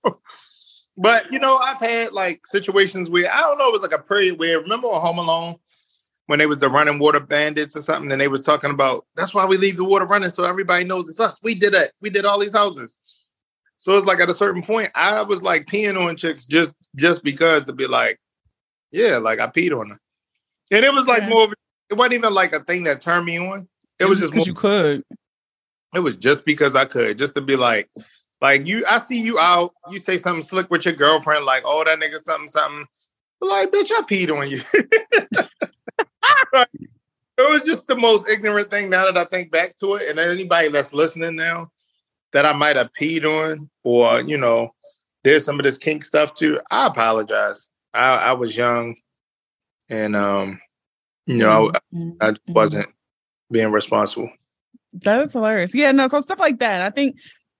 But 0.96 1.32
you 1.32 1.38
know, 1.38 1.56
I've 1.58 1.80
had 1.80 2.12
like 2.12 2.46
situations 2.46 3.08
where 3.08 3.32
I 3.32 3.40
don't 3.40 3.58
know, 3.58 3.68
it 3.68 3.72
was 3.72 3.82
like 3.82 3.92
a 3.92 4.02
period 4.02 4.38
where 4.38 4.60
remember 4.60 4.88
on 4.88 5.00
Home 5.00 5.18
Alone 5.18 5.56
when 6.26 6.38
they 6.38 6.46
was 6.46 6.58
the 6.58 6.68
running 6.68 6.98
water 6.98 7.20
bandits 7.20 7.76
or 7.76 7.82
something, 7.82 8.10
and 8.10 8.20
they 8.20 8.28
was 8.28 8.42
talking 8.42 8.70
about 8.70 9.06
that's 9.16 9.34
why 9.34 9.44
we 9.44 9.56
leave 9.56 9.76
the 9.76 9.84
water 9.84 10.04
running 10.06 10.28
so 10.28 10.44
everybody 10.44 10.84
knows 10.84 11.08
it's 11.08 11.20
us. 11.20 11.38
We 11.42 11.54
did 11.54 11.74
it. 11.74 11.92
We 12.00 12.10
did 12.10 12.24
all 12.24 12.38
these 12.38 12.52
houses. 12.52 12.98
So 13.78 13.96
it's 13.96 14.06
like 14.06 14.20
at 14.20 14.30
a 14.30 14.34
certain 14.34 14.62
point, 14.62 14.90
I 14.94 15.22
was 15.22 15.42
like 15.42 15.66
peeing 15.66 16.00
on 16.00 16.16
chicks 16.16 16.46
just 16.46 16.76
just 16.96 17.22
because 17.24 17.64
to 17.64 17.72
be 17.72 17.86
like, 17.86 18.20
yeah, 18.90 19.16
like 19.16 19.40
I 19.40 19.46
peed 19.48 19.78
on 19.78 19.90
her, 19.90 20.00
and 20.70 20.84
it 20.84 20.92
was 20.92 21.06
like 21.06 21.22
Yeah. 21.22 21.28
more. 21.30 21.44
Of, 21.44 21.54
it 21.92 21.98
wasn't 21.98 22.14
even 22.14 22.32
like 22.32 22.54
a 22.54 22.64
thing 22.64 22.84
that 22.84 23.02
turned 23.02 23.26
me 23.26 23.38
on. 23.38 23.68
It, 23.98 24.06
was 24.06 24.18
just 24.18 24.32
because 24.32 24.46
you 24.46 24.54
could. 24.54 25.04
it 25.94 26.00
was 26.00 26.16
just 26.16 26.46
because 26.46 26.74
I 26.74 26.86
could, 26.86 27.18
just 27.18 27.34
to 27.34 27.42
be 27.42 27.54
like, 27.54 27.90
like 28.40 28.66
you. 28.66 28.84
I 28.88 28.98
see 28.98 29.20
you 29.20 29.38
out. 29.38 29.74
You 29.90 29.98
say 29.98 30.16
something 30.16 30.42
slick 30.42 30.70
with 30.70 30.86
your 30.86 30.94
girlfriend, 30.94 31.44
like, 31.44 31.64
oh, 31.66 31.84
that 31.84 32.00
nigga 32.00 32.18
something 32.18 32.48
something. 32.48 32.86
But 33.38 33.50
like, 33.50 33.70
bitch, 33.70 33.92
I 33.92 34.00
peed 34.02 34.34
on 34.34 34.48
you. 34.48 34.62
it 37.36 37.50
was 37.50 37.62
just 37.62 37.86
the 37.86 37.96
most 37.96 38.26
ignorant 38.28 38.70
thing 38.70 38.88
now 38.88 39.04
that 39.04 39.18
I 39.18 39.24
think 39.26 39.52
back 39.52 39.76
to 39.76 39.96
it. 39.96 40.08
And 40.08 40.18
anybody 40.18 40.68
that's 40.68 40.94
listening 40.94 41.36
now 41.36 41.70
that 42.32 42.46
I 42.46 42.54
might 42.54 42.76
have 42.76 42.90
peed 42.98 43.24
on 43.24 43.68
or, 43.84 44.22
you 44.22 44.38
know, 44.38 44.74
there's 45.24 45.44
some 45.44 45.60
of 45.60 45.64
this 45.64 45.76
kink 45.76 46.04
stuff 46.04 46.34
too, 46.34 46.58
I 46.70 46.86
apologize. 46.86 47.68
I, 47.92 48.16
I 48.16 48.32
was 48.32 48.56
young 48.56 48.96
and 49.90 50.16
um, 50.16 50.58
you 51.32 51.44
know, 51.44 51.70
Mhm, 51.94 52.16
I, 52.20 52.28
I 52.28 52.30
mhm. 52.32 52.38
wasn't 52.48 52.88
being 53.50 53.70
responsible. 53.72 54.30
That 54.94 55.22
is 55.22 55.32
hilarious. 55.32 55.74
Yeah, 55.74 55.92
no, 55.92 56.06
so 56.08 56.20
stuff 56.20 56.38
like 56.38 56.58
that. 56.58 56.82
I 56.82 56.90
think, 56.90 57.16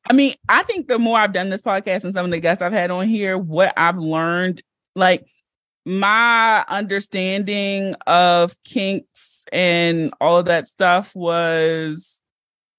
I 0.09 0.13
mean, 0.13 0.35
I 0.49 0.63
think 0.65 0.89
the 0.89 0.99
more 0.99 1.19
I've 1.19 1.33
done 1.33 1.51
this 1.51 1.63
podcast 1.63 2.05
and 2.05 2.13
some 2.13 2.25
of 2.25 2.31
the 2.31 2.41
guests 2.41 2.63
I've 2.63 2.73
had 2.73 2.91
on 2.91 3.07
here, 3.09 3.39
what 3.39 3.73
I've 3.77 3.99
learned, 3.99 4.63
like 4.95 5.25
my 5.85 6.65
understanding 6.69 7.95
of 8.07 8.55
kinks 8.65 9.45
and 9.53 10.13
all 10.21 10.39
of 10.39 10.47
that 10.47 10.69
stuff 10.69 11.15
was 11.15 12.21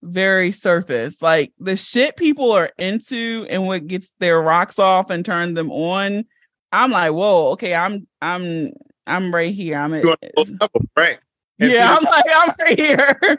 very 0.04 0.52
surface. 0.52 1.22
Like 1.22 1.54
the 1.60 1.76
shit 1.78 2.16
people 2.16 2.52
are 2.52 2.72
into 2.78 3.46
and 3.50 3.66
what 3.66 3.88
gets 3.88 4.10
their 4.20 4.42
rocks 4.42 4.80
off 4.80 5.10
and 5.10 5.26
turn 5.26 5.54
them 5.54 5.72
on. 5.72 6.26
I'm 6.72 6.92
like, 6.92 7.12
whoa, 7.12 7.52
okay, 7.52 7.74
I'm 7.76 8.08
I'm 8.22 8.74
I'm 9.08 9.30
right 9.32 9.54
here. 9.54 9.78
I'm 9.78 9.94
at, 9.94 10.04
You 10.04 10.10
want 10.10 10.22
to 10.22 10.32
go 10.36 10.42
level, 10.62 10.86
right? 10.96 11.20
And 11.60 11.72
yeah, 11.72 11.96
I'm 11.98 12.04
like, 12.04 12.26
I'm 12.30 12.54
right 12.60 12.80
here. 12.80 13.38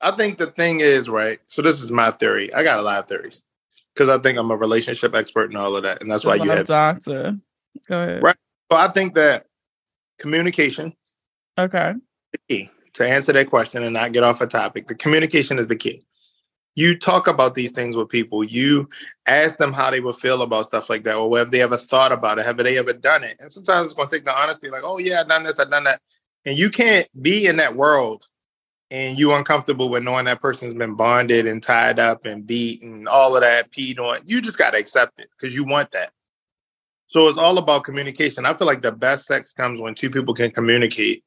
I 0.00 0.12
think 0.12 0.38
the 0.38 0.48
thing 0.48 0.80
is, 0.80 1.08
right? 1.08 1.40
So 1.44 1.62
this 1.62 1.80
is 1.80 1.90
my 1.90 2.10
theory. 2.10 2.52
I 2.54 2.62
got 2.62 2.78
a 2.78 2.82
lot 2.82 3.00
of 3.00 3.08
theories 3.08 3.44
because 3.94 4.08
I 4.08 4.18
think 4.18 4.38
I'm 4.38 4.50
a 4.50 4.56
relationship 4.56 5.14
expert 5.14 5.50
and 5.50 5.56
all 5.58 5.74
of 5.76 5.82
that. 5.82 6.02
And 6.02 6.10
that's 6.10 6.24
why 6.24 6.36
you 6.36 6.50
have 6.50 6.66
doctor. 6.66 7.36
Go 7.88 8.00
ahead. 8.02 8.22
Right. 8.22 8.36
So 8.70 8.78
I 8.78 8.88
think 8.88 9.14
that 9.14 9.46
communication 10.18 10.94
Okay. 11.58 11.94
is 12.32 12.40
key 12.48 12.70
to 12.94 13.08
answer 13.08 13.32
that 13.32 13.48
question 13.48 13.82
and 13.82 13.94
not 13.94 14.12
get 14.12 14.22
off 14.22 14.40
a 14.40 14.46
topic. 14.46 14.86
The 14.86 14.94
communication 14.94 15.58
is 15.58 15.66
the 15.66 15.76
key. 15.76 16.04
You 16.78 16.96
talk 16.96 17.26
about 17.26 17.56
these 17.56 17.72
things 17.72 17.96
with 17.96 18.08
people. 18.08 18.44
You 18.44 18.88
ask 19.26 19.58
them 19.58 19.72
how 19.72 19.90
they 19.90 19.98
would 19.98 20.14
feel 20.14 20.42
about 20.42 20.66
stuff 20.66 20.88
like 20.88 21.02
that, 21.02 21.16
or 21.16 21.36
have 21.36 21.50
they 21.50 21.60
ever 21.60 21.76
thought 21.76 22.12
about 22.12 22.38
it? 22.38 22.46
Have 22.46 22.56
they 22.56 22.78
ever 22.78 22.92
done 22.92 23.24
it? 23.24 23.36
And 23.40 23.50
sometimes 23.50 23.86
it's 23.86 23.94
going 23.94 24.08
to 24.08 24.14
take 24.14 24.24
the 24.24 24.32
honesty, 24.32 24.70
like, 24.70 24.84
"Oh 24.84 24.98
yeah, 24.98 25.22
I've 25.22 25.28
done 25.28 25.42
this, 25.42 25.58
I've 25.58 25.70
done 25.70 25.82
that," 25.82 26.00
and 26.46 26.56
you 26.56 26.70
can't 26.70 27.08
be 27.20 27.46
in 27.46 27.56
that 27.56 27.74
world 27.74 28.28
and 28.92 29.18
you 29.18 29.34
uncomfortable 29.34 29.90
with 29.90 30.04
knowing 30.04 30.26
that 30.26 30.40
person's 30.40 30.72
been 30.72 30.94
bonded 30.94 31.48
and 31.48 31.64
tied 31.64 31.98
up 31.98 32.24
and 32.24 32.46
beat 32.46 32.80
and 32.80 33.08
all 33.08 33.34
of 33.34 33.42
that, 33.42 33.72
peed 33.72 33.98
on. 33.98 34.20
You 34.24 34.40
just 34.40 34.56
got 34.56 34.70
to 34.70 34.78
accept 34.78 35.18
it 35.18 35.28
because 35.36 35.56
you 35.56 35.64
want 35.64 35.90
that. 35.90 36.12
So 37.08 37.26
it's 37.26 37.38
all 37.38 37.58
about 37.58 37.82
communication. 37.82 38.46
I 38.46 38.54
feel 38.54 38.68
like 38.68 38.82
the 38.82 38.92
best 38.92 39.26
sex 39.26 39.52
comes 39.52 39.80
when 39.80 39.96
two 39.96 40.10
people 40.10 40.32
can 40.32 40.52
communicate 40.52 41.24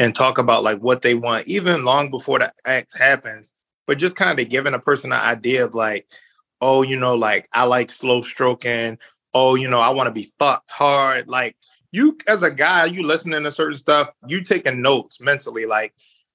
and 0.00 0.16
talk 0.16 0.38
about 0.38 0.64
like 0.64 0.80
what 0.80 1.02
they 1.02 1.14
want, 1.14 1.46
even 1.46 1.84
long 1.84 2.10
before 2.10 2.40
the 2.40 2.52
act 2.66 2.98
happens. 2.98 3.54
But 3.86 3.98
just 3.98 4.16
kind 4.16 4.38
of 4.38 4.48
giving 4.48 4.74
a 4.74 4.78
person 4.78 5.12
an 5.12 5.20
idea 5.20 5.64
of 5.64 5.74
like, 5.74 6.06
oh, 6.60 6.82
you 6.82 6.96
know, 6.96 7.14
like 7.14 7.48
I 7.52 7.64
like 7.64 7.90
slow 7.90 8.20
stroking. 8.20 8.98
Oh, 9.34 9.54
you 9.54 9.68
know, 9.68 9.78
I 9.78 9.90
want 9.90 10.08
to 10.08 10.12
be 10.12 10.28
fucked 10.38 10.70
hard. 10.70 11.28
Like 11.28 11.56
you, 11.92 12.18
as 12.28 12.42
a 12.42 12.50
guy, 12.50 12.86
you 12.86 13.02
listening 13.02 13.42
to 13.44 13.50
certain 13.50 13.76
stuff, 13.76 14.14
you 14.26 14.42
taking 14.42 14.82
notes 14.82 15.20
mentally, 15.20 15.66
like, 15.66 15.94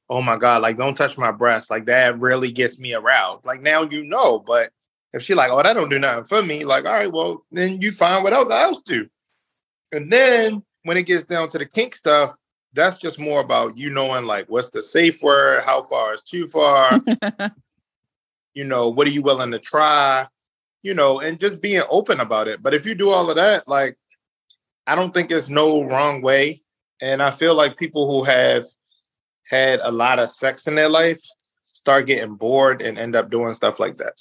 oh 0.10 0.22
my 0.22 0.38
god, 0.38 0.62
like 0.62 0.78
don't 0.78 0.96
touch 0.96 1.18
my 1.18 1.32
breast, 1.32 1.70
like 1.70 1.86
that 1.86 2.20
really 2.20 2.52
gets 2.52 2.80
me 2.80 2.93
aroused. 2.93 3.46
Like 3.46 3.62
now 3.62 3.84
you 3.84 4.04
know, 4.04 4.39
but 4.39 4.70
if 5.14 5.24
she 5.24 5.34
like, 5.34 5.52
oh, 5.52 5.64
that 5.64 5.74
don't 5.74 5.89
do 5.89 5.98
nothing 5.98 6.26
for 6.26 6.43
me, 6.43 6.66
like, 6.66 6.86
all 6.86 6.91
right, 6.91 7.12
well, 7.12 7.46
then 7.52 7.82
you 7.82 7.91
find 7.91 8.24
what 8.24 8.34
else 8.34 8.52
else 8.52 8.82
do. 8.84 9.08
And 9.91 10.12
then 10.12 10.62
when 10.84 10.98
it 10.98 11.06
gets 11.06 11.24
down 11.24 11.48
to 11.50 11.58
the 11.58 11.66
kink 11.66 11.96
stuff, 11.96 12.32
that's 12.76 12.97
just 12.97 13.17
more 13.17 13.39
about 13.41 13.78
you 13.78 13.89
knowing 13.89 14.26
like 14.26 14.45
what's 14.47 14.69
the 14.69 14.82
safe 14.82 15.21
word, 15.23 15.63
how 15.63 15.82
far 15.84 16.13
is 16.13 16.21
too 16.21 16.45
far, 16.45 16.99
you 18.53 18.65
know, 18.65 18.89
what 18.89 19.07
are 19.07 19.11
you 19.11 19.21
willing 19.21 19.51
to 19.51 19.59
try, 19.59 20.28
you 20.84 20.93
know, 20.93 21.19
and 21.19 21.39
just 21.39 21.61
being 21.61 21.84
open 21.89 22.19
about 22.19 22.47
it. 22.47 22.61
But 22.61 22.73
if 22.73 22.86
you 22.86 22.93
do 22.93 23.09
all 23.09 23.30
of 23.30 23.38
that, 23.38 23.67
like, 23.67 23.97
I 24.86 24.93
don't 24.95 25.13
think 25.13 25.30
there's 25.30 25.49
no 25.49 25.84
wrong 25.84 26.21
way. 26.21 26.61
And 27.01 27.23
I 27.23 27.32
feel 27.32 27.55
like 27.55 27.78
people 27.78 28.07
who 28.07 28.23
have 28.23 28.65
had 29.47 29.80
a 29.82 29.91
lot 29.91 30.19
of 30.19 30.30
sex 30.30 30.67
in 30.67 30.76
their 30.76 30.89
life 30.89 31.19
start 31.61 32.07
getting 32.07 32.36
bored 32.36 32.82
and 32.82 32.97
end 32.97 33.15
up 33.15 33.30
doing 33.30 33.53
stuff 33.53 33.80
like 33.80 33.97
that. 33.97 34.13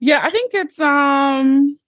Yeah, 0.00 0.20
I 0.22 0.30
think 0.30 0.52
it's 0.54 0.80
um 0.80 1.78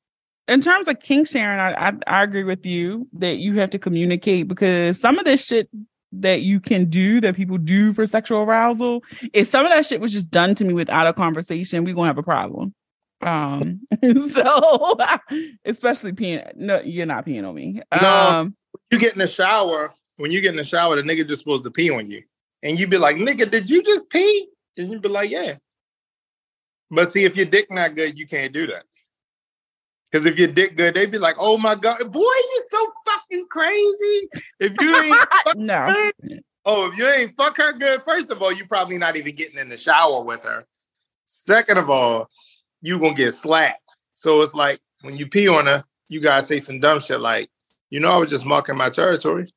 in 0.51 0.61
terms 0.61 0.89
of 0.89 1.01
kink 1.01 1.29
sharing, 1.29 1.61
I, 1.61 1.89
I 1.89 1.93
I 2.07 2.23
agree 2.23 2.45
with 2.45 2.67
you 2.67 3.09
that 3.15 3.37
you 3.37 3.55
have 3.55 3.71
to 3.71 3.79
communicate 3.79 4.49
because 4.49 5.01
some 5.01 5.19
of 5.19 5.25
this 5.25 5.47
shit 5.47 5.71
that 6.13 6.43
you 6.43 6.59
can 6.59 6.87
do 6.87 7.21
that 7.21 7.37
people 7.37 7.57
do 7.57 7.93
for 7.93 8.05
sexual 8.05 8.41
arousal, 8.41 9.03
if 9.33 9.47
some 9.49 9.65
of 9.65 9.71
that 9.71 9.87
shit 9.87 10.01
was 10.01 10.13
just 10.13 10.31
done 10.31 10.57
to 10.57 10.65
me 10.65 10.75
without 10.75 11.07
a 11.07 11.13
conversation, 11.13 11.85
we're 11.85 11.95
gonna 11.95 12.09
have 12.09 12.19
a 12.19 12.23
problem. 12.23 12.75
Um 13.23 13.81
so 14.31 14.97
especially 15.65 16.13
peeing 16.13 16.45
no, 16.57 16.81
you're 16.81 17.07
not 17.07 17.27
peeing 17.27 17.49
on 17.49 17.55
me. 17.55 17.81
No. 18.03 18.09
Um 18.09 18.57
You 18.91 18.99
get 18.99 19.13
in 19.13 19.21
the 19.21 19.29
shower, 19.29 19.95
when 20.17 20.33
you 20.33 20.41
get 20.41 20.51
in 20.51 20.57
the 20.57 20.65
shower, 20.65 20.97
the 20.97 21.03
nigga 21.03 21.27
just 21.27 21.41
supposed 21.41 21.65
to 21.65 21.71
pee 21.71 21.91
on 21.91 22.11
you. 22.11 22.23
And 22.63 22.79
you 22.79 22.87
be 22.87 22.99
like, 22.99 23.17
nigga, 23.17 23.51
did 23.51 23.71
you 23.71 23.83
just 23.83 24.11
pee? 24.11 24.49
And 24.77 24.91
you 24.91 25.01
be 25.01 25.09
like, 25.09 25.31
yeah. 25.31 25.57
But 26.91 27.13
see, 27.13 27.25
if 27.25 27.37
your 27.37 27.47
dick 27.47 27.69
not 27.71 27.95
good, 27.95 28.19
you 28.19 28.27
can't 28.27 28.53
do 28.53 28.67
that. 28.67 28.85
Because 30.11 30.27
if 30.27 30.39
your 30.39 30.49
dick 30.49 30.77
good, 30.77 30.95
they'd 30.95 31.11
be 31.11 31.19
like, 31.19 31.37
oh 31.39 31.57
my 31.57 31.75
God, 31.75 31.99
boy, 32.11 32.21
you 32.21 32.63
so 32.71 32.93
fucking 33.07 33.47
crazy. 33.49 34.29
If 34.59 34.81
you 34.81 34.97
ain't 34.97 35.17
fuck 35.45 35.57
no. 35.57 35.75
her, 35.75 36.13
oh, 36.65 36.91
if 36.91 36.99
you 36.99 37.07
ain't 37.07 37.37
fuck 37.37 37.57
her 37.59 37.73
good, 37.73 38.03
first 38.03 38.31
of 38.31 38.43
all, 38.43 38.53
you 38.53 38.67
probably 38.67 38.99
not 38.99 39.17
even 39.17 39.35
getting 39.35 39.59
in 39.59 39.69
the 39.69 39.77
shower 39.77 40.23
with 40.25 40.43
her. 40.43 40.65
Second 41.27 41.79
of 41.79 41.91
all, 41.91 42.29
you 42.83 42.99
gonna 42.99 43.15
get 43.15 43.35
slapped. 43.35 43.97
So 44.13 44.43
it's 44.43 44.55
like 44.55 44.81
when 45.03 45.17
you 45.17 45.29
pee 45.29 45.49
on 45.49 45.67
her, 45.67 45.85
you 46.09 46.21
gotta 46.21 46.45
say 46.45 46.59
some 46.59 46.81
dumb 46.81 46.99
shit 46.99 47.21
like, 47.21 47.49
you 47.91 48.01
know, 48.01 48.09
I 48.09 48.17
was 48.17 48.31
just 48.31 48.45
marking 48.45 48.77
my 48.77 48.91
territory. 48.91 49.53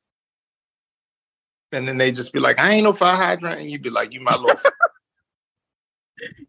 And 1.72 1.88
then 1.88 1.98
they 1.98 2.12
just 2.12 2.32
be 2.32 2.38
like, 2.38 2.60
I 2.60 2.74
ain't 2.74 2.84
no 2.84 2.92
fire 2.92 3.16
hydrant. 3.16 3.60
And 3.60 3.70
you 3.70 3.80
be 3.80 3.90
like, 3.90 4.12
you 4.12 4.20
my 4.20 4.36
little 4.36 4.60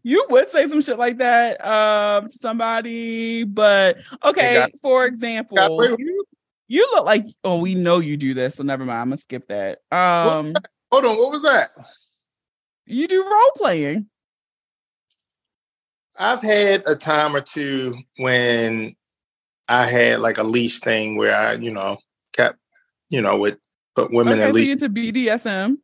You 0.02 0.24
would 0.30 0.48
say 0.48 0.68
some 0.68 0.80
shit 0.80 0.98
like 0.98 1.18
that 1.18 1.64
um 1.64 2.28
to 2.28 2.38
somebody, 2.38 3.44
but 3.44 3.98
okay, 4.24 4.54
got- 4.54 4.70
for 4.80 5.04
example, 5.06 5.58
you, 5.98 6.24
you 6.68 6.88
look 6.94 7.04
like 7.04 7.24
oh, 7.44 7.58
we 7.58 7.74
know 7.74 7.98
you 7.98 8.16
do 8.16 8.32
this, 8.34 8.54
so 8.56 8.62
never 8.62 8.84
mind. 8.84 9.00
I'm 9.00 9.08
gonna 9.08 9.16
skip 9.16 9.48
that. 9.48 9.80
Um 9.90 10.54
Hold 10.92 11.04
on, 11.04 11.16
what 11.16 11.32
was 11.32 11.42
that? 11.42 11.70
you 12.86 13.08
do 13.08 13.24
role 13.28 13.50
playing. 13.56 14.06
I've 16.18 16.40
had 16.42 16.82
a 16.86 16.94
time 16.94 17.34
or 17.36 17.40
two 17.40 17.94
when 18.16 18.94
I 19.68 19.86
had 19.86 20.20
like 20.20 20.38
a 20.38 20.42
leash 20.44 20.80
thing 20.80 21.16
where 21.16 21.34
I, 21.36 21.54
you 21.54 21.72
know, 21.72 21.98
kept, 22.32 22.58
you 23.10 23.20
know, 23.20 23.36
would 23.38 23.58
put 23.96 24.12
women 24.12 24.34
Okay, 24.34 24.42
in 24.42 24.48
so 24.48 24.54
leash. 24.54 24.66
you 24.66 24.72
into 24.72 24.88
BDSM. 24.88 25.78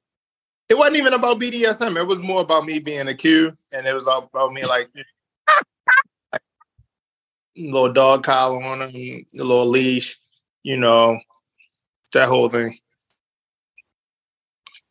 It 0.72 0.78
wasn't 0.78 0.96
even 0.96 1.12
about 1.12 1.38
BDSM. 1.38 2.00
It 2.00 2.06
was 2.06 2.20
more 2.20 2.40
about 2.40 2.64
me 2.64 2.78
being 2.78 3.06
a 3.06 3.14
Q, 3.14 3.54
and 3.72 3.86
it 3.86 3.92
was 3.92 4.06
all 4.06 4.30
about 4.32 4.54
me 4.54 4.64
like, 4.64 4.88
like 6.32 6.40
little 7.58 7.92
dog 7.92 8.24
collar 8.24 8.62
on 8.62 8.80
him, 8.80 9.26
a 9.38 9.44
little 9.44 9.66
leash, 9.66 10.18
you 10.62 10.78
know, 10.78 11.18
that 12.14 12.26
whole 12.26 12.48
thing. 12.48 12.78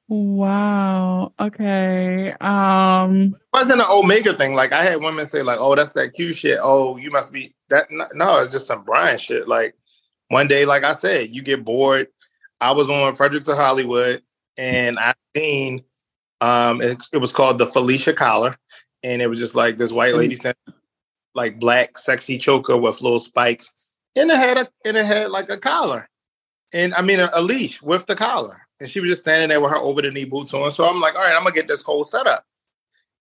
Wow. 0.08 1.34
Okay. 1.40 2.34
Um 2.42 3.34
It 3.34 3.42
wasn't 3.52 3.82
an 3.82 3.88
Omega 3.90 4.34
thing. 4.36 4.54
Like 4.54 4.74
I 4.74 4.84
had 4.84 5.02
women 5.02 5.26
say, 5.26 5.42
like, 5.42 5.58
"Oh, 5.60 5.74
that's 5.74 5.94
that 5.94 6.14
Q 6.14 6.32
shit." 6.32 6.60
Oh, 6.62 6.98
you 6.98 7.10
must 7.10 7.34
be 7.34 7.56
that. 7.72 7.88
No, 7.90 8.40
it's 8.44 8.54
just 8.54 8.68
some 8.68 8.84
Brian 8.84 9.18
shit. 9.18 9.48
Like 9.48 9.74
one 10.28 10.48
day, 10.48 10.64
like 10.64 10.84
I 10.84 10.94
said, 10.94 11.32
you 11.32 11.42
get 11.42 11.66
bored. 11.66 12.08
I 12.60 12.72
was 12.72 12.88
on 12.88 13.16
Fredericks 13.16 13.48
of 13.48 13.58
Hollywood, 13.58 14.22
and 14.58 15.00
I 15.00 15.14
seen 15.36 15.84
um, 16.42 16.82
it, 16.82 16.98
it 17.14 17.18
was 17.18 17.32
called 17.32 17.58
the 17.58 17.68
Felicia 17.68 18.14
collar, 18.14 18.58
and 19.04 19.22
it 19.22 19.28
was 19.28 19.40
just 19.40 19.56
like 19.56 19.78
this 19.78 19.92
white 19.92 20.16
lady 20.16 20.36
standing, 20.36 20.74
like 21.36 21.60
black, 21.60 21.98
sexy 21.98 22.38
choker 22.38 22.78
with 22.78 23.02
little 23.02 23.20
spikes, 23.20 23.76
and 24.16 24.30
it 24.30 24.38
had 24.38 24.58
a 24.58 24.68
and 24.86 24.98
it 24.98 25.06
had 25.06 25.32
like 25.32 25.50
a 25.50 25.58
collar. 25.58 26.10
and 26.74 26.94
I 26.94 27.02
mean 27.02 27.20
a, 27.20 27.30
a 27.34 27.42
leash 27.42 27.82
with 27.82 28.06
the 28.06 28.16
collar. 28.16 28.62
And 28.80 28.90
she 28.90 29.00
was 29.00 29.12
just 29.12 29.22
standing 29.22 29.50
there 29.50 29.62
with 29.62 29.70
her 29.70 29.78
over 29.78 30.02
the 30.02 30.10
knee 30.10 30.26
boots 30.26 30.56
on. 30.56 30.72
So 30.72 30.90
I'm 30.90 31.00
like, 31.00 31.14
all 31.14 31.22
right, 31.22 31.36
I'm 31.36 31.44
gonna 31.44 31.54
get 31.54 31.68
this 31.68 31.84
whole 31.84 32.04
setup. 32.04 32.44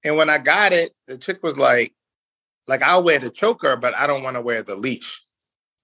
And 0.04 0.16
when 0.16 0.30
I 0.30 0.38
got 0.38 0.72
it, 0.72 0.92
the 1.06 1.18
chick 1.18 1.42
was 1.42 1.58
like, 1.58 1.92
like 2.66 2.82
I'll 2.82 3.04
wear 3.04 3.18
the 3.18 3.30
choker, 3.30 3.76
but 3.76 3.94
I 3.94 4.06
don't 4.06 4.22
want 4.22 4.36
to 4.36 4.40
wear 4.40 4.62
the 4.62 4.74
leash. 4.74 5.22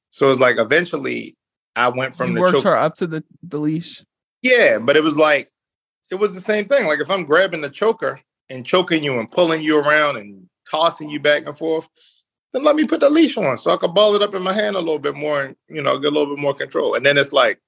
So 0.09 0.30
it's 0.30 0.40
like 0.40 0.59
eventually 0.59 1.36
I 1.74 1.90
went 1.90 2.14
from 2.14 2.28
you 2.30 2.34
the 2.36 2.40
worked 2.40 2.55
choker. 2.55 2.70
her 2.70 2.76
up 2.78 2.94
to 2.97 3.07
the, 3.07 3.24
the 3.42 3.59
leash. 3.59 4.03
Yeah, 4.47 4.78
but 4.78 4.97
it 4.97 5.03
was 5.03 5.16
like 5.16 5.51
it 6.11 6.16
was 6.16 6.34
the 6.34 6.40
same 6.40 6.66
thing. 6.66 6.86
Like 6.86 7.01
if 7.01 7.11
I'm 7.11 7.24
grabbing 7.24 7.62
the 7.62 7.70
choker 7.70 8.20
and 8.49 8.64
choking 8.64 9.03
you 9.03 9.18
and 9.18 9.30
pulling 9.30 9.62
you 9.62 9.78
around 9.78 10.16
and 10.18 10.49
tossing 10.70 11.11
you 11.11 11.18
back 11.18 11.47
and 11.47 11.57
forth, 11.57 11.88
then 12.53 12.62
let 12.62 12.76
me 12.76 12.86
put 12.86 13.01
the 13.01 13.11
leash 13.11 13.36
on 13.36 13.59
so 13.59 13.72
I 13.72 13.76
can 13.76 13.92
ball 13.92 14.14
it 14.14 14.22
up 14.22 14.34
in 14.34 14.42
my 14.42 14.53
hand 14.53 14.76
a 14.76 14.80
little 14.80 15.01
bit 15.01 15.16
more 15.16 15.42
and 15.42 15.57
you 15.68 15.82
know 15.82 15.99
get 15.99 16.12
a 16.12 16.16
little 16.16 16.34
bit 16.34 16.40
more 16.40 16.55
control. 16.55 16.94
And 16.94 17.05
then 17.05 17.18
it's 17.18 17.32
like 17.32 17.61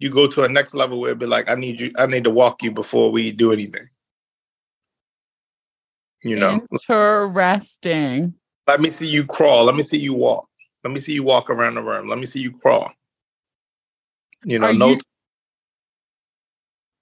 you 0.00 0.10
go 0.10 0.26
to 0.26 0.42
a 0.42 0.48
next 0.48 0.74
level 0.74 0.98
where 0.98 1.10
it'd 1.10 1.20
be 1.20 1.26
like, 1.26 1.48
I 1.48 1.54
need 1.54 1.80
you, 1.80 1.92
I 1.96 2.06
need 2.06 2.24
to 2.24 2.30
walk 2.30 2.62
you 2.62 2.72
before 2.72 3.12
we 3.12 3.30
do 3.30 3.52
anything. 3.52 3.88
You 6.24 6.36
know, 6.36 6.52
Interesting. 6.54 8.34
let 8.66 8.80
me 8.80 8.90
see 8.90 9.08
you 9.08 9.24
crawl. 9.24 9.64
Let 9.64 9.74
me 9.76 9.82
see 9.82 9.98
you 9.98 10.14
walk. 10.14 10.48
Let 10.82 10.92
me 10.92 10.98
see 10.98 11.12
you 11.12 11.22
walk 11.22 11.50
around 11.50 11.74
the 11.74 11.82
room. 11.82 12.08
Let 12.08 12.18
me 12.18 12.24
see 12.26 12.40
you 12.40 12.50
crawl. 12.50 12.90
You 14.44 14.58
know, 14.58 14.68
Are 14.68 14.72
no 14.72 14.88
you- 14.90 14.98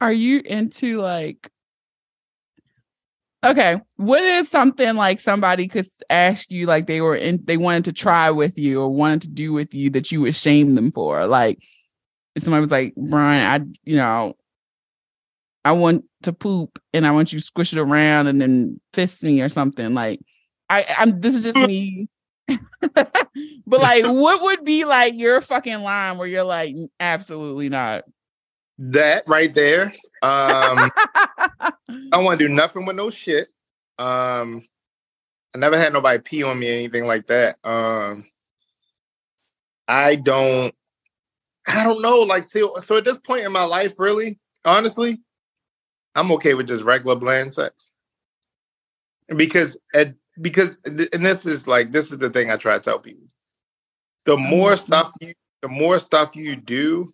Are 0.00 0.12
you 0.12 0.40
into 0.44 1.00
like 1.00 1.50
Okay, 3.44 3.76
what 3.96 4.20
is 4.20 4.48
something 4.48 4.96
like 4.96 5.20
somebody 5.20 5.68
could 5.68 5.86
ask 6.10 6.50
you 6.50 6.66
like 6.66 6.86
they 6.86 7.00
were 7.00 7.14
in 7.14 7.40
they 7.44 7.56
wanted 7.56 7.84
to 7.84 7.92
try 7.92 8.30
with 8.30 8.58
you 8.58 8.80
or 8.80 8.88
wanted 8.88 9.22
to 9.22 9.28
do 9.28 9.52
with 9.52 9.72
you 9.74 9.90
that 9.90 10.10
you 10.10 10.20
would 10.22 10.34
shame 10.34 10.74
them 10.74 10.90
for? 10.90 11.26
Like 11.26 11.60
if 12.34 12.42
somebody 12.42 12.62
was 12.62 12.72
like, 12.72 12.94
Brian, 12.96 13.44
I 13.44 13.64
you 13.84 13.96
know, 13.96 14.34
I 15.64 15.72
want 15.72 16.04
to 16.22 16.32
poop 16.32 16.80
and 16.92 17.06
I 17.06 17.12
want 17.12 17.32
you 17.32 17.38
to 17.38 17.44
squish 17.44 17.72
it 17.72 17.78
around 17.78 18.26
and 18.26 18.40
then 18.40 18.80
fist 18.92 19.22
me 19.22 19.40
or 19.40 19.48
something. 19.48 19.94
Like 19.94 20.20
I 20.68 20.84
I'm 20.98 21.20
this 21.20 21.36
is 21.36 21.44
just 21.44 21.58
me. 21.58 22.08
but 22.48 23.12
like 23.68 24.04
what 24.04 24.42
would 24.42 24.64
be 24.64 24.84
like 24.84 25.14
your 25.16 25.40
fucking 25.40 25.80
line 25.80 26.18
where 26.18 26.26
you're 26.26 26.42
like 26.42 26.74
absolutely 26.98 27.68
not? 27.68 28.02
That 28.78 29.24
right 29.26 29.54
there. 29.54 29.92
Um, 30.22 30.90
I 31.62 31.72
don't 32.12 32.24
want 32.24 32.38
to 32.38 32.48
do 32.48 32.54
nothing 32.54 32.86
with 32.86 32.96
no 32.96 33.10
shit. 33.10 33.48
Um, 33.98 34.66
I 35.54 35.58
never 35.58 35.76
had 35.76 35.92
nobody 35.92 36.20
pee 36.20 36.42
on 36.42 36.58
me 36.58 36.70
or 36.70 36.74
anything 36.74 37.06
like 37.06 37.26
that. 37.26 37.56
Um, 37.64 38.24
I 39.88 40.16
don't, 40.16 40.74
I 41.66 41.84
don't 41.84 42.02
know. 42.02 42.20
Like, 42.20 42.44
so, 42.44 42.74
so 42.76 42.96
at 42.96 43.04
this 43.04 43.18
point 43.18 43.44
in 43.44 43.52
my 43.52 43.64
life, 43.64 43.98
really, 43.98 44.38
honestly, 44.64 45.20
I'm 46.14 46.32
okay 46.32 46.54
with 46.54 46.68
just 46.68 46.84
regular 46.84 47.16
bland 47.16 47.52
sex. 47.52 47.94
Because 49.36 49.78
at 49.94 50.14
because 50.40 50.78
and 50.84 51.26
this 51.26 51.44
is 51.44 51.66
like 51.66 51.92
this 51.92 52.10
is 52.10 52.18
the 52.18 52.30
thing 52.30 52.50
I 52.50 52.56
try 52.56 52.74
to 52.74 52.80
tell 52.80 52.98
people. 52.98 53.26
The 54.24 54.36
more 54.36 54.76
stuff 54.76 55.12
you, 55.20 55.32
the 55.60 55.68
more 55.68 55.98
stuff 55.98 56.34
you 56.34 56.56
do, 56.56 57.12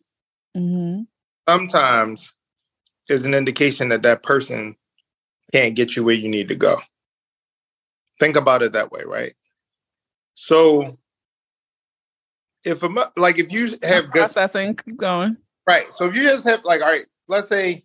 hmm 0.54 1.02
sometimes 1.48 2.34
is 3.08 3.24
an 3.24 3.34
indication 3.34 3.88
that 3.90 4.02
that 4.02 4.22
person 4.22 4.76
can't 5.52 5.74
get 5.74 5.96
you 5.96 6.04
where 6.04 6.14
you 6.14 6.28
need 6.28 6.48
to 6.48 6.54
go. 6.54 6.78
Think 8.20 8.36
about 8.36 8.62
it 8.62 8.72
that 8.72 8.90
way, 8.90 9.02
right? 9.04 9.34
So, 10.34 10.96
if 12.64 12.82
a 12.82 13.10
like 13.16 13.38
if 13.38 13.52
you 13.52 13.68
have 13.82 14.10
good 14.10 14.20
processing. 14.20 14.74
Keep 14.76 14.96
going. 14.96 15.36
right, 15.66 15.90
so 15.92 16.06
if 16.06 16.16
you 16.16 16.22
just 16.22 16.44
have 16.44 16.64
like 16.64 16.80
all 16.80 16.88
right, 16.88 17.04
let's 17.28 17.48
say 17.48 17.84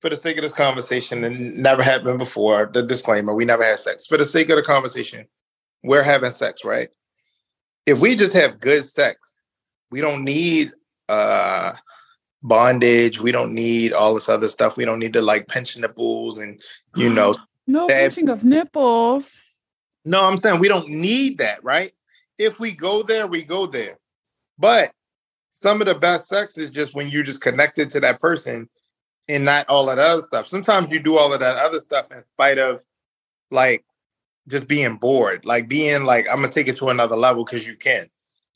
for 0.00 0.10
the 0.10 0.16
sake 0.16 0.36
of 0.36 0.42
this 0.42 0.52
conversation, 0.52 1.24
and 1.24 1.56
never 1.56 1.82
happened 1.82 2.18
before, 2.18 2.70
the 2.72 2.82
disclaimer, 2.82 3.34
we 3.34 3.44
never 3.44 3.64
had 3.64 3.78
sex. 3.78 4.06
For 4.06 4.16
the 4.16 4.24
sake 4.24 4.50
of 4.50 4.56
the 4.56 4.62
conversation, 4.62 5.26
we're 5.82 6.02
having 6.02 6.30
sex, 6.30 6.64
right? 6.64 6.88
If 7.86 8.00
we 8.00 8.16
just 8.16 8.32
have 8.32 8.60
good 8.60 8.84
sex, 8.84 9.18
we 9.90 10.00
don't 10.00 10.24
need 10.24 10.72
uh 11.08 11.72
bondage. 12.42 13.20
We 13.20 13.32
don't 13.32 13.52
need 13.52 13.92
all 13.92 14.14
this 14.14 14.28
other 14.28 14.48
stuff. 14.48 14.76
We 14.76 14.84
don't 14.84 14.98
need 14.98 15.12
to 15.14 15.22
like 15.22 15.48
pinch 15.48 15.76
nipples 15.76 16.38
and 16.38 16.60
you 16.94 17.10
know. 17.10 17.34
no 17.66 17.86
that- 17.88 18.00
pinching 18.00 18.28
of 18.28 18.44
nipples. 18.44 19.40
No, 20.04 20.24
I'm 20.24 20.36
saying 20.36 20.60
we 20.60 20.68
don't 20.68 20.88
need 20.88 21.38
that, 21.38 21.64
right? 21.64 21.92
If 22.38 22.60
we 22.60 22.72
go 22.72 23.02
there, 23.02 23.26
we 23.26 23.42
go 23.42 23.66
there. 23.66 23.98
But 24.56 24.92
some 25.50 25.80
of 25.80 25.88
the 25.88 25.96
best 25.96 26.28
sex 26.28 26.56
is 26.58 26.70
just 26.70 26.94
when 26.94 27.08
you're 27.08 27.24
just 27.24 27.40
connected 27.40 27.90
to 27.90 28.00
that 28.00 28.20
person 28.20 28.68
and 29.28 29.44
not 29.44 29.66
all 29.68 29.90
of 29.90 29.96
that 29.96 30.04
other 30.04 30.20
stuff. 30.20 30.46
Sometimes 30.46 30.92
you 30.92 31.00
do 31.00 31.18
all 31.18 31.32
of 31.32 31.40
that 31.40 31.56
other 31.56 31.80
stuff 31.80 32.12
in 32.12 32.22
spite 32.22 32.58
of 32.58 32.84
like 33.50 33.84
just 34.48 34.68
being 34.68 34.96
bored, 34.96 35.44
like 35.44 35.68
being 35.68 36.04
like, 36.04 36.26
I'm 36.30 36.40
gonna 36.40 36.52
take 36.52 36.68
it 36.68 36.76
to 36.76 36.88
another 36.88 37.16
level 37.16 37.44
because 37.44 37.66
you 37.66 37.74
can. 37.74 38.06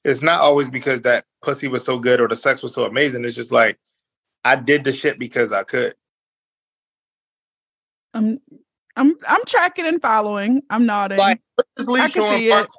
It's 0.04 0.22
not 0.22 0.40
always 0.40 0.68
because 0.68 1.02
that 1.02 1.24
pussy 1.42 1.68
was 1.68 1.84
so 1.84 1.98
good 1.98 2.20
or 2.20 2.28
the 2.28 2.36
sex 2.36 2.62
was 2.62 2.72
so 2.72 2.86
amazing. 2.86 3.24
It's 3.24 3.34
just 3.34 3.52
like 3.52 3.78
I 4.44 4.56
did 4.56 4.84
the 4.84 4.92
shit 4.92 5.18
because 5.18 5.52
I 5.52 5.62
could. 5.62 5.94
I'm 8.14 8.40
I'm 8.96 9.14
I'm 9.28 9.44
tracking 9.46 9.86
and 9.86 10.00
following. 10.00 10.62
I'm 10.70 10.86
nodding. 10.86 11.18
Like 11.18 11.40
put 11.56 11.66
this 11.76 11.86
leash 11.86 12.16
on, 12.16 12.48
bark, 12.48 12.68
it. 12.68 12.70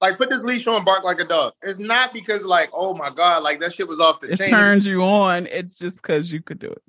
like 0.00 0.18
put 0.18 0.30
this 0.30 0.42
leash 0.42 0.66
on, 0.66 0.84
bark 0.84 1.04
like 1.04 1.20
a 1.20 1.24
dog. 1.24 1.52
It's 1.62 1.78
not 1.78 2.12
because 2.12 2.44
like, 2.44 2.70
oh 2.72 2.94
my 2.94 3.10
god, 3.10 3.42
like 3.42 3.60
that 3.60 3.74
shit 3.74 3.88
was 3.88 4.00
off 4.00 4.20
the 4.20 4.32
it 4.32 4.38
chain. 4.38 4.50
turns 4.50 4.86
you 4.86 5.02
on. 5.02 5.46
It's 5.46 5.78
just 5.78 5.96
because 5.96 6.32
you 6.32 6.42
could 6.42 6.58
do 6.58 6.70
it. 6.70 6.82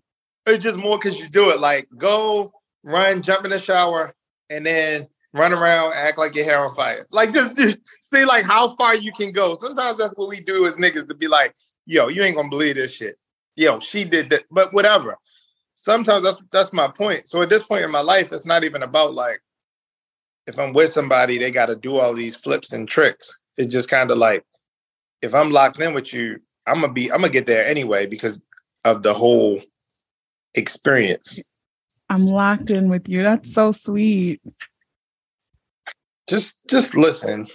It's 0.48 0.64
just 0.64 0.78
more 0.78 0.98
because 0.98 1.18
you 1.18 1.30
do 1.30 1.52
it. 1.52 1.60
Like 1.60 1.88
go, 1.98 2.52
run, 2.84 3.22
jump 3.22 3.46
in 3.46 3.52
the 3.52 3.60
shower, 3.60 4.14
and 4.50 4.66
then 4.66 5.08
run 5.34 5.54
around, 5.54 5.94
act 5.94 6.18
like 6.18 6.36
your 6.36 6.46
hair 6.46 6.60
on 6.60 6.74
fire. 6.76 7.06
Like 7.12 7.34
just, 7.34 7.56
just 7.56 7.78
see 8.02 8.26
like 8.26 8.46
how 8.46 8.76
far 8.76 8.96
you 8.96 9.12
can 9.12 9.32
go. 9.32 9.54
Sometimes 9.54 9.98
that's 9.98 10.14
what 10.16 10.30
we 10.30 10.42
do 10.42 10.66
as 10.66 10.76
niggas 10.76 11.08
to 11.08 11.16
be 11.16 11.28
like, 11.28 11.56
yo, 11.86 12.10
you 12.10 12.22
ain't 12.24 12.36
gonna 12.36 12.50
believe 12.50 12.76
this 12.76 12.94
shit. 12.94 13.18
Yo, 13.56 13.80
she 13.80 14.04
did 14.04 14.30
that, 14.30 14.44
but 14.52 14.74
whatever. 14.74 15.16
Sometimes 15.74 16.24
that's 16.24 16.44
that's 16.52 16.74
my 16.74 16.88
point. 16.88 17.28
So 17.28 17.42
at 17.42 17.50
this 17.50 17.64
point 17.64 17.84
in 17.84 17.92
my 17.92 18.02
life, 18.02 18.32
it's 18.32 18.46
not 18.46 18.64
even 18.64 18.84
about 18.84 19.14
like 19.14 19.42
if 20.48 20.60
I'm 20.60 20.74
with 20.74 20.92
somebody, 20.92 21.38
they 21.38 21.52
got 21.52 21.68
to 21.68 21.76
do 21.76 21.98
all 21.98 22.14
these 22.14 22.36
flips 22.36 22.74
and 22.74 22.88
tricks. 22.88 23.42
It's 23.58 23.72
just 23.72 23.90
kind 23.90 24.12
of 24.12 24.18
like 24.18 24.44
if 25.22 25.34
I'm 25.34 25.52
locked 25.52 25.80
in 25.80 25.94
with 25.94 26.14
you, 26.14 26.40
I'm 26.68 26.82
gonna 26.82 26.94
be 26.94 27.12
I'm 27.12 27.22
gonna 27.22 27.34
get 27.34 27.48
there 27.48 27.66
anyway 27.66 28.06
because 28.06 28.42
of 28.86 29.04
the 29.04 29.14
whole 29.14 29.62
experience. 30.56 31.40
I'm 32.10 32.26
locked 32.26 32.70
in 32.70 32.90
with 32.90 33.08
you. 33.08 33.24
That's 33.24 33.54
so 33.54 33.72
sweet. 33.72 34.42
Just 36.30 36.68
just 36.70 36.96
listen. 36.96 37.48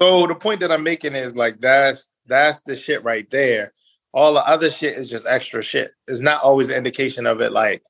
So 0.00 0.26
the 0.26 0.34
point 0.34 0.58
that 0.60 0.72
I'm 0.72 0.82
making 0.82 1.14
is 1.14 1.36
like 1.36 1.60
that's 1.60 2.12
that's 2.26 2.60
the 2.64 2.74
shit 2.74 3.04
right 3.04 3.30
there. 3.30 3.72
All 4.12 4.34
the 4.34 4.44
other 4.48 4.68
shit 4.68 4.96
is 4.96 5.08
just 5.08 5.28
extra 5.28 5.62
shit. 5.62 5.92
It's 6.08 6.18
not 6.18 6.42
always 6.42 6.68
an 6.68 6.76
indication 6.76 7.24
of 7.24 7.40
it 7.40 7.52
like 7.52 7.84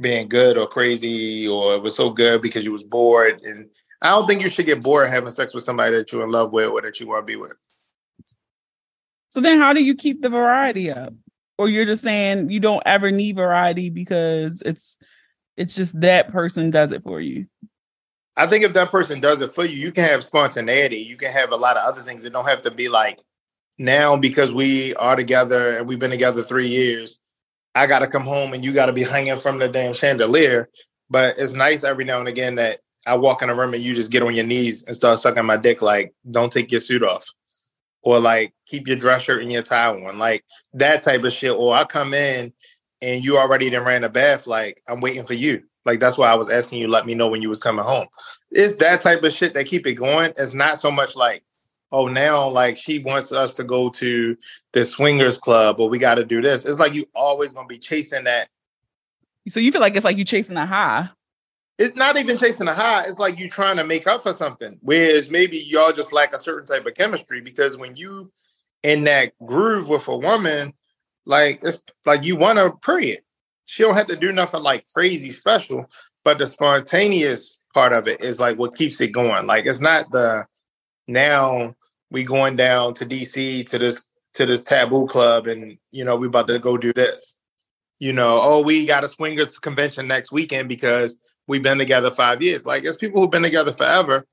being 0.00 0.28
good 0.28 0.58
or 0.58 0.66
crazy 0.66 1.46
or 1.46 1.76
it 1.76 1.82
was 1.82 1.94
so 1.94 2.10
good 2.10 2.42
because 2.42 2.64
you 2.64 2.72
was 2.72 2.82
bored. 2.82 3.40
And 3.42 3.68
I 4.02 4.10
don't 4.10 4.26
think 4.26 4.42
you 4.42 4.48
should 4.48 4.66
get 4.66 4.82
bored 4.82 5.08
having 5.08 5.30
sex 5.30 5.54
with 5.54 5.62
somebody 5.62 5.94
that 5.94 6.10
you're 6.10 6.24
in 6.24 6.30
love 6.30 6.52
with 6.52 6.70
or 6.70 6.82
that 6.82 6.98
you 6.98 7.06
want 7.06 7.22
to 7.22 7.26
be 7.26 7.36
with. 7.36 7.52
So 9.30 9.40
then 9.40 9.58
how 9.58 9.72
do 9.72 9.84
you 9.84 9.94
keep 9.94 10.22
the 10.22 10.28
variety 10.28 10.90
up? 10.90 11.12
Or 11.56 11.68
you're 11.68 11.84
just 11.84 12.02
saying 12.02 12.50
you 12.50 12.58
don't 12.58 12.82
ever 12.84 13.12
need 13.12 13.36
variety 13.36 13.90
because 13.90 14.60
it's 14.66 14.98
it's 15.58 15.74
just 15.74 16.00
that 16.00 16.30
person 16.30 16.70
does 16.70 16.92
it 16.92 17.02
for 17.02 17.20
you. 17.20 17.46
I 18.36 18.46
think 18.46 18.64
if 18.64 18.72
that 18.74 18.90
person 18.90 19.20
does 19.20 19.40
it 19.40 19.52
for 19.52 19.64
you, 19.64 19.76
you 19.76 19.90
can 19.90 20.04
have 20.04 20.22
spontaneity. 20.22 20.98
You 20.98 21.16
can 21.16 21.32
have 21.32 21.50
a 21.50 21.56
lot 21.56 21.76
of 21.76 21.82
other 21.82 22.02
things. 22.02 22.24
It 22.24 22.32
don't 22.32 22.46
have 22.46 22.62
to 22.62 22.70
be 22.70 22.88
like 22.88 23.18
now 23.76 24.16
because 24.16 24.54
we 24.54 24.94
are 24.94 25.16
together 25.16 25.76
and 25.76 25.88
we've 25.88 25.98
been 25.98 26.12
together 26.12 26.44
three 26.44 26.68
years. 26.68 27.20
I 27.74 27.88
got 27.88 27.98
to 27.98 28.06
come 28.06 28.22
home 28.22 28.54
and 28.54 28.64
you 28.64 28.72
got 28.72 28.86
to 28.86 28.92
be 28.92 29.02
hanging 29.02 29.36
from 29.36 29.58
the 29.58 29.68
damn 29.68 29.92
chandelier. 29.92 30.68
But 31.10 31.34
it's 31.38 31.52
nice 31.52 31.82
every 31.82 32.04
now 32.04 32.20
and 32.20 32.28
again 32.28 32.54
that 32.54 32.78
I 33.06 33.16
walk 33.16 33.42
in 33.42 33.50
a 33.50 33.54
room 33.54 33.74
and 33.74 33.82
you 33.82 33.94
just 33.94 34.12
get 34.12 34.22
on 34.22 34.36
your 34.36 34.46
knees 34.46 34.84
and 34.86 34.94
start 34.94 35.18
sucking 35.18 35.44
my 35.44 35.56
dick. 35.56 35.82
Like, 35.82 36.14
don't 36.30 36.52
take 36.52 36.70
your 36.70 36.80
suit 36.80 37.02
off, 37.02 37.26
or 38.02 38.20
like 38.20 38.52
keep 38.66 38.86
your 38.86 38.96
dress 38.96 39.22
shirt 39.22 39.42
and 39.42 39.50
your 39.50 39.62
tie 39.62 39.88
on, 39.88 40.18
like 40.18 40.44
that 40.74 41.02
type 41.02 41.24
of 41.24 41.32
shit. 41.32 41.52
Or 41.52 41.74
I 41.74 41.84
come 41.84 42.14
in 42.14 42.52
and 43.02 43.24
you 43.24 43.38
already 43.38 43.70
done 43.70 43.84
ran 43.84 44.04
a 44.04 44.08
bath. 44.08 44.46
Like 44.46 44.80
I'm 44.88 45.00
waiting 45.00 45.24
for 45.24 45.34
you. 45.34 45.62
Like 45.84 46.00
that's 46.00 46.18
why 46.18 46.28
I 46.28 46.34
was 46.34 46.50
asking 46.50 46.80
you. 46.80 46.88
Let 46.88 47.06
me 47.06 47.14
know 47.14 47.28
when 47.28 47.42
you 47.42 47.48
was 47.48 47.60
coming 47.60 47.84
home. 47.84 48.08
It's 48.50 48.76
that 48.78 49.00
type 49.00 49.22
of 49.22 49.32
shit 49.32 49.54
that 49.54 49.66
keep 49.66 49.86
it 49.86 49.94
going. 49.94 50.32
It's 50.36 50.54
not 50.54 50.78
so 50.78 50.90
much 50.90 51.16
like, 51.16 51.42
oh, 51.92 52.08
now 52.08 52.48
like 52.48 52.76
she 52.76 52.98
wants 52.98 53.32
us 53.32 53.54
to 53.54 53.64
go 53.64 53.88
to 53.90 54.36
the 54.72 54.84
swingers 54.84 55.38
club 55.38 55.80
or 55.80 55.88
we 55.88 55.98
got 55.98 56.16
to 56.16 56.24
do 56.24 56.42
this. 56.42 56.64
It's 56.64 56.80
like 56.80 56.94
you 56.94 57.04
always 57.14 57.52
gonna 57.52 57.66
be 57.66 57.78
chasing 57.78 58.24
that. 58.24 58.48
So 59.48 59.60
you 59.60 59.72
feel 59.72 59.80
like 59.80 59.96
it's 59.96 60.04
like 60.04 60.18
you 60.18 60.24
chasing 60.24 60.56
a 60.56 60.66
high. 60.66 61.08
It's 61.78 61.96
not 61.96 62.18
even 62.18 62.36
chasing 62.36 62.66
a 62.66 62.74
high. 62.74 63.04
It's 63.04 63.20
like 63.20 63.38
you 63.38 63.48
trying 63.48 63.76
to 63.76 63.84
make 63.84 64.06
up 64.06 64.22
for 64.22 64.32
something. 64.32 64.78
Whereas 64.82 65.30
maybe 65.30 65.58
y'all 65.58 65.92
just 65.92 66.12
lack 66.12 66.34
a 66.34 66.38
certain 66.38 66.66
type 66.66 66.84
of 66.84 66.94
chemistry 66.94 67.40
because 67.40 67.78
when 67.78 67.94
you 67.94 68.32
in 68.82 69.04
that 69.04 69.32
groove 69.46 69.88
with 69.88 70.08
a 70.08 70.16
woman, 70.16 70.74
like 71.28 71.60
it's 71.62 71.82
like 72.06 72.24
you 72.24 72.34
want 72.34 72.58
to 72.58 72.72
period. 72.84 73.20
She 73.66 73.82
don't 73.82 73.94
have 73.94 74.06
to 74.08 74.16
do 74.16 74.32
nothing 74.32 74.62
like 74.62 74.86
crazy 74.92 75.30
special, 75.30 75.88
but 76.24 76.38
the 76.38 76.46
spontaneous 76.46 77.62
part 77.74 77.92
of 77.92 78.08
it 78.08 78.24
is 78.24 78.40
like 78.40 78.58
what 78.58 78.76
keeps 78.76 79.00
it 79.00 79.08
going. 79.08 79.46
Like 79.46 79.66
it's 79.66 79.80
not 79.80 80.10
the 80.10 80.46
now 81.06 81.74
we 82.10 82.24
going 82.24 82.56
down 82.56 82.94
to 82.94 83.06
DC 83.06 83.66
to 83.66 83.78
this 83.78 84.08
to 84.34 84.46
this 84.46 84.64
taboo 84.64 85.06
club 85.06 85.46
and 85.46 85.76
you 85.90 86.04
know 86.04 86.16
we 86.16 86.26
about 86.26 86.48
to 86.48 86.58
go 86.58 86.78
do 86.78 86.94
this. 86.94 87.40
You 88.00 88.14
know, 88.14 88.40
oh 88.42 88.62
we 88.62 88.86
got 88.86 89.04
a 89.04 89.08
swingers 89.08 89.58
convention 89.58 90.08
next 90.08 90.32
weekend 90.32 90.68
because 90.68 91.20
we've 91.46 91.62
been 91.62 91.78
together 91.78 92.10
five 92.10 92.40
years. 92.40 92.64
Like 92.64 92.84
it's 92.84 92.96
people 92.96 93.20
who've 93.20 93.30
been 93.30 93.42
together 93.42 93.74
forever 93.74 94.26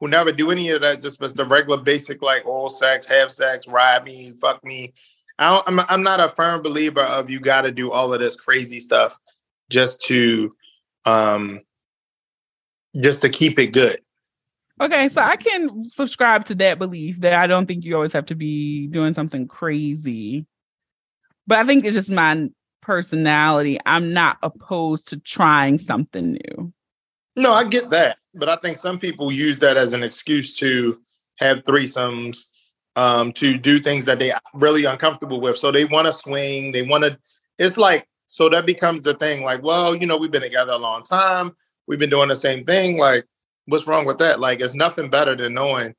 who 0.00 0.08
never 0.08 0.32
do 0.32 0.50
any 0.50 0.68
of 0.70 0.82
that, 0.82 1.00
just 1.00 1.18
the 1.18 1.44
regular 1.46 1.78
basic 1.78 2.20
like 2.20 2.44
oral 2.44 2.68
sex, 2.68 3.06
have 3.06 3.30
sex, 3.30 3.66
ride 3.66 4.04
me, 4.04 4.32
fuck 4.40 4.62
me. 4.62 4.92
I 5.38 5.54
don't, 5.54 5.68
I'm 5.68 5.86
I'm 5.88 6.02
not 6.02 6.20
a 6.20 6.30
firm 6.30 6.62
believer 6.62 7.02
of 7.02 7.28
you 7.30 7.40
got 7.40 7.62
to 7.62 7.72
do 7.72 7.90
all 7.90 8.12
of 8.12 8.20
this 8.20 8.36
crazy 8.36 8.80
stuff 8.80 9.18
just 9.70 10.00
to 10.02 10.54
um 11.04 11.60
just 13.00 13.20
to 13.22 13.28
keep 13.28 13.58
it 13.58 13.68
good. 13.68 14.00
Okay, 14.80 15.08
so 15.08 15.22
I 15.22 15.36
can 15.36 15.84
subscribe 15.86 16.44
to 16.46 16.54
that 16.56 16.78
belief 16.78 17.20
that 17.20 17.34
I 17.34 17.46
don't 17.46 17.66
think 17.66 17.84
you 17.84 17.94
always 17.94 18.12
have 18.12 18.26
to 18.26 18.34
be 18.34 18.88
doing 18.88 19.14
something 19.14 19.48
crazy. 19.48 20.46
But 21.46 21.58
I 21.58 21.64
think 21.64 21.84
it's 21.84 21.96
just 21.96 22.10
my 22.10 22.48
personality. 22.82 23.78
I'm 23.86 24.12
not 24.12 24.38
opposed 24.42 25.08
to 25.08 25.18
trying 25.18 25.78
something 25.78 26.32
new. 26.32 26.72
No, 27.36 27.52
I 27.52 27.64
get 27.64 27.90
that, 27.90 28.18
but 28.34 28.48
I 28.48 28.56
think 28.56 28.76
some 28.76 28.98
people 28.98 29.32
use 29.32 29.58
that 29.58 29.76
as 29.76 29.92
an 29.92 30.02
excuse 30.02 30.56
to 30.58 31.00
have 31.38 31.64
threesomes, 31.64 32.46
um, 32.96 33.32
to 33.34 33.56
do 33.56 33.78
things 33.78 34.04
that 34.06 34.18
they 34.18 34.32
really 34.54 34.84
uncomfortable 34.84 35.40
with. 35.40 35.56
So 35.58 35.70
they 35.70 35.84
want 35.84 36.06
to 36.06 36.12
swing. 36.12 36.72
They 36.72 36.82
want 36.82 37.04
to. 37.04 37.18
It's 37.58 37.76
like 37.76 38.08
so 38.26 38.48
that 38.48 38.66
becomes 38.66 39.02
the 39.02 39.14
thing. 39.14 39.44
Like, 39.44 39.62
well, 39.62 39.94
you 39.94 40.06
know, 40.06 40.16
we've 40.16 40.30
been 40.30 40.42
together 40.42 40.72
a 40.72 40.78
long 40.78 41.02
time. 41.02 41.54
We've 41.86 41.98
been 41.98 42.10
doing 42.10 42.28
the 42.28 42.36
same 42.36 42.64
thing. 42.64 42.98
Like, 42.98 43.24
what's 43.66 43.86
wrong 43.86 44.04
with 44.04 44.18
that? 44.18 44.40
Like, 44.40 44.60
it's 44.60 44.74
nothing 44.74 45.08
better 45.08 45.36
than 45.36 45.54
knowing 45.54 45.94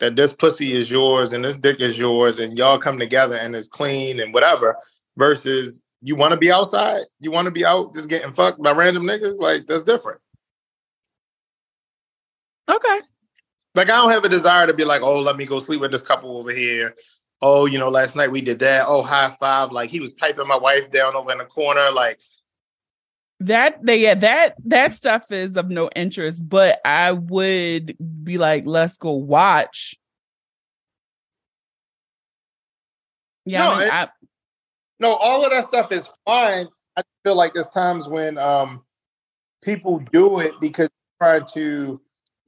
that 0.00 0.16
this 0.16 0.32
pussy 0.32 0.74
is 0.74 0.90
yours 0.90 1.32
and 1.32 1.44
this 1.44 1.56
dick 1.56 1.80
is 1.80 1.96
yours, 1.96 2.38
and 2.38 2.58
y'all 2.58 2.78
come 2.78 2.98
together 2.98 3.36
and 3.36 3.54
it's 3.54 3.68
clean 3.68 4.20
and 4.20 4.34
whatever. 4.34 4.76
Versus, 5.16 5.82
you 6.02 6.16
want 6.16 6.32
to 6.32 6.38
be 6.38 6.50
outside. 6.50 7.02
You 7.20 7.30
want 7.30 7.44
to 7.44 7.50
be 7.50 7.64
out 7.64 7.94
just 7.94 8.08
getting 8.08 8.32
fucked 8.32 8.62
by 8.62 8.72
random 8.72 9.04
niggas. 9.04 9.38
Like, 9.38 9.66
that's 9.66 9.82
different. 9.82 10.20
Okay. 12.68 13.00
Like 13.74 13.88
I 13.88 13.96
don't 13.96 14.10
have 14.10 14.24
a 14.24 14.28
desire 14.28 14.66
to 14.66 14.74
be 14.74 14.84
like, 14.84 15.02
oh, 15.02 15.20
let 15.20 15.36
me 15.36 15.46
go 15.46 15.58
sleep 15.58 15.80
with 15.80 15.92
this 15.92 16.02
couple 16.02 16.36
over 16.38 16.50
here. 16.50 16.94
Oh, 17.42 17.66
you 17.66 17.78
know, 17.78 17.88
last 17.88 18.16
night 18.16 18.30
we 18.30 18.40
did 18.40 18.58
that. 18.58 18.84
Oh, 18.86 19.02
high 19.02 19.30
five. 19.30 19.72
Like 19.72 19.90
he 19.90 20.00
was 20.00 20.12
piping 20.12 20.46
my 20.48 20.56
wife 20.56 20.90
down 20.90 21.14
over 21.16 21.30
in 21.32 21.38
the 21.38 21.44
corner. 21.44 21.90
Like 21.90 22.18
that 23.40 23.84
they 23.84 24.00
yeah, 24.00 24.14
that 24.16 24.54
that 24.66 24.92
stuff 24.92 25.30
is 25.30 25.56
of 25.56 25.70
no 25.70 25.88
interest, 25.96 26.46
but 26.48 26.80
I 26.84 27.12
would 27.12 27.96
be 28.24 28.38
like, 28.38 28.64
let's 28.66 28.96
go 28.96 29.12
watch. 29.12 29.94
Yeah, 33.46 33.60
No, 33.60 33.70
I 33.70 33.78
mean, 33.78 33.86
it- 33.86 33.92
I- 33.94 34.08
no, 34.98 35.14
all 35.14 35.44
of 35.44 35.50
that 35.50 35.64
stuff 35.64 35.90
is 35.92 36.06
fine. 36.26 36.66
I 36.96 37.02
feel 37.24 37.34
like 37.34 37.54
there's 37.54 37.68
times 37.68 38.06
when 38.08 38.36
um 38.36 38.82
people 39.62 39.98
do 40.12 40.40
it 40.40 40.52
because 40.60 40.90
they're 41.20 41.38
trying 41.38 41.48
to 41.54 42.00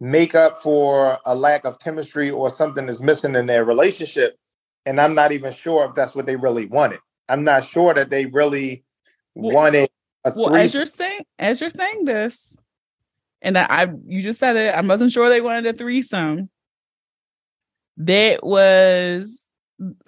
make 0.03 0.35
up 0.35 0.59
for 0.59 1.17
a 1.27 1.33
lack 1.33 1.65
of 1.65 1.79
chemistry 1.79 2.29
or 2.29 2.51
something 2.51 2.89
is 2.89 3.01
missing 3.01 3.37
in 3.37 3.47
their 3.47 3.65
relationship. 3.65 4.37
And 4.85 5.01
I'm 5.01 5.15
not 5.15 5.31
even 5.31 5.53
sure 5.53 5.85
if 5.85 5.95
that's 5.95 6.13
what 6.13 6.27
they 6.27 6.35
really 6.35 6.67
wanted. 6.67 6.99
I'm 7.29 7.45
not 7.45 7.65
sure 7.65 7.95
that 7.95 8.11
they 8.11 8.27
really 8.27 8.83
Well- 9.37 9.55
wanted 9.55 9.89
a 10.25 10.33
well, 10.35 10.57
as 10.57 10.75
you're 10.75 10.87
saying, 10.87 11.25
as 11.39 11.61
you're 11.61 11.71
saying 11.71 12.05
this, 12.05 12.59
and 13.43 13.57
I, 13.57 13.67
I 13.69 13.93
you 14.07 14.23
just 14.23 14.41
said 14.41 14.57
it, 14.57 14.75
I 14.75 14.81
wasn't 14.81 15.13
sure 15.13 15.29
they 15.29 15.41
wanted 15.41 15.67
a 15.73 15.73
threesome. 15.77 16.51
That 17.99 18.45
was 18.45 19.45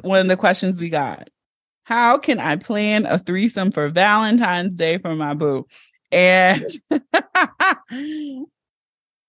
one 0.03 0.21
of 0.21 0.29
the 0.29 0.37
questions 0.37 0.81
we 0.81 0.91
got. 0.91 1.31
How 1.85 2.19
can 2.19 2.41
I 2.41 2.57
plan 2.57 3.07
a 3.07 3.19
threesome 3.19 3.71
for 3.71 3.89
Valentine's 3.91 4.75
Day 4.75 4.99
for 4.99 5.15
my 5.15 5.35
boo? 5.35 5.67
And 6.11 6.67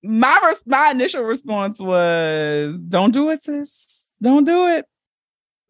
my 0.06 0.40
res- 0.44 0.64
my 0.66 0.92
initial 0.92 1.24
response 1.24 1.80
was, 1.80 2.82
"Don't 2.84 3.12
do 3.12 3.30
it, 3.30 3.44
sis. 3.44 4.06
Don't 4.22 4.46
do 4.46 4.68
it." 4.68 4.86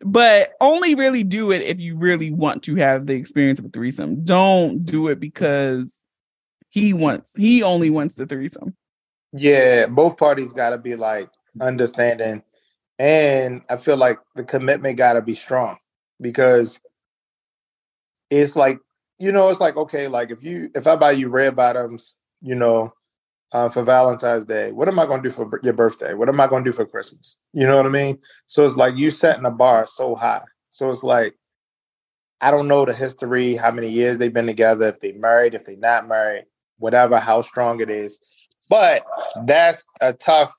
But 0.01 0.53
only 0.59 0.95
really 0.95 1.23
do 1.23 1.51
it 1.51 1.61
if 1.61 1.79
you 1.79 1.97
really 1.97 2.31
want 2.31 2.63
to 2.63 2.75
have 2.75 3.07
the 3.07 3.13
experience 3.13 3.59
of 3.59 3.65
a 3.65 3.69
threesome. 3.69 4.23
Don't 4.23 4.85
do 4.85 5.07
it 5.07 5.19
because 5.19 5.95
he 6.69 6.93
wants. 6.93 7.31
He 7.35 7.63
only 7.63 7.89
wants 7.89 8.15
the 8.15 8.25
threesome. 8.25 8.75
Yeah, 9.33 9.87
both 9.87 10.17
parties 10.17 10.53
got 10.53 10.71
to 10.71 10.77
be 10.77 10.95
like 10.95 11.29
understanding, 11.59 12.43
and 12.99 13.63
I 13.69 13.77
feel 13.77 13.97
like 13.97 14.19
the 14.35 14.43
commitment 14.43 14.97
got 14.97 15.13
to 15.13 15.21
be 15.21 15.35
strong 15.35 15.77
because 16.19 16.79
it's 18.29 18.55
like 18.55 18.79
you 19.17 19.31
know, 19.31 19.49
it's 19.49 19.61
like 19.61 19.77
okay, 19.77 20.07
like 20.07 20.31
if 20.31 20.43
you 20.43 20.69
if 20.75 20.87
I 20.87 20.95
buy 20.95 21.11
you 21.11 21.29
red 21.29 21.55
bottoms, 21.55 22.15
you 22.41 22.55
know, 22.55 22.93
uh, 23.55 23.69
for 23.69 23.83
Valentine's 23.83 24.43
Day, 24.43 24.73
what 24.73 24.89
am 24.89 24.99
I 24.99 25.05
going 25.05 25.23
to 25.23 25.29
do 25.29 25.33
for 25.33 25.45
bir- 25.45 25.61
your 25.63 25.71
birthday? 25.71 26.13
What 26.13 26.27
am 26.27 26.41
I 26.41 26.47
going 26.47 26.65
to 26.65 26.71
do 26.71 26.75
for 26.75 26.85
Christmas? 26.85 27.37
You 27.53 27.65
know 27.65 27.77
what 27.77 27.85
I 27.85 27.89
mean? 27.89 28.19
So 28.47 28.65
it's 28.65 28.75
like 28.75 28.97
you 28.97 29.11
setting 29.11 29.43
the 29.43 29.49
bar 29.49 29.87
so 29.87 30.13
high. 30.13 30.43
So 30.71 30.89
it's 30.89 31.03
like 31.03 31.35
I 32.41 32.51
don't 32.51 32.67
know 32.67 32.83
the 32.83 32.93
history, 32.93 33.55
how 33.55 33.71
many 33.71 33.87
years 33.87 34.17
they've 34.17 34.33
been 34.33 34.45
together, 34.45 34.89
if 34.89 34.99
they 34.99 35.13
married, 35.13 35.53
if 35.53 35.63
they 35.63 35.77
not 35.77 36.05
married, 36.05 36.43
whatever, 36.79 37.17
how 37.17 37.39
strong 37.39 37.79
it 37.79 37.89
is. 37.89 38.19
But 38.69 39.05
that's 39.45 39.85
a 40.01 40.11
tough. 40.11 40.53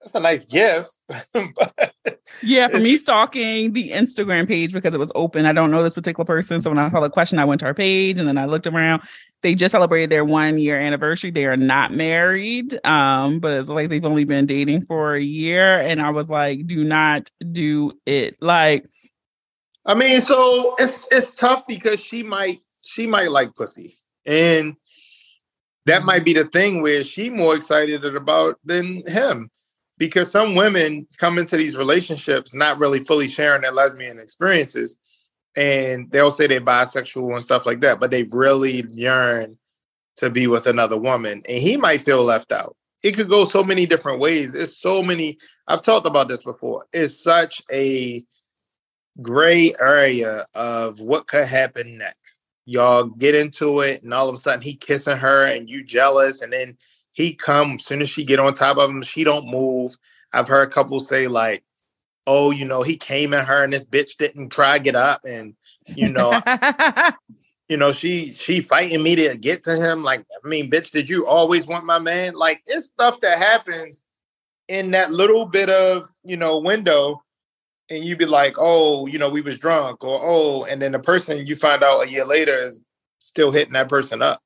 That's 0.00 0.16
a 0.16 0.20
nice 0.20 0.44
gift. 0.44 0.90
Yeah, 2.42 2.68
for 2.68 2.78
me 2.78 2.96
stalking 2.96 3.72
the 3.72 3.90
Instagram 3.90 4.46
page 4.46 4.72
because 4.72 4.94
it 4.94 4.98
was 4.98 5.10
open. 5.14 5.46
I 5.46 5.52
don't 5.52 5.70
know 5.70 5.82
this 5.82 5.94
particular 5.94 6.24
person. 6.24 6.60
So 6.60 6.70
when 6.70 6.78
I 6.78 6.90
saw 6.90 7.00
the 7.00 7.10
question, 7.10 7.38
I 7.38 7.44
went 7.44 7.60
to 7.60 7.66
her 7.66 7.74
page 7.74 8.18
and 8.18 8.28
then 8.28 8.38
I 8.38 8.46
looked 8.46 8.66
around. 8.66 9.02
They 9.42 9.54
just 9.54 9.72
celebrated 9.72 10.10
their 10.10 10.24
one 10.24 10.58
year 10.58 10.78
anniversary. 10.78 11.30
They 11.30 11.46
are 11.46 11.56
not 11.56 11.92
married. 11.92 12.78
Um, 12.84 13.38
but 13.38 13.60
it's 13.60 13.68
like 13.68 13.90
they've 13.90 14.04
only 14.04 14.24
been 14.24 14.46
dating 14.46 14.86
for 14.86 15.14
a 15.14 15.20
year. 15.20 15.80
And 15.80 16.00
I 16.00 16.10
was 16.10 16.28
like, 16.28 16.66
do 16.66 16.82
not 16.82 17.30
do 17.52 17.92
it. 18.06 18.36
Like, 18.40 18.88
I 19.84 19.94
mean, 19.94 20.20
so 20.20 20.74
it's 20.78 21.06
it's 21.12 21.30
tough 21.32 21.64
because 21.68 22.00
she 22.00 22.24
might 22.24 22.60
she 22.82 23.06
might 23.06 23.30
like 23.30 23.54
pussy, 23.54 23.96
and 24.26 24.74
that 25.84 26.02
might 26.02 26.24
be 26.24 26.32
the 26.32 26.44
thing 26.46 26.82
where 26.82 27.04
she 27.04 27.30
more 27.30 27.54
excited 27.54 28.04
about 28.04 28.58
than 28.64 29.04
him, 29.06 29.48
because 29.96 30.28
some 30.28 30.56
women 30.56 31.06
come 31.18 31.38
into 31.38 31.56
these 31.56 31.76
relationships 31.76 32.52
not 32.52 32.78
really 32.78 33.04
fully 33.04 33.28
sharing 33.28 33.62
their 33.62 33.70
lesbian 33.70 34.18
experiences, 34.18 34.98
and 35.56 36.10
they'll 36.10 36.30
say 36.30 36.46
they're 36.46 36.60
bisexual 36.60 37.32
and 37.32 37.42
stuff 37.42 37.66
like 37.66 37.80
that, 37.80 37.98
but 37.98 38.10
they 38.10 38.24
really 38.24 38.84
yearn 38.92 39.58
to 40.16 40.30
be 40.30 40.46
with 40.46 40.66
another 40.66 40.98
woman, 40.98 41.42
and 41.48 41.58
he 41.58 41.76
might 41.76 42.02
feel 42.02 42.22
left 42.22 42.52
out. 42.52 42.76
It 43.02 43.12
could 43.12 43.28
go 43.28 43.44
so 43.44 43.62
many 43.62 43.86
different 43.86 44.20
ways. 44.20 44.54
It's 44.54 44.78
so 44.78 45.02
many. 45.02 45.38
I've 45.68 45.82
talked 45.82 46.06
about 46.06 46.28
this 46.28 46.42
before. 46.42 46.86
It's 46.92 47.22
such 47.22 47.62
a 47.70 48.24
gray 49.22 49.74
area 49.80 50.44
of 50.54 51.00
what 51.00 51.26
could 51.26 51.44
happen 51.44 51.98
next. 51.98 52.46
Y'all 52.64 53.04
get 53.04 53.34
into 53.34 53.80
it, 53.80 54.02
and 54.02 54.12
all 54.12 54.28
of 54.28 54.34
a 54.34 54.38
sudden 54.38 54.62
he 54.62 54.74
kissing 54.74 55.16
her, 55.16 55.46
and 55.46 55.68
you 55.68 55.84
jealous, 55.84 56.40
and 56.40 56.52
then 56.52 56.76
he 57.12 57.34
come 57.34 57.72
as 57.74 57.84
soon 57.84 58.02
as 58.02 58.10
she 58.10 58.24
get 58.24 58.40
on 58.40 58.54
top 58.54 58.76
of 58.76 58.90
him, 58.90 59.02
she 59.02 59.24
don't 59.24 59.50
move. 59.50 59.96
I've 60.32 60.48
heard 60.48 60.70
couples 60.70 61.08
say 61.08 61.28
like, 61.28 61.62
"Oh, 62.26 62.50
you 62.50 62.64
know, 62.64 62.82
he 62.82 62.96
came 62.96 63.34
at 63.34 63.46
her, 63.46 63.62
and 63.62 63.72
this 63.72 63.84
bitch 63.84 64.16
didn't 64.16 64.50
try 64.50 64.78
to 64.78 64.84
get 64.84 64.96
up, 64.96 65.22
and 65.24 65.54
you 65.86 66.08
know, 66.08 66.40
you 67.68 67.76
know, 67.76 67.92
she 67.92 68.32
she 68.32 68.60
fighting 68.60 69.02
me 69.02 69.16
to 69.16 69.36
get 69.36 69.64
to 69.64 69.76
him. 69.76 70.02
Like, 70.02 70.24
I 70.44 70.48
mean, 70.48 70.70
bitch, 70.70 70.90
did 70.90 71.08
you 71.08 71.26
always 71.26 71.66
want 71.66 71.84
my 71.84 71.98
man? 71.98 72.34
Like, 72.34 72.62
it's 72.66 72.86
stuff 72.86 73.20
that 73.20 73.38
happens 73.38 74.06
in 74.68 74.90
that 74.90 75.12
little 75.12 75.46
bit 75.46 75.70
of 75.70 76.08
you 76.24 76.36
know 76.36 76.58
window 76.58 77.22
and 77.88 78.04
you'd 78.04 78.18
be 78.18 78.26
like, 78.26 78.56
oh, 78.58 79.06
you 79.06 79.18
know, 79.18 79.30
we 79.30 79.40
was 79.40 79.58
drunk, 79.58 80.02
or 80.04 80.20
oh, 80.22 80.64
and 80.64 80.82
then 80.82 80.92
the 80.92 80.98
person 80.98 81.46
you 81.46 81.54
find 81.56 81.82
out 81.82 82.04
a 82.04 82.10
year 82.10 82.24
later 82.24 82.54
is 82.54 82.78
still 83.18 83.50
hitting 83.50 83.74
that 83.74 83.88
person 83.88 84.22
up. 84.22 84.40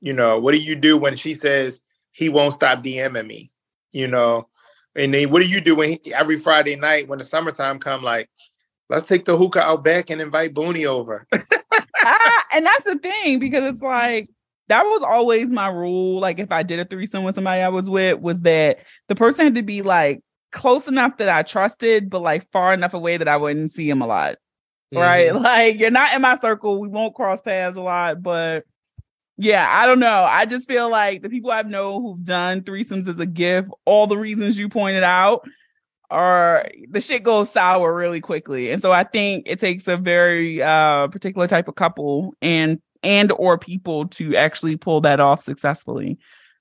You 0.00 0.12
know, 0.12 0.38
what 0.38 0.52
do 0.52 0.58
you 0.58 0.74
do 0.74 0.96
when 0.96 1.16
she 1.16 1.34
says 1.34 1.82
he 2.12 2.28
won't 2.28 2.54
stop 2.54 2.82
DMing 2.82 3.26
me? 3.26 3.50
You 3.92 4.08
know, 4.08 4.48
and 4.96 5.12
then 5.14 5.30
what 5.30 5.42
do 5.42 5.48
you 5.48 5.60
do 5.60 5.74
when 5.76 5.98
he, 6.02 6.14
every 6.14 6.36
Friday 6.38 6.76
night 6.76 7.08
when 7.08 7.18
the 7.18 7.24
summertime 7.24 7.78
come, 7.78 8.02
like, 8.02 8.28
let's 8.90 9.06
take 9.06 9.24
the 9.24 9.36
hookah 9.36 9.62
out 9.62 9.84
back 9.84 10.10
and 10.10 10.20
invite 10.20 10.54
Boonie 10.54 10.86
over. 10.86 11.26
Ah, 12.04 12.44
and 12.52 12.66
that's 12.66 12.84
the 12.84 12.98
thing 12.98 13.38
because 13.38 13.62
it's 13.64 13.82
like 13.82 14.28
that 14.68 14.82
was 14.82 15.02
always 15.02 15.52
my 15.52 15.68
rule. 15.68 16.18
Like 16.20 16.38
if 16.40 16.50
I 16.50 16.62
did 16.64 16.80
a 16.80 16.84
threesome 16.84 17.22
with 17.24 17.34
somebody 17.36 17.60
I 17.62 17.68
was 17.68 17.88
with, 17.88 18.18
was 18.20 18.42
that 18.42 18.78
the 19.08 19.14
person 19.14 19.44
had 19.44 19.54
to 19.54 19.62
be 19.62 19.82
like 19.82 20.20
close 20.50 20.88
enough 20.88 21.18
that 21.18 21.28
I 21.28 21.42
trusted, 21.42 22.10
but 22.10 22.20
like 22.22 22.50
far 22.50 22.72
enough 22.72 22.94
away 22.94 23.18
that 23.18 23.28
I 23.28 23.36
wouldn't 23.36 23.70
see 23.70 23.88
him 23.88 24.02
a 24.02 24.06
lot. 24.06 24.36
Right. 24.92 25.30
Mhm. 25.30 25.42
Like 25.42 25.80
you're 25.80 25.90
not 25.90 26.14
in 26.14 26.22
my 26.22 26.36
circle. 26.38 26.80
We 26.80 26.88
won't 26.88 27.14
cross 27.14 27.40
paths 27.40 27.76
a 27.76 27.82
lot, 27.82 28.22
but 28.22 28.64
yeah, 29.42 29.68
I 29.68 29.86
don't 29.86 29.98
know. 29.98 30.24
I 30.24 30.46
just 30.46 30.68
feel 30.68 30.88
like 30.88 31.22
the 31.22 31.28
people 31.28 31.50
I've 31.50 31.68
known 31.68 32.00
who've 32.00 32.22
done 32.22 32.60
threesomes 32.60 33.08
as 33.08 33.18
a 33.18 33.26
gift, 33.26 33.70
all 33.84 34.06
the 34.06 34.16
reasons 34.16 34.56
you 34.56 34.68
pointed 34.68 35.02
out 35.02 35.44
are 36.10 36.68
the 36.88 37.00
shit 37.00 37.24
goes 37.24 37.50
sour 37.50 37.92
really 37.92 38.20
quickly. 38.20 38.70
And 38.70 38.80
so 38.80 38.92
I 38.92 39.02
think 39.02 39.48
it 39.48 39.58
takes 39.58 39.88
a 39.88 39.96
very 39.96 40.62
uh 40.62 41.08
particular 41.08 41.48
type 41.48 41.66
of 41.66 41.74
couple 41.74 42.34
and 42.40 42.80
and 43.02 43.32
or 43.32 43.58
people 43.58 44.06
to 44.08 44.36
actually 44.36 44.76
pull 44.76 45.00
that 45.00 45.18
off 45.18 45.42
successfully. 45.42 46.18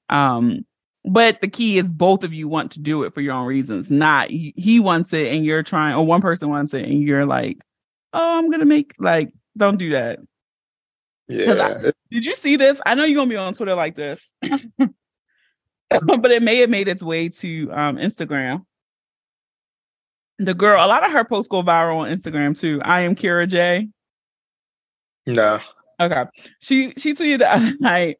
Um 0.09 0.65
but 1.05 1.41
the 1.41 1.49
key 1.49 1.77
is 1.77 1.91
both 1.91 2.23
of 2.23 2.33
you 2.33 2.47
want 2.47 2.71
to 2.71 2.79
do 2.79 3.03
it 3.03 3.13
for 3.13 3.21
your 3.21 3.33
own 3.33 3.45
reasons, 3.45 3.91
not 3.91 4.29
he 4.31 4.79
wants 4.79 5.13
it 5.13 5.31
and 5.31 5.45
you're 5.45 5.63
trying 5.63 5.95
or 5.95 6.05
one 6.05 6.21
person 6.21 6.49
wants 6.49 6.73
it 6.73 6.85
and 6.85 6.99
you're 6.99 7.25
like, 7.27 7.59
"Oh, 8.13 8.39
I'm 8.39 8.49
to 8.51 8.65
make 8.65 8.95
like 8.97 9.31
don't 9.55 9.77
do 9.77 9.91
that." 9.91 10.19
'Cause 11.31 11.59
I- 11.59 11.91
Did 12.11 12.25
you 12.25 12.35
see 12.35 12.55
this? 12.55 12.81
I 12.85 12.95
know 12.95 13.03
you're 13.05 13.15
gonna 13.15 13.29
be 13.29 13.37
on 13.37 13.53
Twitter 13.53 13.75
like 13.75 13.95
this, 13.95 14.31
but 14.79 16.31
it 16.31 16.41
may 16.43 16.57
have 16.57 16.69
made 16.69 16.87
its 16.87 17.03
way 17.03 17.29
to 17.29 17.71
um, 17.71 17.97
Instagram. 17.97 18.65
The 20.39 20.53
girl, 20.53 20.83
a 20.83 20.87
lot 20.87 21.05
of 21.05 21.11
her 21.11 21.23
posts 21.23 21.47
go 21.47 21.61
viral 21.61 21.97
on 21.97 22.09
Instagram 22.09 22.57
too. 22.59 22.81
I 22.83 23.01
am 23.01 23.15
Kira 23.15 23.47
J. 23.47 23.89
No. 25.27 25.59
Okay, 25.99 26.23
she 26.59 26.91
she 26.97 27.13
tweeted 27.13 27.39
the 27.39 27.51
other 27.53 27.73
night, 27.79 28.17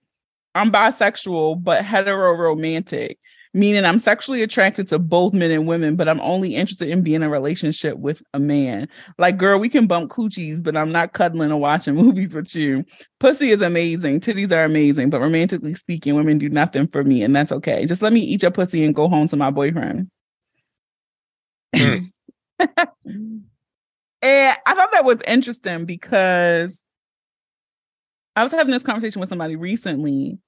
"I'm 0.54 0.72
bisexual 0.72 1.64
but 1.64 1.84
hetero 1.84 2.34
romantic, 2.34 3.18
meaning 3.54 3.84
I'm 3.84 4.00
sexually 4.00 4.42
attracted 4.42 4.88
to 4.88 5.00
both 5.00 5.34
men 5.34 5.52
and 5.52 5.68
women, 5.68 5.96
but 5.96 6.08
I'm 6.08 6.22
only 6.22 6.56
interested 6.56 6.90
in 6.90 7.02
being 7.02 7.18
in 7.18 7.24
a 7.24 7.30
relationship 7.30 7.98
with 7.98 8.24
a 8.34 8.40
man. 8.40 8.88
Like, 9.18 9.38
girl, 9.38 9.60
we 9.60 9.70
can 9.70 9.88
bump 9.88 10.12
coochies, 10.12 10.64
but 10.64 10.78
I'm 10.78 10.92
not 10.92 11.14
cuddling 11.14 11.52
or 11.52 11.60
watching 11.60 11.96
movies 11.96 12.34
with 12.34 12.56
you. 12.56 12.86
Pussy 13.20 13.52
is 13.52 13.62
amazing, 13.62 14.22
titties 14.22 14.52
are 14.56 14.64
amazing, 14.64 15.10
but 15.10 15.22
romantically 15.22 15.74
speaking, 15.76 16.16
women 16.16 16.38
do 16.38 16.50
nothing 16.50 16.88
for 16.88 17.04
me, 17.04 17.24
and 17.24 17.36
that's 17.36 17.52
okay. 17.52 17.86
Just 17.86 18.02
let 18.02 18.14
me 18.14 18.22
eat 18.22 18.42
your 18.42 18.52
pussy 18.52 18.84
and 18.84 18.96
go 18.96 19.08
home 19.08 19.28
to 19.28 19.36
my 19.36 19.52
boyfriend." 19.52 20.10
Hmm. 21.76 21.98
and 24.22 24.58
I 24.66 24.74
thought 24.74 24.92
that 24.92 25.06
was 25.06 25.22
interesting 25.28 25.86
because 25.86 26.84
I 28.36 28.44
was 28.44 28.52
having 28.52 28.72
this 28.72 28.84
conversation 28.84 29.20
with 29.20 29.30
somebody 29.30 29.56
recently, 29.56 30.40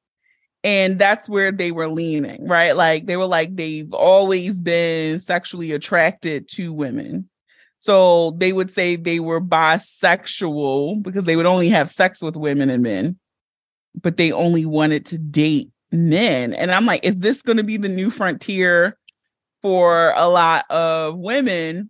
and 0.64 0.98
that's 0.98 1.28
where 1.28 1.52
they 1.52 1.72
were 1.72 1.90
leaning, 1.90 2.48
right? 2.48 2.76
Like 2.76 3.06
they 3.06 3.18
were 3.18 3.26
like, 3.26 3.56
they've 3.56 3.94
always 3.94 4.62
been 4.62 5.20
sexually 5.20 5.72
attracted 5.74 6.48
to 6.52 6.72
women. 6.72 7.30
So 7.80 8.32
they 8.38 8.54
would 8.54 8.74
say 8.74 8.96
they 8.96 9.20
were 9.20 9.42
bisexual 9.42 11.04
because 11.04 11.26
they 11.26 11.36
would 11.36 11.46
only 11.46 11.68
have 11.70 11.90
sex 11.90 12.22
with 12.22 12.38
women 12.38 12.70
and 12.70 12.82
men, 12.82 13.20
but 14.02 14.16
they 14.16 14.32
only 14.32 14.66
wanted 14.66 15.06
to 15.08 15.18
date 15.18 15.70
men. 15.92 16.54
And 16.54 16.72
I'm 16.72 16.86
like, 16.86 17.04
is 17.04 17.20
this 17.20 17.42
going 17.42 17.58
to 17.58 17.64
be 17.64 17.76
the 17.76 17.90
new 17.90 18.10
frontier 18.10 18.98
for 19.62 20.14
a 20.16 20.30
lot 20.30 20.64
of 20.72 21.18
women 21.18 21.90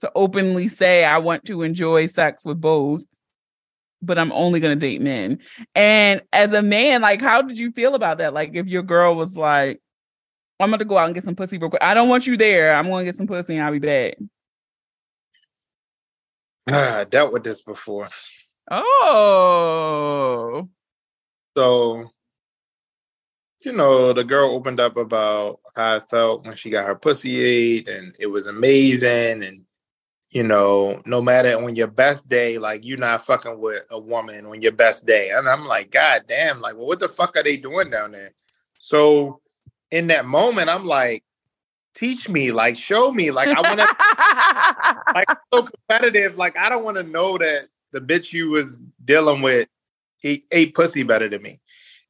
to 0.00 0.12
openly 0.14 0.68
say, 0.68 1.04
I 1.04 1.18
want 1.18 1.44
to 1.46 1.62
enjoy 1.62 2.06
sex 2.06 2.44
with 2.44 2.60
both? 2.60 3.02
But 4.04 4.18
I'm 4.18 4.32
only 4.32 4.60
gonna 4.60 4.76
date 4.76 5.00
men. 5.00 5.38
And 5.74 6.22
as 6.32 6.52
a 6.52 6.62
man, 6.62 7.02
like, 7.02 7.20
how 7.20 7.42
did 7.42 7.58
you 7.58 7.72
feel 7.72 7.94
about 7.94 8.18
that? 8.18 8.34
Like, 8.34 8.54
if 8.54 8.66
your 8.66 8.82
girl 8.82 9.14
was 9.14 9.36
like, 9.36 9.80
I'm 10.60 10.70
gonna 10.70 10.84
go 10.84 10.98
out 10.98 11.06
and 11.06 11.14
get 11.14 11.24
some 11.24 11.36
pussy 11.36 11.58
real 11.58 11.70
quick. 11.70 11.82
I 11.82 11.94
don't 11.94 12.08
want 12.08 12.26
you 12.26 12.36
there. 12.36 12.74
I'm 12.74 12.88
gonna 12.88 13.04
get 13.04 13.16
some 13.16 13.26
pussy 13.26 13.54
and 13.54 13.64
I'll 13.64 13.72
be 13.72 13.78
back. 13.78 14.16
Ah, 16.68 17.00
I 17.00 17.04
dealt 17.04 17.32
with 17.32 17.44
this 17.44 17.60
before. 17.60 18.08
Oh, 18.70 20.68
So, 21.56 22.10
you 23.60 23.72
know, 23.72 24.12
the 24.12 24.24
girl 24.24 24.50
opened 24.50 24.80
up 24.80 24.96
about 24.96 25.60
how 25.76 25.96
I 25.96 26.00
felt 26.00 26.46
when 26.46 26.56
she 26.56 26.70
got 26.70 26.86
her 26.86 26.94
pussy 26.94 27.40
ate, 27.40 27.88
and 27.88 28.16
it 28.18 28.26
was 28.26 28.46
amazing. 28.46 29.42
And 29.44 29.63
you 30.34 30.42
know, 30.42 31.00
no 31.06 31.22
matter 31.22 31.56
on 31.56 31.76
your 31.76 31.86
best 31.86 32.28
day, 32.28 32.58
like 32.58 32.84
you're 32.84 32.98
not 32.98 33.24
fucking 33.24 33.60
with 33.60 33.84
a 33.90 33.98
woman 33.98 34.44
on 34.46 34.60
your 34.60 34.72
best 34.72 35.06
day. 35.06 35.30
And 35.30 35.48
I'm 35.48 35.64
like, 35.64 35.92
God 35.92 36.24
damn, 36.28 36.60
like, 36.60 36.74
well, 36.74 36.88
what 36.88 36.98
the 36.98 37.08
fuck 37.08 37.36
are 37.36 37.44
they 37.44 37.56
doing 37.56 37.88
down 37.88 38.10
there? 38.10 38.32
So, 38.78 39.40
in 39.92 40.08
that 40.08 40.26
moment, 40.26 40.68
I'm 40.68 40.84
like, 40.84 41.22
teach 41.94 42.28
me, 42.28 42.50
like, 42.50 42.76
show 42.76 43.12
me, 43.12 43.30
like, 43.30 43.48
I 43.48 43.60
want 43.60 43.78
to. 43.78 45.04
like 45.14 45.26
I'm 45.28 45.36
so 45.52 45.62
competitive. 45.62 46.36
Like 46.36 46.58
I 46.58 46.68
don't 46.68 46.84
want 46.84 46.96
to 46.96 47.04
know 47.04 47.38
that 47.38 47.68
the 47.92 48.00
bitch 48.00 48.32
you 48.32 48.50
was 48.50 48.82
dealing 49.04 49.40
with 49.40 49.68
ate, 50.24 50.46
ate 50.50 50.74
pussy 50.74 51.04
better 51.04 51.28
than 51.28 51.42
me. 51.42 51.60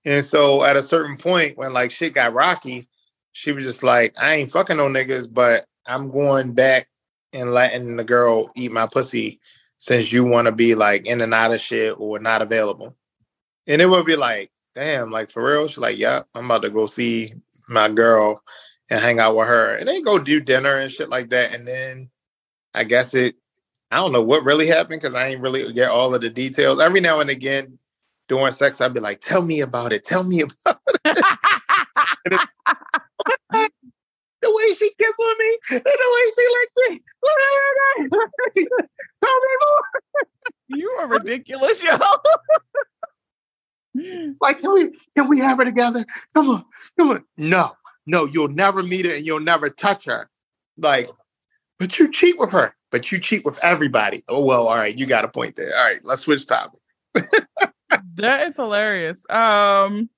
And 0.07 0.25
so 0.25 0.64
at 0.64 0.77
a 0.77 0.83
certain 0.83 1.18
point 1.18 1.59
when 1.59 1.75
like 1.75 1.91
shit 1.91 2.14
got 2.14 2.33
rocky, 2.33 2.89
she 3.33 3.53
was 3.53 3.64
just 3.64 3.83
like, 3.83 4.14
I 4.18 4.37
ain't 4.37 4.51
fucking 4.51 4.79
no 4.79 4.87
niggas, 4.87 5.33
but 5.33 5.66
I'm 5.87 6.11
going 6.11 6.53
back 6.53 6.89
and 7.35 7.53
letting 7.53 7.97
the 7.97 8.05
girl 8.05 8.51
eat 8.55 8.72
my 8.72 8.87
pussy 8.87 9.41
since 9.78 10.12
you 10.12 10.24
want 10.24 10.47
to 10.47 10.53
be 10.53 10.74
like 10.74 11.05
in 11.05 11.20
and 11.20 11.35
out 11.35 11.53
of 11.53 11.61
shit 11.61 11.95
or 11.99 12.18
not 12.18 12.41
available. 12.41 12.95
And 13.66 13.82
it 13.82 13.87
would 13.87 14.07
be 14.07 14.16
like, 14.16 14.51
damn, 14.74 15.11
like 15.11 15.30
for 15.30 15.45
real. 15.45 15.66
She's 15.66 15.78
like, 15.78 15.99
yeah, 15.99 16.22
I'm 16.35 16.47
about 16.47 16.62
to 16.62 16.70
go 16.70 16.87
see 16.87 17.32
my 17.68 17.91
girl 17.91 18.43
and 18.89 19.01
hang 19.01 19.18
out 19.18 19.37
with 19.37 19.49
her. 19.49 19.74
And 19.74 19.89
then 19.89 20.03
go 20.03 20.18
do 20.18 20.41
dinner 20.41 20.76
and 20.76 20.91
shit 20.91 21.09
like 21.09 21.30
that. 21.30 21.53
And 21.53 21.66
then 21.66 22.09
I 22.72 22.85
guess 22.85 23.14
it, 23.14 23.35
I 23.91 23.97
don't 23.97 24.12
know 24.12 24.22
what 24.22 24.45
really 24.45 24.66
happened 24.66 25.01
because 25.01 25.14
I 25.14 25.26
ain't 25.26 25.41
really 25.41 25.72
get 25.72 25.91
all 25.91 26.14
of 26.14 26.20
the 26.20 26.30
details. 26.30 26.80
Every 26.80 27.01
now 27.01 27.20
and 27.20 27.30
again, 27.30 27.78
during 28.28 28.53
sex, 28.53 28.80
I'd 28.80 28.95
be 28.95 29.01
like, 29.01 29.20
tell 29.20 29.43
me 29.43 29.61
about 29.61 29.93
it. 29.93 30.05
Tell 30.05 30.24
me 30.24 30.43
about 30.43 30.80
the 34.45 34.55
way 34.55 34.74
she 34.78 34.90
kissed 35.01 35.20
on 35.20 35.36
me 35.38 35.59
and 35.72 35.84
the 35.84 36.11
way 36.14 36.24
she 36.36 36.45
like 36.59 36.72
me. 36.90 37.01
tell 39.24 39.40
me 39.40 39.55
more. 39.61 40.78
you 40.78 40.88
are 41.01 41.09
ridiculous, 41.09 41.82
yo. 41.82 41.99
Like, 44.40 44.61
can 44.61 44.72
we 44.74 44.90
can 45.16 45.28
we 45.28 45.38
have 45.38 45.59
her 45.59 45.64
together? 45.64 46.05
Come 46.34 46.51
on, 46.51 46.64
come 46.99 47.11
on. 47.11 47.24
No, 47.36 47.70
no, 48.07 48.24
you'll 48.24 48.49
never 48.49 48.82
meet 48.82 49.07
her 49.07 49.14
and 49.14 49.24
you'll 49.24 49.38
never 49.38 49.70
touch 49.70 50.07
her. 50.07 50.28
Like, 50.76 51.09
but 51.78 51.97
you 51.97 52.11
cheat 52.11 52.36
with 52.36 52.51
her, 52.51 52.74
but 52.90 53.12
you 53.12 53.20
cheat 53.20 53.45
with 53.45 53.57
everybody. 53.62 54.24
Oh 54.26 54.45
well, 54.45 54.66
all 54.66 54.74
right, 54.74 54.99
you 54.99 55.07
got 55.07 55.24
a 55.24 55.28
point 55.28 55.55
there. 55.55 55.72
All 55.76 55.84
right, 55.84 56.01
let's 56.03 56.22
switch 56.22 56.45
topic. 56.45 56.80
that 58.16 58.49
is 58.49 58.57
hilarious. 58.57 59.24
Um, 59.30 60.11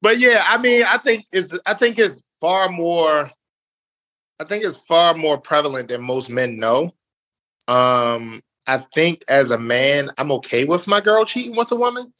But 0.00 0.20
yeah, 0.20 0.44
I 0.46 0.58
mean, 0.58 0.84
I 0.88 0.98
think 0.98 1.24
it's 1.32 1.58
I 1.66 1.74
think 1.74 1.98
it's 1.98 2.22
far 2.40 2.68
more 2.68 3.32
I 4.40 4.44
think 4.44 4.64
it's 4.64 4.76
far 4.76 5.14
more 5.14 5.38
prevalent 5.38 5.88
than 5.88 6.02
most 6.02 6.30
men 6.30 6.58
know. 6.58 6.94
Um, 7.66 8.42
I 8.66 8.78
think 8.78 9.24
as 9.28 9.50
a 9.50 9.58
man, 9.58 10.10
I'm 10.18 10.30
okay 10.32 10.64
with 10.64 10.86
my 10.86 11.00
girl 11.00 11.24
cheating 11.24 11.56
with 11.56 11.72
a 11.72 11.76
woman. 11.76 12.12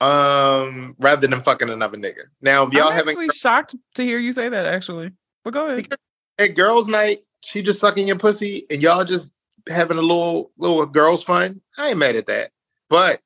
Um, 0.00 0.96
rather 0.98 1.28
than 1.28 1.40
fucking 1.40 1.70
another 1.70 1.96
nigga. 1.96 2.22
Now, 2.40 2.66
if 2.66 2.72
y'all 2.72 2.88
I'm 2.88 2.94
having 2.94 3.10
actually 3.10 3.28
shocked 3.28 3.76
to 3.94 4.02
hear 4.02 4.18
you 4.18 4.32
say 4.32 4.48
that. 4.48 4.66
Actually, 4.66 5.12
but 5.44 5.52
go 5.54 5.66
ahead. 5.66 5.76
Because 5.76 5.98
at 6.40 6.56
girls' 6.56 6.88
night, 6.88 7.18
she 7.42 7.62
just 7.62 7.78
sucking 7.78 8.08
your 8.08 8.18
pussy, 8.18 8.66
and 8.68 8.82
y'all 8.82 9.04
just 9.04 9.32
having 9.68 9.98
a 9.98 10.02
little 10.02 10.50
little 10.58 10.86
girls' 10.86 11.22
fun. 11.22 11.60
I 11.78 11.90
ain't 11.90 11.98
mad 11.98 12.16
at 12.16 12.26
that, 12.26 12.50
but 12.90 13.20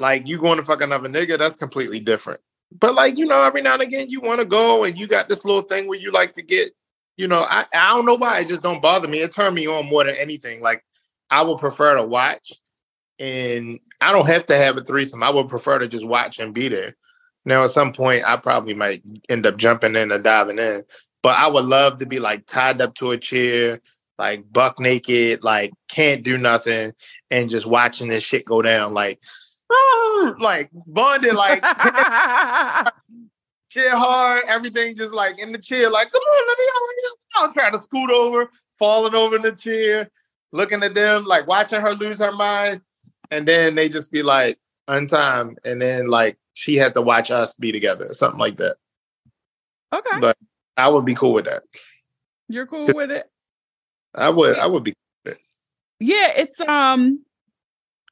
like 0.00 0.26
you 0.26 0.38
going 0.38 0.56
to 0.56 0.64
fuck 0.64 0.80
another 0.80 1.08
nigga, 1.08 1.38
that's 1.38 1.56
completely 1.56 2.00
different. 2.00 2.40
But 2.78 2.94
like 2.94 3.18
you 3.18 3.26
know, 3.26 3.42
every 3.42 3.60
now 3.60 3.74
and 3.74 3.82
again, 3.82 4.06
you 4.08 4.22
want 4.22 4.40
to 4.40 4.46
go, 4.46 4.84
and 4.84 4.98
you 4.98 5.06
got 5.06 5.28
this 5.28 5.44
little 5.44 5.62
thing 5.62 5.86
where 5.86 5.98
you 5.98 6.12
like 6.12 6.34
to 6.34 6.42
get. 6.42 6.72
You 7.16 7.28
know, 7.28 7.44
I 7.48 7.66
I 7.74 7.88
don't 7.90 8.06
know 8.06 8.14
why 8.14 8.40
it 8.40 8.48
just 8.48 8.62
don't 8.62 8.82
bother 8.82 9.08
me. 9.08 9.18
It 9.20 9.34
turned 9.34 9.54
me 9.54 9.66
on 9.66 9.86
more 9.86 10.04
than 10.04 10.16
anything. 10.16 10.60
Like 10.60 10.84
I 11.30 11.42
would 11.42 11.58
prefer 11.58 11.96
to 11.96 12.02
watch, 12.02 12.52
and 13.18 13.78
I 14.00 14.12
don't 14.12 14.26
have 14.26 14.46
to 14.46 14.56
have 14.56 14.76
a 14.76 14.82
threesome. 14.82 15.22
I 15.22 15.30
would 15.30 15.48
prefer 15.48 15.78
to 15.78 15.88
just 15.88 16.06
watch 16.06 16.38
and 16.38 16.54
be 16.54 16.68
there. 16.68 16.96
Now, 17.44 17.64
at 17.64 17.70
some 17.70 17.92
point, 17.92 18.24
I 18.26 18.36
probably 18.36 18.74
might 18.74 19.02
end 19.28 19.46
up 19.46 19.56
jumping 19.56 19.96
in 19.96 20.12
or 20.12 20.18
diving 20.18 20.58
in, 20.58 20.84
but 21.22 21.38
I 21.38 21.48
would 21.48 21.64
love 21.64 21.98
to 21.98 22.06
be 22.06 22.18
like 22.18 22.46
tied 22.46 22.80
up 22.80 22.94
to 22.96 23.12
a 23.12 23.18
chair, 23.18 23.80
like 24.18 24.50
buck 24.52 24.78
naked, 24.78 25.42
like 25.42 25.72
can't 25.88 26.22
do 26.22 26.38
nothing, 26.38 26.92
and 27.30 27.50
just 27.50 27.66
watching 27.66 28.08
this 28.08 28.22
shit 28.22 28.44
go 28.44 28.62
down, 28.62 28.94
like, 28.94 29.20
ah, 29.72 30.34
like 30.38 30.70
bonded, 30.72 31.34
like 31.34 31.62
shit 33.72 33.90
hard, 33.90 34.42
everything 34.48 34.94
just 34.94 35.12
like 35.12 35.38
in 35.38 35.52
the 35.52 35.58
chair, 35.58 35.90
like, 35.90 36.12
come 36.12 36.20
on, 36.20 36.48
let 36.48 36.58
me 36.58 36.64
out, 36.64 36.82
let 36.86 36.96
me 36.96 37.02
out. 37.08 37.48
I'm 37.48 37.54
trying 37.54 37.72
to 37.72 37.82
scoot 37.82 38.10
over, 38.10 38.50
falling 38.78 39.14
over 39.14 39.36
in 39.36 39.42
the 39.42 39.52
chair, 39.52 40.08
looking 40.52 40.82
at 40.82 40.94
them, 40.94 41.24
like 41.24 41.46
watching 41.46 41.80
her 41.80 41.94
lose 41.94 42.18
her 42.18 42.32
mind. 42.32 42.82
And 43.30 43.48
then 43.48 43.74
they 43.74 43.88
just 43.88 44.12
be 44.12 44.22
like, 44.22 44.58
untimed. 44.88 45.56
And 45.64 45.80
then 45.80 46.08
like 46.08 46.36
she 46.54 46.76
had 46.76 46.94
to 46.94 47.02
watch 47.02 47.30
us 47.30 47.54
be 47.54 47.72
together 47.72 48.06
or 48.06 48.14
something 48.14 48.38
like 48.38 48.56
that. 48.56 48.76
okay. 49.92 50.20
But 50.20 50.36
I 50.76 50.88
would 50.88 51.04
be 51.04 51.14
cool 51.14 51.32
with 51.32 51.46
that. 51.46 51.62
You're 52.48 52.66
cool 52.66 52.86
with 52.94 53.10
it? 53.10 53.30
I 54.14 54.28
would 54.28 54.58
I 54.58 54.66
would 54.66 54.84
be 54.84 54.94
Yeah, 55.24 56.32
it's 56.36 56.60
um 56.60 57.24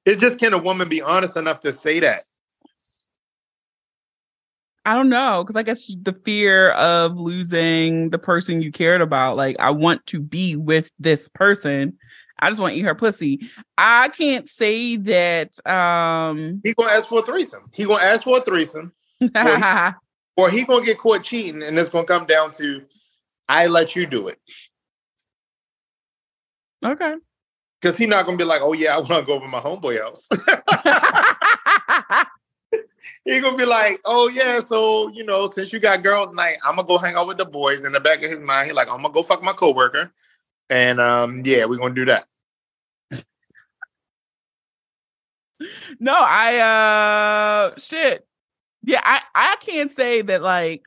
it's 0.06 0.20
just 0.20 0.38
can 0.38 0.54
a 0.54 0.58
woman 0.58 0.88
be 0.88 1.02
honest 1.02 1.36
enough 1.36 1.60
to 1.60 1.72
say 1.72 2.00
that? 2.00 2.24
I 4.86 4.94
don't 4.94 5.10
know 5.10 5.44
because 5.44 5.56
I 5.56 5.62
guess 5.62 5.92
the 6.02 6.12
fear 6.24 6.70
of 6.70 7.18
losing 7.18 8.10
the 8.10 8.18
person 8.18 8.62
you 8.62 8.72
cared 8.72 9.02
about. 9.02 9.36
Like, 9.36 9.56
I 9.58 9.70
want 9.70 10.06
to 10.06 10.20
be 10.20 10.56
with 10.56 10.90
this 10.98 11.28
person. 11.28 11.98
I 12.38 12.48
just 12.48 12.60
want 12.60 12.72
to 12.72 12.78
eat 12.78 12.84
her 12.84 12.94
pussy. 12.94 13.50
I 13.76 14.08
can't 14.08 14.48
say 14.48 14.96
that. 14.96 15.66
um 15.68 16.60
He 16.64 16.72
gonna 16.74 16.92
ask 16.92 17.08
for 17.08 17.18
a 17.18 17.22
threesome. 17.22 17.68
He 17.72 17.84
gonna 17.84 18.02
ask 18.02 18.22
for 18.24 18.38
a 18.38 18.40
threesome, 18.40 18.92
or 19.20 19.30
he 20.50 20.64
gonna 20.64 20.84
get 20.84 20.98
caught 20.98 21.24
cheating, 21.24 21.62
and 21.62 21.78
it's 21.78 21.90
gonna 21.90 22.06
come 22.06 22.24
down 22.24 22.50
to 22.52 22.82
I 23.48 23.66
let 23.66 23.94
you 23.94 24.06
do 24.06 24.28
it. 24.28 24.38
Okay. 26.84 27.14
Because 27.80 27.96
he's 27.96 28.08
not 28.08 28.24
gonna 28.24 28.38
be 28.38 28.44
like, 28.44 28.62
oh 28.62 28.72
yeah, 28.72 28.94
I 28.94 28.98
want 28.98 29.08
to 29.08 29.22
go 29.22 29.34
over 29.34 29.48
my 29.48 29.60
homeboy 29.60 30.00
house. 30.00 30.26
he 33.24 33.40
gonna 33.40 33.56
be 33.56 33.64
like, 33.66 34.00
oh 34.04 34.28
yeah, 34.28 34.60
so 34.60 35.08
you 35.10 35.24
know, 35.24 35.46
since 35.46 35.72
you 35.72 35.78
got 35.80 36.02
girls 36.02 36.32
night, 36.34 36.56
I'm 36.64 36.76
gonna 36.76 36.88
go 36.88 36.98
hang 36.98 37.14
out 37.16 37.26
with 37.26 37.38
the 37.38 37.44
boys. 37.44 37.84
In 37.84 37.92
the 37.92 38.00
back 38.00 38.22
of 38.22 38.30
his 38.30 38.42
mind, 38.42 38.68
he 38.68 38.72
like, 38.72 38.88
I'm 38.88 39.02
gonna 39.02 39.12
go 39.14 39.22
fuck 39.22 39.42
my 39.42 39.52
coworker, 39.52 40.10
and 40.70 41.00
um, 41.00 41.42
yeah, 41.44 41.64
we're 41.66 41.78
gonna 41.78 41.94
do 41.94 42.06
that. 42.06 42.26
no, 46.00 46.14
I 46.16 46.58
uh 47.72 47.78
shit. 47.78 48.26
Yeah, 48.82 49.00
I 49.04 49.20
I 49.34 49.56
can't 49.60 49.90
say 49.90 50.22
that 50.22 50.42
like 50.42 50.84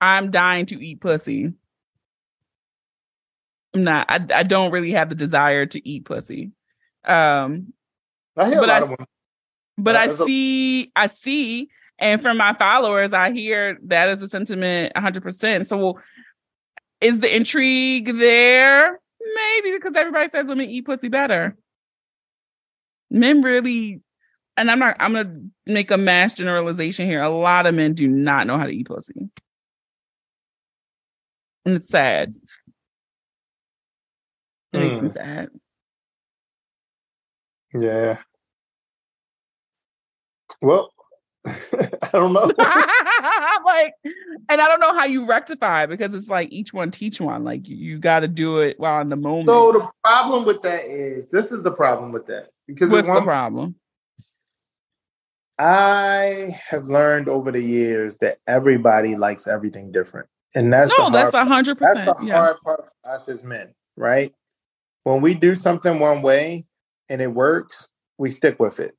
I'm 0.00 0.30
dying 0.30 0.66
to 0.66 0.84
eat 0.84 1.00
pussy. 1.00 1.52
I'm 3.74 3.84
not. 3.84 4.06
I 4.08 4.20
I 4.34 4.42
don't 4.42 4.72
really 4.72 4.92
have 4.92 5.08
the 5.08 5.14
desire 5.14 5.66
to 5.66 5.88
eat 5.88 6.04
pussy. 6.04 6.52
Um 7.04 7.72
I 8.36 8.48
hear 8.48 8.60
But 8.60 8.70
a 8.70 8.72
I 8.72 8.80
lot 8.80 8.82
of 8.84 8.90
s- 8.90 8.96
women. 8.98 9.06
But 9.78 9.96
I 9.96 10.06
see 10.26 10.92
I 10.96 11.06
see 11.06 11.68
and 11.98 12.20
from 12.20 12.36
my 12.36 12.54
followers 12.54 13.12
I 13.12 13.32
hear 13.32 13.78
that 13.84 14.08
is 14.08 14.22
a 14.22 14.28
sentiment 14.28 14.92
100%. 14.94 15.66
So 15.66 16.00
is 17.00 17.20
the 17.20 17.34
intrigue 17.34 18.16
there? 18.16 19.00
Maybe 19.34 19.72
because 19.72 19.94
everybody 19.94 20.28
says 20.30 20.46
women 20.46 20.68
eat 20.68 20.84
pussy 20.84 21.08
better. 21.08 21.56
Men 23.10 23.42
really 23.42 24.00
and 24.56 24.70
I'm 24.70 24.78
not 24.78 24.96
I'm 25.00 25.12
going 25.12 25.26
to 25.66 25.72
make 25.72 25.90
a 25.90 25.96
mass 25.98 26.34
generalization 26.34 27.06
here. 27.06 27.20
A 27.22 27.28
lot 27.28 27.66
of 27.66 27.74
men 27.74 27.94
do 27.94 28.06
not 28.08 28.46
know 28.46 28.58
how 28.58 28.66
to 28.66 28.74
eat 28.74 28.86
pussy. 28.86 29.30
And 31.64 31.76
it's 31.76 31.88
sad. 31.88 32.34
It 34.72 34.78
makes 34.78 35.00
me 35.00 35.08
Mm. 35.08 35.12
sad. 35.12 35.48
Yeah. 37.74 38.18
Well, 40.62 40.92
I 41.44 42.08
don't 42.12 42.32
know. 42.32 42.50
like, 43.66 43.94
and 44.48 44.60
I 44.60 44.68
don't 44.68 44.80
know 44.80 44.94
how 44.94 45.04
you 45.04 45.26
rectify 45.26 45.84
it 45.84 45.88
because 45.88 46.14
it's 46.14 46.28
like 46.28 46.50
each 46.52 46.72
one 46.72 46.90
teach 46.90 47.20
one. 47.20 47.42
Like 47.42 47.68
you, 47.68 47.76
you 47.76 47.98
got 47.98 48.20
to 48.20 48.28
do 48.28 48.60
it 48.60 48.78
while 48.78 49.00
in 49.00 49.08
the 49.08 49.16
moment. 49.16 49.48
so 49.48 49.72
the 49.72 49.88
problem 50.04 50.44
with 50.44 50.62
that 50.62 50.84
is 50.84 51.28
this 51.30 51.50
is 51.50 51.62
the 51.64 51.72
problem 51.72 52.12
with 52.12 52.26
that 52.26 52.50
because 52.68 52.92
at 52.92 52.96
What's 52.96 53.08
the 53.08 53.14
one 53.14 53.24
problem? 53.24 53.74
I 55.58 56.48
have 56.68 56.86
learned 56.86 57.28
over 57.28 57.50
the 57.52 57.60
years 57.60 58.18
that 58.18 58.38
everybody 58.46 59.16
likes 59.16 59.46
everything 59.46 59.92
different. 59.92 60.28
And 60.54 60.72
that's 60.72 60.92
No, 60.96 61.06
the 61.06 61.10
that's 61.10 61.34
a 61.34 61.44
hundred 61.44 61.78
that's 61.78 62.00
percent. 62.00 62.18
the 62.18 62.26
Yes. 62.26 62.36
hard 62.36 62.56
part 62.64 62.84
for 62.86 63.10
us 63.14 63.28
as 63.28 63.42
men, 63.42 63.74
right? 63.96 64.32
When 65.04 65.20
we 65.20 65.34
do 65.34 65.54
something 65.54 65.98
one 65.98 66.22
way 66.22 66.66
and 67.08 67.20
it 67.20 67.32
works, 67.32 67.88
we 68.18 68.30
stick 68.30 68.60
with 68.60 68.78
it. 68.80 68.92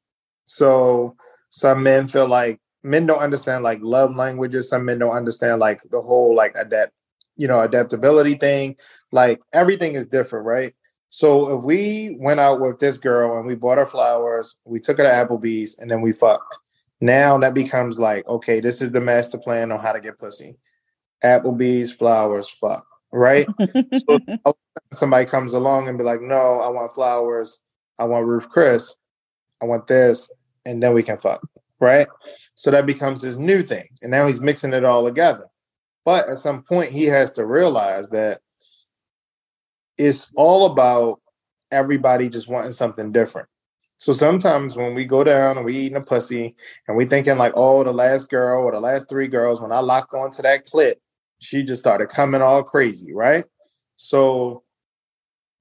So 0.46 1.16
some 1.54 1.84
men 1.84 2.08
feel 2.08 2.28
like 2.28 2.60
men 2.82 3.06
don't 3.06 3.20
understand 3.20 3.64
like 3.64 3.78
love 3.84 4.16
languages. 4.16 4.68
Some 4.68 4.86
men 4.86 4.98
don't 4.98 5.16
understand 5.16 5.60
like 5.60 5.84
the 5.84 6.02
whole 6.02 6.36
like 6.36 6.56
adapt, 6.56 6.94
you 7.38 7.48
know, 7.48 7.62
adaptability 7.62 8.34
thing. 8.34 8.76
Like 9.12 9.40
everything 9.54 9.94
is 9.94 10.08
different, 10.08 10.48
right? 10.48 10.74
So 11.10 11.56
if 11.56 11.64
we 11.64 12.18
went 12.20 12.40
out 12.40 12.60
with 12.60 12.80
this 12.80 12.98
girl 12.98 13.38
and 13.38 13.46
we 13.46 13.54
bought 13.54 13.78
her 13.78 13.86
flowers, 13.86 14.56
we 14.66 14.80
took 14.80 14.98
her 14.98 15.04
to 15.04 15.10
Applebee's 15.12 15.78
and 15.78 15.92
then 15.92 16.02
we 16.02 16.12
fucked. 16.12 16.58
Now 17.02 17.38
that 17.38 17.54
becomes 17.54 18.00
like, 18.00 18.28
okay, 18.28 18.60
this 18.60 18.82
is 18.82 18.90
the 18.90 19.02
master 19.02 19.38
plan 19.38 19.72
on 19.72 19.80
how 19.80 19.92
to 19.92 20.02
get 20.02 20.18
pussy. 20.18 20.56
Applebee's, 21.24 21.94
flowers, 21.94 22.50
fuck. 22.50 22.84
Right? 23.12 23.46
so 24.08 24.20
somebody 24.92 25.28
comes 25.28 25.54
along 25.54 25.88
and 25.88 26.00
be 26.00 26.04
like, 26.04 26.20
no, 26.20 26.62
I 26.62 26.70
want 26.70 26.92
flowers, 26.92 27.60
I 28.00 28.06
want 28.06 28.26
Ruth 28.26 28.50
Chris, 28.50 28.96
I 29.62 29.66
want 29.66 29.86
this, 29.86 30.32
and 30.66 30.82
then 30.82 30.94
we 30.94 31.04
can 31.04 31.18
fuck. 31.18 31.42
Right? 31.80 32.08
So 32.56 32.72
that 32.72 32.86
becomes 32.86 33.22
his 33.22 33.38
new 33.38 33.62
thing. 33.62 33.90
And 34.02 34.12
now 34.12 34.26
he's 34.26 34.40
mixing 34.40 34.74
it 34.74 34.86
all 34.86 35.06
together. 35.06 35.46
But 36.06 36.30
at 36.30 36.38
some 36.38 36.64
point 36.64 36.92
he 36.92 37.06
has 37.06 37.32
to 37.32 37.46
realize 37.46 38.10
that 38.10 38.40
it's 39.98 40.32
all 40.36 40.72
about 40.72 41.20
everybody 41.72 42.30
just 42.30 42.48
wanting 42.48 42.72
something 42.72 43.12
different. 43.12 43.48
So 43.98 44.12
sometimes 44.12 44.76
when 44.76 44.94
we 44.94 45.06
go 45.06 45.24
down 45.24 45.58
and 45.58 45.66
we 45.66 45.76
eating 45.76 45.98
a 45.98 46.02
pussy 46.02 46.56
and 46.88 46.98
we 46.98 47.06
thinking 47.06 47.38
like, 47.38 47.54
oh, 47.56 47.84
the 47.84 47.92
last 47.92 48.30
girl 48.30 48.64
or 48.64 48.72
the 48.72 48.80
last 48.80 49.08
three 49.08 49.28
girls, 49.28 49.62
when 49.62 49.72
I 49.72 49.80
locked 49.80 50.14
onto 50.14 50.42
that 50.42 50.66
clit, 50.66 50.96
she 51.40 51.64
just 51.64 51.82
started 51.82 52.10
coming 52.10 52.42
all 52.42 52.64
crazy, 52.64 53.14
right? 53.14 53.46
So 53.98 54.64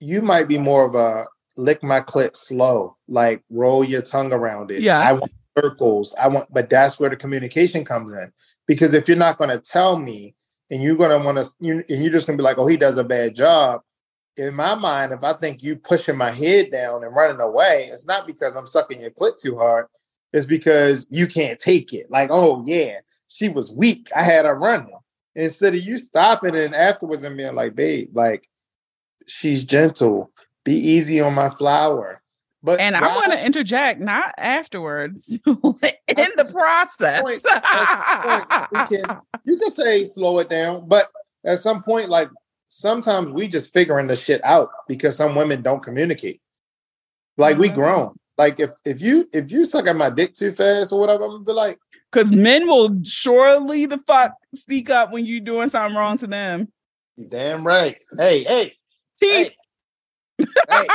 you 0.00 0.22
might 0.22 0.48
be 0.48 0.58
more 0.58 0.84
of 0.84 0.94
a 0.94 1.26
lick 1.56 1.82
my 1.82 2.00
clit 2.00 2.36
slow, 2.36 2.96
like 3.08 3.42
roll 3.50 3.84
your 3.84 4.02
tongue 4.02 4.32
around 4.32 4.70
it. 4.70 4.80
Yeah, 4.82 4.98
I 4.98 5.12
want 5.12 5.32
circles. 5.58 6.14
I 6.20 6.28
want, 6.28 6.52
but 6.52 6.70
that's 6.70 6.98
where 6.98 7.10
the 7.10 7.16
communication 7.16 7.84
comes 7.84 8.12
in. 8.12 8.32
Because 8.66 8.94
if 8.94 9.08
you're 9.08 9.16
not 9.16 9.38
going 9.38 9.50
to 9.50 9.58
tell 9.58 9.98
me 9.98 10.34
and 10.70 10.82
you're 10.82 10.96
going 10.96 11.18
to 11.18 11.24
want 11.24 11.38
to, 11.38 11.50
you, 11.60 11.84
and 11.88 12.02
you're 12.02 12.12
just 12.12 12.26
going 12.26 12.36
to 12.36 12.42
be 12.42 12.44
like, 12.44 12.58
oh, 12.58 12.66
he 12.66 12.76
does 12.76 12.96
a 12.96 13.04
bad 13.04 13.36
job. 13.36 13.82
In 14.38 14.54
my 14.54 14.74
mind, 14.74 15.12
if 15.12 15.22
I 15.24 15.34
think 15.34 15.62
you 15.62 15.76
pushing 15.76 16.16
my 16.16 16.30
head 16.30 16.70
down 16.70 17.04
and 17.04 17.14
running 17.14 17.40
away, 17.40 17.90
it's 17.92 18.06
not 18.06 18.26
because 18.26 18.56
I'm 18.56 18.66
sucking 18.66 19.00
your 19.00 19.10
clit 19.10 19.38
too 19.38 19.58
hard. 19.58 19.86
It's 20.32 20.46
because 20.46 21.06
you 21.10 21.26
can't 21.26 21.58
take 21.58 21.92
it. 21.92 22.10
Like, 22.10 22.30
oh 22.32 22.64
yeah, 22.66 23.00
she 23.28 23.50
was 23.50 23.70
weak. 23.70 24.08
I 24.16 24.22
had 24.22 24.46
her 24.46 24.54
running. 24.54 24.96
Instead 25.34 25.74
of 25.74 25.82
you 25.82 25.98
stopping 25.98 26.56
and 26.56 26.74
afterwards 26.74 27.24
and 27.24 27.36
being 27.36 27.54
like, 27.54 27.74
babe, 27.74 28.10
like 28.14 28.48
she's 29.26 29.64
gentle. 29.64 30.30
Be 30.64 30.74
easy 30.74 31.20
on 31.20 31.34
my 31.34 31.48
flower. 31.48 32.20
But 32.62 32.78
and 32.78 32.96
I 32.96 33.00
want 33.14 33.32
to 33.32 33.44
interject, 33.44 34.00
not 34.00 34.32
afterwards, 34.38 35.28
in 35.46 35.56
the 35.56 36.52
process. 36.52 37.20
point. 37.20 37.42
Point. 38.22 38.44
We 38.70 38.98
can- 38.98 39.20
you 39.44 39.56
can 39.56 39.70
say 39.70 40.04
slow 40.04 40.38
it 40.38 40.48
down, 40.48 40.86
but 40.86 41.08
at 41.44 41.58
some 41.58 41.82
point, 41.82 42.08
like 42.08 42.28
sometimes 42.66 43.32
we 43.32 43.48
just 43.48 43.72
figuring 43.72 44.06
the 44.06 44.14
shit 44.14 44.40
out 44.44 44.70
because 44.86 45.16
some 45.16 45.34
women 45.34 45.62
don't 45.62 45.82
communicate. 45.82 46.40
Like 47.36 47.58
we 47.58 47.68
Mhm. 47.70 47.74
grown. 47.74 48.14
Like 48.38 48.60
if 48.60 48.70
if 48.84 49.00
you 49.00 49.28
if 49.32 49.50
you 49.50 49.64
suck 49.64 49.88
at 49.88 49.96
my 49.96 50.10
dick 50.10 50.34
too 50.34 50.52
fast 50.52 50.92
or 50.92 51.00
whatever, 51.00 51.24
I'm 51.24 51.30
gonna 51.32 51.44
be 51.44 51.52
like, 51.52 51.78
Because 52.12 52.30
men 52.30 52.68
will 52.68 53.00
surely 53.02 53.86
the 53.86 53.98
fuck 54.06 54.32
speak 54.54 54.88
up 54.90 55.10
when 55.10 55.26
you're 55.26 55.40
doing 55.40 55.68
something 55.68 55.98
wrong 55.98 56.18
to 56.18 56.28
them. 56.28 56.68
damn 57.28 57.66
right. 57.66 57.96
Hey, 58.16 58.44
hey, 58.44 58.74
Teeth. 59.20 59.32
hey, 59.48 59.56
hey, 60.68 60.88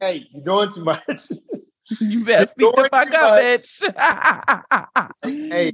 hey, 0.00 0.26
you're 0.32 0.44
doing 0.44 0.68
too 0.70 0.84
much. 0.84 1.28
you 2.00 2.24
better 2.24 2.46
speak 2.46 2.74
the 2.74 2.88
fuck 2.90 3.12
up, 3.14 3.40
bitch. 3.40 5.12
hey, 5.52 5.72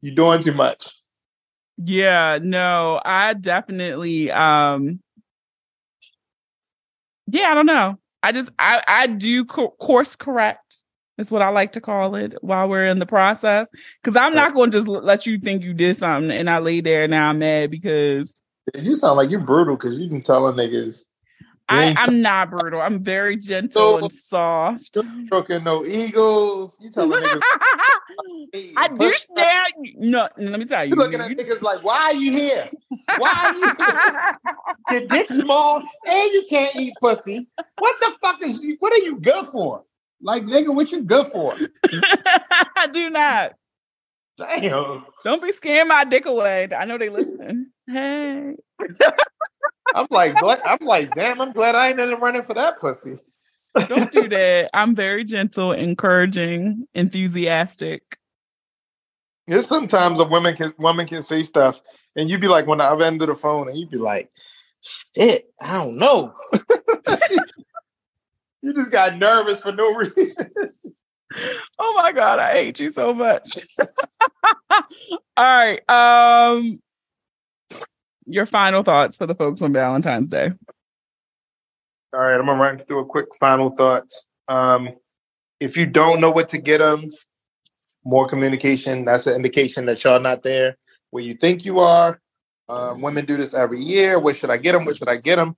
you're 0.00 0.14
doing 0.14 0.40
too 0.40 0.54
much. 0.54 0.92
Yeah, 1.78 2.38
no, 2.42 3.00
I 3.04 3.34
definitely 3.34 4.30
um 4.32 5.00
Yeah, 7.26 7.48
I 7.50 7.54
don't 7.54 7.66
know. 7.66 7.98
I 8.22 8.32
just 8.32 8.50
I 8.58 8.82
I 8.88 9.06
do 9.06 9.44
co- 9.44 9.74
course 9.80 10.16
correct. 10.16 10.82
Is 11.18 11.30
what 11.30 11.40
I 11.40 11.48
like 11.48 11.72
to 11.72 11.80
call 11.80 12.14
it 12.14 12.34
while 12.42 12.68
we're 12.68 12.86
in 12.86 12.98
the 12.98 13.06
process 13.06 13.70
cuz 14.04 14.16
I'm 14.16 14.34
not 14.34 14.52
going 14.52 14.70
to 14.70 14.76
just 14.76 14.86
l- 14.86 15.00
let 15.02 15.24
you 15.24 15.38
think 15.38 15.62
you 15.62 15.72
did 15.72 15.96
something 15.96 16.30
and 16.30 16.50
I 16.50 16.58
lay 16.58 16.82
there 16.82 17.04
and 17.04 17.10
now 17.10 17.30
I'm 17.30 17.38
mad 17.38 17.70
because 17.70 18.36
You 18.74 18.94
sound 18.94 19.16
like 19.16 19.30
you're 19.30 19.40
brutal 19.40 19.76
because 19.76 19.98
you 19.98 20.08
been 20.08 20.22
telling 20.22 20.56
niggas 20.56 21.04
I, 21.68 21.94
I'm 21.96 22.22
not 22.22 22.50
brutal. 22.50 22.80
I'm 22.80 23.02
very 23.02 23.36
gentle 23.36 23.98
and 23.98 24.12
soft. 24.12 24.84
stroking 25.26 25.64
no 25.64 25.84
eagles. 25.84 26.78
You 26.80 26.90
telling 26.90 27.20
niggas 27.20 27.40
I 28.76 28.88
do 28.88 29.10
stand 29.10 29.72
no, 29.96 30.28
let 30.36 30.60
me 30.60 30.64
tell 30.64 30.84
you. 30.84 30.90
You're 30.90 30.98
looking 30.98 31.20
at 31.20 31.30
niggas 31.30 31.62
like, 31.62 31.82
why 31.82 31.98
are 31.98 32.14
you 32.14 32.32
here? 32.32 32.70
Why 33.18 33.32
are 33.32 33.54
you 33.54 33.74
here? 33.78 34.38
Your 34.90 35.08
dick 35.08 35.32
small 35.32 35.78
and 35.78 36.32
you 36.32 36.44
can't 36.48 36.76
eat 36.76 36.94
pussy. 37.00 37.48
What 37.78 37.96
the 38.00 38.14
fuck 38.22 38.42
is 38.42 38.62
you? 38.62 38.76
What 38.78 38.92
are 38.92 39.04
you 39.04 39.18
good 39.18 39.46
for? 39.46 39.82
Like, 40.22 40.44
nigga, 40.44 40.74
what 40.74 40.92
you 40.92 41.02
good 41.02 41.26
for? 41.26 41.54
I 42.76 42.86
do 42.92 43.10
not. 43.10 43.52
Damn. 44.38 45.04
Don't 45.24 45.42
be 45.42 45.52
scaring 45.52 45.88
my 45.88 46.04
dick 46.04 46.26
away. 46.26 46.68
I 46.76 46.84
know 46.84 46.98
they 46.98 47.08
listening. 47.08 47.70
Hey. 47.86 48.54
I'm 49.94 50.06
like, 50.10 50.36
I'm 50.42 50.78
like, 50.80 51.14
damn, 51.14 51.40
I'm 51.40 51.52
glad 51.52 51.74
I 51.74 51.88
ain't 51.90 52.00
in 52.00 52.10
the 52.10 52.16
running 52.16 52.42
for 52.42 52.54
that 52.54 52.80
pussy. 52.80 53.18
Don't 53.88 54.10
do 54.10 54.28
that. 54.28 54.70
I'm 54.74 54.94
very 54.94 55.24
gentle, 55.24 55.72
encouraging, 55.72 56.86
enthusiastic. 56.94 58.02
There's 59.46 59.66
sometimes 59.66 60.18
a 60.18 60.24
woman 60.24 60.56
can 60.56 60.72
woman 60.78 61.06
can 61.06 61.22
say 61.22 61.42
stuff, 61.42 61.80
and 62.16 62.28
you'd 62.28 62.40
be 62.40 62.48
like, 62.48 62.66
when 62.66 62.80
I've 62.80 63.00
ended 63.00 63.28
the 63.28 63.34
phone, 63.34 63.68
and 63.68 63.78
you'd 63.78 63.90
be 63.90 63.98
like, 63.98 64.30
shit, 65.14 65.52
I 65.60 65.74
don't 65.74 65.96
know. 65.96 66.34
you 68.62 68.74
just 68.74 68.90
got 68.90 69.16
nervous 69.16 69.60
for 69.60 69.72
no 69.72 69.94
reason. 70.16 70.50
Oh 71.78 71.94
my 71.96 72.12
god, 72.12 72.38
I 72.38 72.52
hate 72.52 72.80
you 72.80 72.90
so 72.90 73.14
much. 73.14 73.58
All 74.70 74.86
right. 75.36 75.80
Um 75.88 76.80
your 78.26 78.46
final 78.46 78.82
thoughts 78.82 79.16
for 79.16 79.26
the 79.26 79.34
folks 79.34 79.62
on 79.62 79.72
Valentine's 79.72 80.28
Day. 80.28 80.52
All 82.12 82.20
right, 82.20 82.38
I'm 82.38 82.46
gonna 82.46 82.60
run 82.60 82.78
through 82.78 83.00
a 83.00 83.06
quick 83.06 83.26
final 83.38 83.70
thoughts. 83.70 84.26
Um, 84.48 84.90
if 85.60 85.76
you 85.76 85.86
don't 85.86 86.20
know 86.20 86.30
what 86.30 86.48
to 86.50 86.58
get 86.58 86.78
them, 86.78 87.10
more 88.04 88.28
communication. 88.28 89.04
That's 89.04 89.26
an 89.26 89.34
indication 89.34 89.86
that 89.86 90.02
y'all 90.04 90.20
not 90.20 90.42
there 90.42 90.76
where 91.10 91.24
you 91.24 91.34
think 91.34 91.64
you 91.64 91.80
are. 91.80 92.20
Um, 92.68 93.00
women 93.00 93.24
do 93.24 93.36
this 93.36 93.54
every 93.54 93.80
year. 93.80 94.18
What 94.18 94.36
should 94.36 94.50
I 94.50 94.56
get 94.56 94.72
them? 94.72 94.84
What 94.84 94.96
should 94.96 95.08
I 95.08 95.16
get 95.16 95.36
them? 95.36 95.56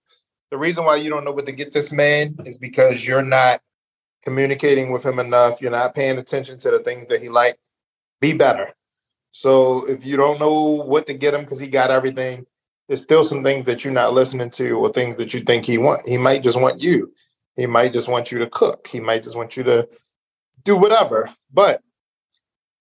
The 0.51 0.59
reason 0.59 0.85
why 0.85 0.97
you 0.97 1.11
don't 1.11 1.25
know 1.25 1.33
what 1.33 1.47
to 1.47 1.53
get 1.53 1.73
this 1.73 1.93
man 1.93 2.37
is 2.45 2.59
because 2.59 3.07
you're 3.07 3.23
not 3.23 3.61
communicating 4.25 4.93
with 4.93 5.05
him 5.05 5.19
enough. 5.19 5.61
You're 5.61 5.71
not 5.71 5.95
paying 5.95 6.19
attention 6.19 6.59
to 6.61 6.71
the 6.71 6.79
things 6.81 7.07
that 7.09 7.23
he 7.23 7.29
like. 7.29 7.59
Be 8.21 8.33
better. 8.33 8.75
So 9.31 9.87
if 9.87 10.05
you 10.05 10.17
don't 10.17 10.41
know 10.41 10.63
what 10.63 11.07
to 11.07 11.15
get 11.15 11.35
him 11.35 11.43
because 11.43 11.61
he 11.61 11.69
got 11.69 11.91
everything, 11.91 12.47
there's 12.89 13.03
still 13.03 13.23
some 13.23 13.45
things 13.45 13.65
that 13.65 13.85
you're 13.85 13.93
not 13.93 14.15
listening 14.15 14.51
to 14.51 14.71
or 14.71 14.91
things 14.91 15.17
that 15.17 15.35
you 15.35 15.41
think 15.41 15.67
he 15.67 15.79
want. 15.79 16.07
He 16.09 16.17
might 16.17 16.43
just 16.43 16.61
want 16.61 16.83
you. 16.83 17.13
He 17.55 17.67
might 17.67 17.93
just 17.93 18.09
want 18.09 18.33
you 18.33 18.39
to 18.39 18.49
cook. 18.49 18.87
He 18.87 18.99
might 18.99 19.23
just 19.23 19.37
want 19.37 19.57
you 19.57 19.63
to 19.65 19.89
do 20.65 20.77
whatever. 20.77 21.31
But 21.53 21.83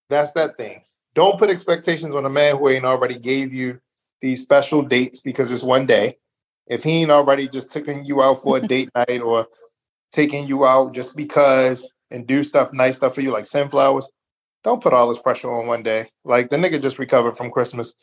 that's 0.10 0.32
that 0.32 0.58
thing. 0.58 0.82
Don't 1.14 1.38
put 1.38 1.50
expectations 1.50 2.16
on 2.16 2.26
a 2.26 2.30
man 2.30 2.58
who 2.58 2.70
ain't 2.70 2.86
already 2.86 3.18
gave 3.18 3.54
you 3.54 3.80
these 4.22 4.42
special 4.42 4.82
dates 4.82 5.20
because 5.20 5.52
it's 5.52 5.64
one 5.64 5.86
day. 5.86 6.18
If 6.68 6.84
he 6.84 7.02
ain't 7.02 7.12
already 7.12 7.48
just 7.48 7.72
taking 7.72 8.06
you 8.06 8.22
out 8.22 8.42
for 8.42 8.58
a 8.58 8.62
date 8.68 8.90
night 8.96 9.22
or 9.22 9.48
taking 10.12 10.48
you 10.48 10.66
out 10.66 10.94
just 10.94 11.16
because 11.16 11.88
and 12.12 12.26
do 12.26 12.44
stuff, 12.44 12.72
nice 12.72 12.98
stuff 12.98 13.16
for 13.16 13.22
you, 13.22 13.32
like 13.32 13.46
send 13.46 13.72
flowers, 13.72 14.10
don't 14.64 14.82
put 14.82 14.94
all 14.94 15.10
this 15.10 15.22
pressure 15.22 15.52
on 15.52 15.68
one 15.68 15.84
day. 15.84 16.10
Like 16.24 16.50
the 16.50 16.58
nigga 16.58 16.82
just 16.82 17.00
recovered 17.00 17.36
from 17.36 17.52
Christmas 17.52 17.96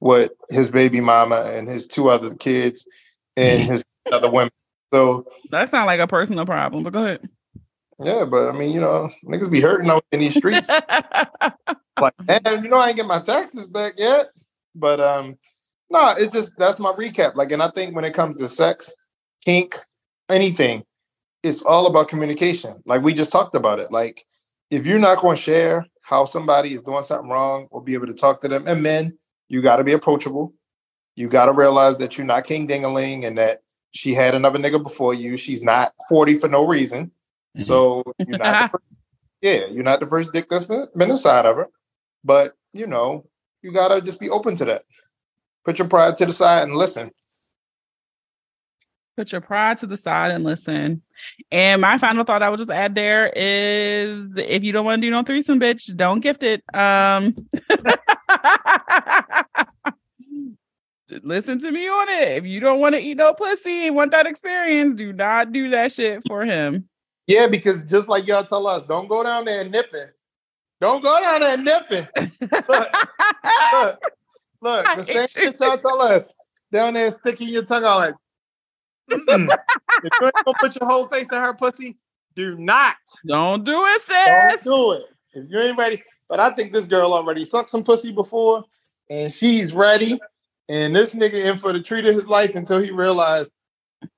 with 0.00 0.32
his 0.50 0.70
baby 0.70 1.00
mama 1.00 1.42
and 1.52 1.68
his 1.68 1.86
two 1.86 2.08
other 2.08 2.34
kids 2.34 2.86
and 3.36 3.62
his 3.62 3.84
other 4.12 4.30
women. 4.30 4.50
So 4.92 5.26
That 5.50 5.68
sounds 5.68 5.86
like 5.86 6.00
a 6.00 6.06
personal 6.06 6.46
problem, 6.46 6.82
but 6.84 6.92
go 6.92 7.04
ahead. 7.04 7.28
yeah, 7.98 8.24
but 8.24 8.48
I 8.48 8.52
mean, 8.52 8.70
you 8.72 8.80
know, 8.80 9.10
niggas 9.24 9.50
be 9.50 9.60
hurting 9.60 9.90
out 9.90 10.04
in 10.12 10.20
these 10.20 10.34
streets. 10.34 10.68
like, 12.00 12.14
damn, 12.26 12.64
you 12.64 12.70
know, 12.70 12.76
I 12.76 12.88
ain't 12.88 12.96
get 12.96 13.06
my 13.06 13.20
taxes 13.20 13.66
back 13.66 13.94
yet. 13.98 14.28
But 14.74 15.00
um, 15.00 15.36
no, 15.90 16.14
it's 16.16 16.32
just 16.32 16.56
that's 16.56 16.78
my 16.78 16.92
recap. 16.92 17.34
Like, 17.34 17.52
and 17.52 17.62
I 17.62 17.70
think 17.70 17.94
when 17.94 18.04
it 18.04 18.14
comes 18.14 18.36
to 18.36 18.48
sex, 18.48 18.92
kink, 19.44 19.76
anything, 20.28 20.84
it's 21.42 21.62
all 21.62 21.86
about 21.86 22.08
communication. 22.08 22.76
Like 22.86 23.02
we 23.02 23.12
just 23.12 23.32
talked 23.32 23.54
about 23.54 23.78
it. 23.78 23.90
Like, 23.90 24.24
if 24.70 24.86
you're 24.86 24.98
not 24.98 25.18
going 25.18 25.36
to 25.36 25.42
share 25.42 25.86
how 26.02 26.24
somebody 26.24 26.72
is 26.72 26.82
doing 26.82 27.02
something 27.02 27.28
wrong 27.28 27.66
or 27.70 27.82
be 27.82 27.94
able 27.94 28.06
to 28.06 28.14
talk 28.14 28.40
to 28.42 28.48
them, 28.48 28.66
and 28.66 28.82
men, 28.82 29.18
you 29.48 29.62
got 29.62 29.76
to 29.76 29.84
be 29.84 29.92
approachable. 29.92 30.52
You 31.16 31.28
got 31.28 31.46
to 31.46 31.52
realize 31.52 31.96
that 31.98 32.16
you're 32.16 32.26
not 32.26 32.44
King 32.44 32.68
Dingaling 32.68 33.26
and 33.26 33.36
that 33.38 33.62
she 33.92 34.14
had 34.14 34.34
another 34.34 34.58
nigga 34.58 34.82
before 34.82 35.14
you. 35.14 35.36
She's 35.36 35.62
not 35.62 35.92
40 36.08 36.36
for 36.36 36.48
no 36.48 36.66
reason. 36.66 37.06
Mm-hmm. 37.56 37.62
So 37.62 38.04
you're 38.18 38.38
not 38.38 38.70
the 38.72 38.78
first, 38.78 38.84
yeah, 39.40 39.66
you're 39.66 39.82
not 39.82 40.00
the 40.00 40.06
first 40.06 40.32
dick 40.32 40.48
that's 40.48 40.66
been, 40.66 40.86
been 40.96 41.10
inside 41.10 41.46
of 41.46 41.56
her. 41.56 41.68
But 42.24 42.54
you 42.72 42.86
know, 42.86 43.26
you 43.62 43.72
gotta 43.72 44.00
just 44.00 44.20
be 44.20 44.30
open 44.30 44.56
to 44.56 44.64
that. 44.66 44.82
Put 45.64 45.78
your 45.78 45.88
pride 45.88 46.16
to 46.16 46.26
the 46.26 46.32
side 46.32 46.64
and 46.64 46.74
listen. 46.74 47.10
Put 49.18 49.32
your 49.32 49.40
pride 49.40 49.78
to 49.78 49.86
the 49.88 49.96
side 49.96 50.30
and 50.30 50.44
listen. 50.44 51.02
And 51.50 51.82
my 51.82 51.98
final 51.98 52.22
thought 52.22 52.40
I 52.40 52.50
would 52.50 52.58
just 52.58 52.70
add 52.70 52.94
there 52.94 53.32
is 53.34 54.36
if 54.36 54.62
you 54.62 54.70
don't 54.70 54.84
want 54.84 55.02
to 55.02 55.06
do 55.08 55.10
no 55.10 55.24
threesome, 55.24 55.58
bitch, 55.58 55.96
don't 55.96 56.20
gift 56.20 56.44
it. 56.44 56.62
Um 56.72 57.34
listen 61.24 61.58
to 61.58 61.72
me 61.72 61.88
on 61.88 62.08
it. 62.10 62.38
If 62.38 62.44
you 62.44 62.60
don't 62.60 62.78
want 62.78 62.94
to 62.94 63.00
eat 63.00 63.16
no 63.16 63.34
pussy 63.34 63.88
and 63.88 63.96
want 63.96 64.12
that 64.12 64.28
experience, 64.28 64.94
do 64.94 65.12
not 65.12 65.50
do 65.50 65.68
that 65.70 65.90
shit 65.90 66.22
for 66.28 66.44
him. 66.44 66.88
Yeah, 67.26 67.48
because 67.48 67.88
just 67.88 68.08
like 68.08 68.28
y'all 68.28 68.44
tell 68.44 68.68
us, 68.68 68.84
don't 68.84 69.08
go 69.08 69.24
down 69.24 69.46
there 69.46 69.64
nipping. 69.64 70.10
Don't 70.80 71.02
go 71.02 71.20
down 71.20 71.40
there 71.40 71.58
nipping. 71.58 72.06
Look, 72.68 72.92
look, 73.72 73.98
look 74.62 74.86
the 74.96 75.02
same 75.02 75.22
you. 75.22 75.26
shit 75.26 75.58
y'all 75.58 75.76
tell 75.76 76.00
us. 76.02 76.28
Down 76.70 76.94
there 76.94 77.10
sticking 77.10 77.48
your 77.48 77.64
tongue 77.64 77.82
out 77.82 77.98
like. 77.98 78.14
if 79.10 80.12
you 80.20 80.26
ain't 80.26 80.34
gonna 80.44 80.58
put 80.58 80.78
your 80.78 80.88
whole 80.88 81.08
face 81.08 81.30
in 81.32 81.38
her 81.38 81.54
pussy, 81.54 81.96
do 82.34 82.56
not. 82.56 82.96
Don't 83.26 83.64
do 83.64 83.84
it, 83.84 84.02
sis. 84.02 84.16
Don't 84.26 84.64
do 84.64 84.92
it. 84.92 85.04
If 85.34 85.50
you 85.50 85.58
ain't 85.60 85.78
ready. 85.78 86.02
But 86.28 86.40
I 86.40 86.50
think 86.50 86.72
this 86.72 86.86
girl 86.86 87.14
already 87.14 87.44
sucked 87.44 87.70
some 87.70 87.84
pussy 87.84 88.12
before, 88.12 88.64
and 89.08 89.32
she's 89.32 89.72
ready. 89.72 90.20
And 90.68 90.94
this 90.94 91.14
nigga 91.14 91.46
in 91.46 91.56
for 91.56 91.72
the 91.72 91.80
treat 91.80 92.06
of 92.06 92.14
his 92.14 92.28
life 92.28 92.54
until 92.54 92.80
he 92.80 92.90
realized 92.90 93.54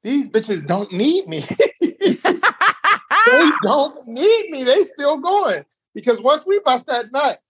these 0.02 0.28
bitches 0.28 0.66
don't 0.66 0.90
need 0.92 1.28
me. 1.28 1.44
they 1.80 2.16
don't 3.62 4.06
need 4.06 4.50
me. 4.50 4.64
They 4.64 4.82
still 4.82 5.18
going 5.18 5.64
because 5.94 6.20
once 6.20 6.44
we 6.44 6.60
bust 6.60 6.86
that 6.86 7.12
nut, 7.12 7.40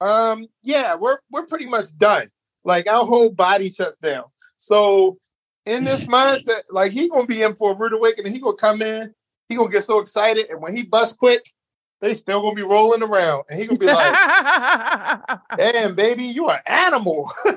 um, 0.00 0.46
yeah, 0.62 0.94
we're 0.94 1.18
we're 1.30 1.46
pretty 1.46 1.66
much 1.66 1.96
done. 1.96 2.28
Like 2.64 2.88
our 2.88 3.04
whole 3.04 3.30
body 3.30 3.70
shuts 3.70 3.98
down. 3.98 4.24
So 4.56 5.18
in 5.66 5.84
this 5.84 6.02
mindset, 6.06 6.62
like 6.70 6.92
he 6.92 7.08
gonna 7.08 7.26
be 7.26 7.42
in 7.42 7.54
for 7.54 7.72
a 7.72 7.76
rude 7.76 7.92
awakening. 7.92 8.32
He 8.32 8.38
gonna 8.38 8.56
come 8.56 8.82
in. 8.82 9.12
He 9.48 9.56
gonna 9.56 9.70
get 9.70 9.84
so 9.84 10.00
excited, 10.00 10.48
and 10.50 10.60
when 10.60 10.76
he 10.76 10.82
bust 10.82 11.18
quick, 11.18 11.52
they 12.00 12.14
still 12.14 12.40
gonna 12.40 12.54
be 12.54 12.62
rolling 12.62 13.02
around, 13.02 13.44
and 13.50 13.60
he 13.60 13.66
gonna 13.66 13.78
be 13.78 13.86
like, 13.86 15.28
"Damn, 15.56 15.94
baby, 15.94 16.24
you 16.24 16.48
an 16.48 16.60
animal." 16.66 17.30
they 17.44 17.50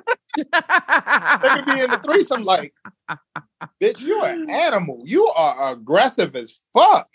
could 0.44 1.66
be 1.66 1.80
in 1.80 1.90
the 1.90 2.00
threesome 2.04 2.44
like, 2.44 2.74
"Bitch, 3.82 4.00
you 4.00 4.24
an 4.24 4.50
animal. 4.50 5.02
You 5.06 5.28
are 5.28 5.72
aggressive 5.74 6.36
as 6.36 6.52
fuck." 6.74 7.08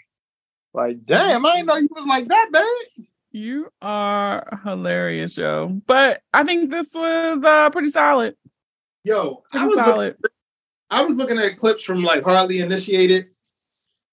Like, 0.73 1.05
damn, 1.05 1.47
I 1.47 1.55
didn't 1.55 1.67
know 1.67 1.77
you 1.77 1.89
was 1.93 2.05
like 2.07 2.27
that, 2.27 2.49
babe. 2.51 3.07
you 3.31 3.69
are 3.81 4.61
hilarious, 4.65 5.37
yo. 5.37 5.69
But 5.87 6.21
I 6.33 6.43
think 6.43 6.71
this 6.73 6.95
was 6.95 7.45
uh 7.45 7.71
pretty 7.71 7.89
solid. 7.89 8.35
Yo, 9.05 9.43
I 9.53 9.59
Pretty 9.59 9.67
was 9.67 9.77
looking, 9.77 9.93
solid. 9.93 10.17
I 10.95 11.03
was 11.03 11.17
looking 11.17 11.39
at 11.39 11.57
clips 11.57 11.85
from 11.85 12.03
like 12.03 12.23
Hardly 12.25 12.61
Initiated, 12.61 13.29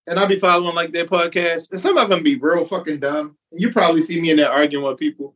and 0.07 0.19
I'll 0.19 0.27
be 0.27 0.39
following 0.39 0.75
like 0.75 0.91
their 0.91 1.05
podcast, 1.05 1.71
and 1.71 1.79
some 1.79 1.97
of 1.97 2.09
them 2.09 2.23
be 2.23 2.35
real 2.37 2.65
fucking 2.65 2.99
dumb. 2.99 3.37
And 3.51 3.61
you 3.61 3.71
probably 3.71 4.01
see 4.01 4.19
me 4.19 4.31
in 4.31 4.37
there 4.37 4.51
arguing 4.51 4.85
with 4.85 4.97
people. 4.97 5.35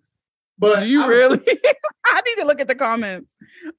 But 0.58 0.82
Do 0.82 0.88
you 0.88 1.04
I 1.04 1.08
was- 1.08 1.18
really? 1.18 1.60
I 2.08 2.22
need 2.26 2.42
to 2.42 2.48
look 2.48 2.62
at 2.62 2.68
the 2.68 2.76
comments. 2.76 3.36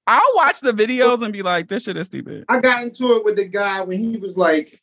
I'll 0.06 0.32
watch 0.34 0.60
the 0.60 0.72
videos 0.72 1.22
and 1.24 1.32
be 1.32 1.42
like, 1.42 1.68
this 1.68 1.84
shit 1.84 1.96
is 1.96 2.06
stupid. 2.08 2.44
I 2.48 2.60
got 2.60 2.82
into 2.82 3.16
it 3.16 3.24
with 3.24 3.36
the 3.36 3.44
guy 3.46 3.80
when 3.82 3.98
he 3.98 4.16
was 4.16 4.36
like, 4.36 4.82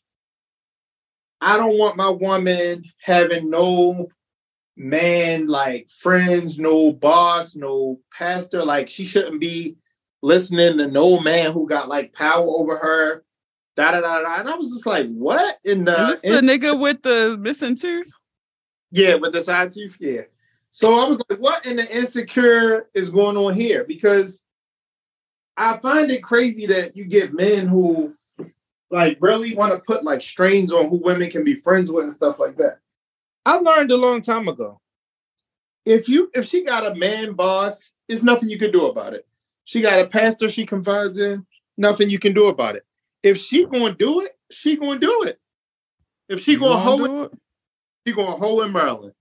I 1.42 1.58
don't 1.58 1.78
want 1.78 1.98
my 1.98 2.10
woman 2.10 2.86
having 3.02 3.50
no 3.50 4.10
man 4.76 5.48
like 5.48 5.90
friends, 5.90 6.58
no 6.58 6.94
boss, 6.94 7.56
no 7.56 8.00
pastor. 8.18 8.64
Like 8.66 8.88
she 8.88 9.06
shouldn't 9.06 9.40
be 9.42 9.76
listening 10.24 10.80
to 10.80 10.88
no 10.88 11.20
man 11.20 11.52
who 11.52 11.68
got 11.68 11.90
like 11.90 12.14
power 12.14 12.48
over 12.48 12.78
her. 12.78 13.24
Da 13.76 13.92
da 13.92 14.02
da 14.02 14.22
da. 14.22 14.40
And 14.40 14.50
I 14.50 14.56
was 14.56 14.72
just 14.72 14.86
like, 14.86 15.08
what 15.10 15.58
in 15.64 15.84
the 15.84 16.00
is 16.10 16.22
this 16.22 16.42
the 16.42 16.48
nigga 16.48 16.80
with 16.80 17.04
the 17.04 17.38
missing 17.40 17.76
tooth? 17.76 18.12
yeah, 18.94 19.16
with 19.16 19.34
the 19.34 19.42
side 19.42 19.72
tooth, 19.72 19.98
yeah. 20.00 20.22
So 20.70 20.94
I 20.94 21.08
was 21.08 21.22
like, 21.30 21.40
what 21.40 21.66
in 21.66 21.78
the 21.78 21.96
insecure 21.96 22.88
is 22.94 23.10
going 23.10 23.36
on 23.38 23.56
here? 23.56 23.84
Because 23.84 24.46
I 25.58 25.78
find 25.80 26.12
it 26.12 26.24
crazy 26.24 26.68
that 26.68 26.96
you 26.96 27.06
get 27.06 27.34
men 27.34 27.68
who 27.68 28.14
like 28.92 29.18
really 29.20 29.56
want 29.56 29.74
to 29.74 29.80
put 29.80 30.04
like 30.04 30.22
strains 30.22 30.72
on 30.72 30.90
who 30.90 30.98
women 30.98 31.32
can 31.32 31.44
be 31.44 31.56
friends 31.62 31.90
with 31.90 32.06
and 32.06 32.14
stuff 32.14 32.38
like 32.38 32.56
that. 32.58 32.78
I 33.46 33.58
learned 33.58 33.92
a 33.92 33.98
long 33.98 34.22
time 34.22 34.48
ago. 34.48 34.80
If 35.86 36.08
you 36.08 36.30
if 36.36 36.46
she 36.48 36.64
got 36.64 36.86
a 36.86 36.96
man 36.96 37.34
boss, 37.34 37.90
there's 38.08 38.24
nothing 38.24 38.50
you 38.50 38.60
can 38.60 38.72
do 38.72 38.86
about 38.86 39.14
it. 39.14 39.28
She 39.66 39.82
got 39.82 40.00
a 40.00 40.08
pastor 40.08 40.50
she 40.50 40.66
confides 40.66 41.18
in, 41.18 41.46
nothing 41.78 42.10
you 42.10 42.20
can 42.20 42.34
do 42.34 42.48
about 42.48 42.76
it. 42.76 42.86
If 43.22 43.38
she 43.38 43.66
gonna 43.66 43.96
do 43.96 44.22
it, 44.22 44.38
she 44.52 44.76
gonna 44.76 45.00
do 45.00 45.24
it. 45.24 45.40
If 46.30 46.42
she 46.42 46.54
You 46.54 46.60
gonna 46.60 46.80
hold 46.80 47.32
it, 47.32 47.40
she 48.06 48.14
gonna 48.14 48.38
hold 48.38 48.66
in 48.66 48.72
Maryland. 48.72 49.14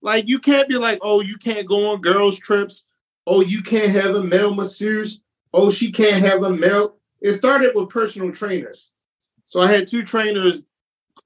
Like 0.00 0.28
you 0.28 0.38
can't 0.38 0.68
be 0.68 0.76
like, 0.76 0.98
oh, 1.02 1.20
you 1.20 1.36
can't 1.36 1.66
go 1.66 1.90
on 1.90 2.00
girls' 2.00 2.38
trips. 2.38 2.84
Oh, 3.26 3.40
you 3.40 3.62
can't 3.62 3.90
have 3.90 4.14
a 4.14 4.22
male 4.22 4.54
masseuse. 4.54 5.20
Oh, 5.52 5.70
she 5.70 5.90
can't 5.90 6.24
have 6.24 6.42
a 6.42 6.50
male. 6.50 6.96
It 7.20 7.34
started 7.34 7.72
with 7.74 7.88
personal 7.88 8.32
trainers. 8.32 8.90
So 9.46 9.60
I 9.60 9.70
had 9.70 9.88
two 9.88 10.02
trainers 10.02 10.64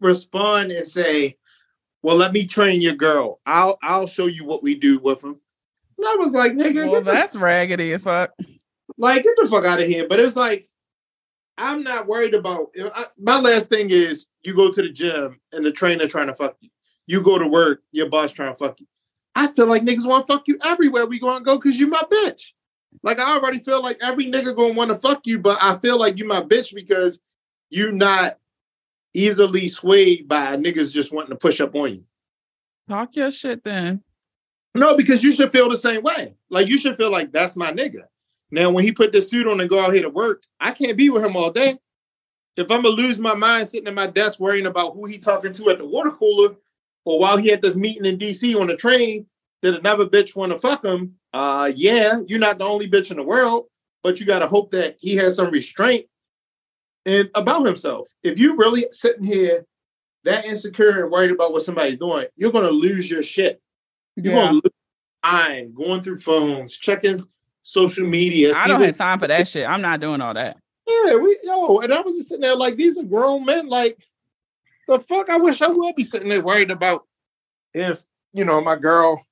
respond 0.00 0.72
and 0.72 0.86
say, 0.86 1.36
Well, 2.02 2.16
let 2.16 2.32
me 2.32 2.46
train 2.46 2.80
your 2.80 2.94
girl. 2.94 3.40
I'll 3.44 3.78
I'll 3.82 4.06
show 4.06 4.26
you 4.26 4.44
what 4.44 4.62
we 4.62 4.74
do 4.74 4.98
with 4.98 5.20
them. 5.20 5.40
And 5.98 6.06
I 6.06 6.16
was 6.16 6.32
like, 6.32 6.52
nigga, 6.52 6.90
Well, 6.90 7.02
that's 7.02 7.36
raggedy 7.36 7.92
as 7.92 8.04
fuck. 8.04 8.32
Like 8.98 9.22
get 9.22 9.36
the 9.36 9.48
fuck 9.48 9.64
out 9.64 9.80
of 9.80 9.86
here. 9.86 10.06
But 10.08 10.20
it's 10.20 10.36
like 10.36 10.68
I'm 11.58 11.82
not 11.82 12.06
worried 12.06 12.34
about 12.34 12.70
I, 12.94 13.06
my 13.18 13.38
last 13.38 13.68
thing 13.68 13.90
is 13.90 14.26
you 14.42 14.54
go 14.54 14.70
to 14.70 14.82
the 14.82 14.90
gym 14.90 15.40
and 15.52 15.64
the 15.64 15.72
trainer 15.72 16.06
trying 16.06 16.28
to 16.28 16.34
fuck 16.34 16.56
you. 16.60 16.70
You 17.06 17.20
go 17.20 17.38
to 17.38 17.46
work, 17.46 17.82
your 17.92 18.08
boss 18.08 18.32
trying 18.32 18.52
to 18.52 18.58
fuck 18.58 18.80
you. 18.80 18.86
I 19.34 19.48
feel 19.48 19.66
like 19.66 19.82
niggas 19.82 20.06
want 20.06 20.26
to 20.26 20.32
fuck 20.32 20.48
you 20.48 20.58
everywhere 20.62 21.06
we 21.06 21.18
gonna 21.18 21.44
go 21.44 21.56
because 21.56 21.78
you 21.78 21.86
my 21.86 22.02
bitch. 22.10 22.52
Like 23.02 23.18
I 23.18 23.34
already 23.34 23.58
feel 23.58 23.82
like 23.82 23.98
every 24.00 24.26
nigga 24.26 24.54
gonna 24.54 24.74
want 24.74 24.90
to 24.90 24.96
fuck 24.96 25.26
you, 25.26 25.38
but 25.38 25.58
I 25.60 25.78
feel 25.78 25.98
like 25.98 26.18
you 26.18 26.26
my 26.26 26.42
bitch 26.42 26.74
because 26.74 27.20
you 27.70 27.92
not 27.92 28.38
easily 29.14 29.68
swayed 29.68 30.28
by 30.28 30.56
niggas 30.56 30.92
just 30.92 31.12
wanting 31.12 31.30
to 31.30 31.36
push 31.36 31.60
up 31.60 31.74
on 31.74 31.92
you. 31.92 32.04
Talk 32.88 33.16
your 33.16 33.30
shit 33.30 33.64
then. 33.64 34.02
No, 34.74 34.96
because 34.96 35.22
you 35.22 35.32
should 35.32 35.52
feel 35.52 35.68
the 35.68 35.76
same 35.76 36.02
way. 36.02 36.34
Like 36.50 36.68
you 36.68 36.78
should 36.78 36.96
feel 36.96 37.10
like 37.10 37.32
that's 37.32 37.56
my 37.56 37.72
nigga. 37.72 38.04
Now, 38.52 38.70
when 38.70 38.84
he 38.84 38.92
put 38.92 39.12
this 39.12 39.30
suit 39.30 39.46
on 39.48 39.60
and 39.60 39.68
go 39.70 39.80
out 39.80 39.94
here 39.94 40.02
to 40.02 40.10
work, 40.10 40.42
I 40.60 40.72
can't 40.72 40.96
be 40.96 41.08
with 41.08 41.24
him 41.24 41.36
all 41.36 41.50
day. 41.50 41.78
If 42.56 42.70
I'm 42.70 42.82
gonna 42.82 42.94
lose 42.94 43.18
my 43.18 43.34
mind 43.34 43.66
sitting 43.66 43.88
at 43.88 43.94
my 43.94 44.06
desk 44.06 44.38
worrying 44.38 44.66
about 44.66 44.92
who 44.92 45.06
he 45.06 45.18
talking 45.18 45.54
to 45.54 45.70
at 45.70 45.78
the 45.78 45.86
water 45.86 46.10
cooler, 46.10 46.54
or 47.06 47.18
while 47.18 47.38
he 47.38 47.48
had 47.48 47.62
this 47.62 47.76
meeting 47.76 48.04
in 48.04 48.18
DC 48.18 48.54
on 48.60 48.66
the 48.66 48.76
train, 48.76 49.24
that 49.62 49.74
another 49.74 50.04
bitch 50.06 50.36
want 50.36 50.52
to 50.52 50.58
fuck 50.58 50.84
him. 50.84 51.14
Uh, 51.32 51.72
yeah, 51.74 52.20
you're 52.26 52.38
not 52.38 52.58
the 52.58 52.64
only 52.64 52.88
bitch 52.90 53.10
in 53.10 53.16
the 53.16 53.22
world, 53.22 53.66
but 54.02 54.20
you 54.20 54.26
gotta 54.26 54.46
hope 54.46 54.70
that 54.72 54.96
he 54.98 55.16
has 55.16 55.36
some 55.36 55.50
restraint 55.50 56.04
and 57.06 57.30
about 57.34 57.64
himself. 57.64 58.10
If 58.22 58.38
you 58.38 58.54
really 58.56 58.86
sitting 58.92 59.24
here 59.24 59.64
that 60.24 60.44
insecure 60.44 61.02
and 61.04 61.10
worried 61.10 61.30
about 61.30 61.54
what 61.54 61.62
somebody's 61.62 61.98
doing, 61.98 62.26
you're 62.36 62.52
gonna 62.52 62.70
lose 62.70 63.10
your 63.10 63.22
shit. 63.22 63.62
You're 64.16 64.34
Yeah. 64.34 64.42
gonna 64.42 64.52
lose 64.52 64.72
time 65.24 65.72
going 65.72 66.02
through 66.02 66.18
phones, 66.18 66.76
checking 66.76 67.24
social 67.62 68.06
media. 68.06 68.52
I 68.56 68.66
don't 68.68 68.80
what- 68.80 68.86
have 68.86 68.96
time 68.98 69.18
for 69.18 69.26
that 69.28 69.48
shit. 69.48 69.66
I'm 69.68 69.82
not 69.82 70.00
doing 70.00 70.20
all 70.20 70.34
that. 70.34 70.56
Yeah, 70.86 71.16
we 71.16 71.38
yo, 71.44 71.78
and 71.78 71.92
I 71.94 72.00
was 72.00 72.16
just 72.16 72.28
sitting 72.30 72.42
there 72.42 72.56
like 72.56 72.76
these 72.76 72.98
are 72.98 73.04
grown 73.04 73.44
men. 73.44 73.68
Like 73.68 73.98
the 74.88 74.98
fuck, 74.98 75.30
I 75.30 75.36
wish 75.38 75.62
I 75.62 75.68
would 75.68 75.94
be 75.94 76.02
sitting 76.02 76.28
there 76.28 76.40
worried 76.42 76.70
about 76.72 77.06
if 77.72 78.04
you 78.32 78.44
know 78.44 78.60
my 78.60 78.76
girl 78.76 79.24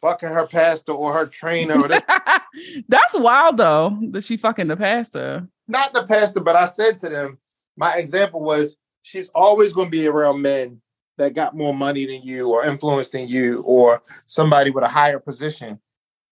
fucking 0.00 0.28
her 0.28 0.46
pastor 0.46 0.92
or 0.92 1.12
her 1.12 1.26
trainer 1.26 1.80
or 1.80 1.88
That's 2.88 3.14
wild 3.18 3.56
though 3.56 3.98
that 4.10 4.22
she 4.24 4.36
fucking 4.36 4.68
the 4.68 4.76
pastor. 4.76 5.48
not 5.66 5.92
the 5.92 6.04
pastor, 6.06 6.40
but 6.40 6.54
I 6.54 6.66
said 6.66 7.00
to 7.00 7.08
them, 7.08 7.38
my 7.76 7.96
example 7.96 8.40
was 8.40 8.76
she's 9.02 9.28
always 9.34 9.72
going 9.72 9.88
to 9.88 9.90
be 9.90 10.06
around 10.06 10.40
men 10.40 10.80
that 11.18 11.34
got 11.34 11.56
more 11.56 11.74
money 11.74 12.06
than 12.06 12.22
you 12.22 12.48
or 12.48 12.64
influence 12.64 13.08
than 13.08 13.26
you 13.26 13.62
or 13.62 14.02
somebody 14.26 14.70
with 14.70 14.84
a 14.84 14.88
higher 14.88 15.18
position. 15.18 15.80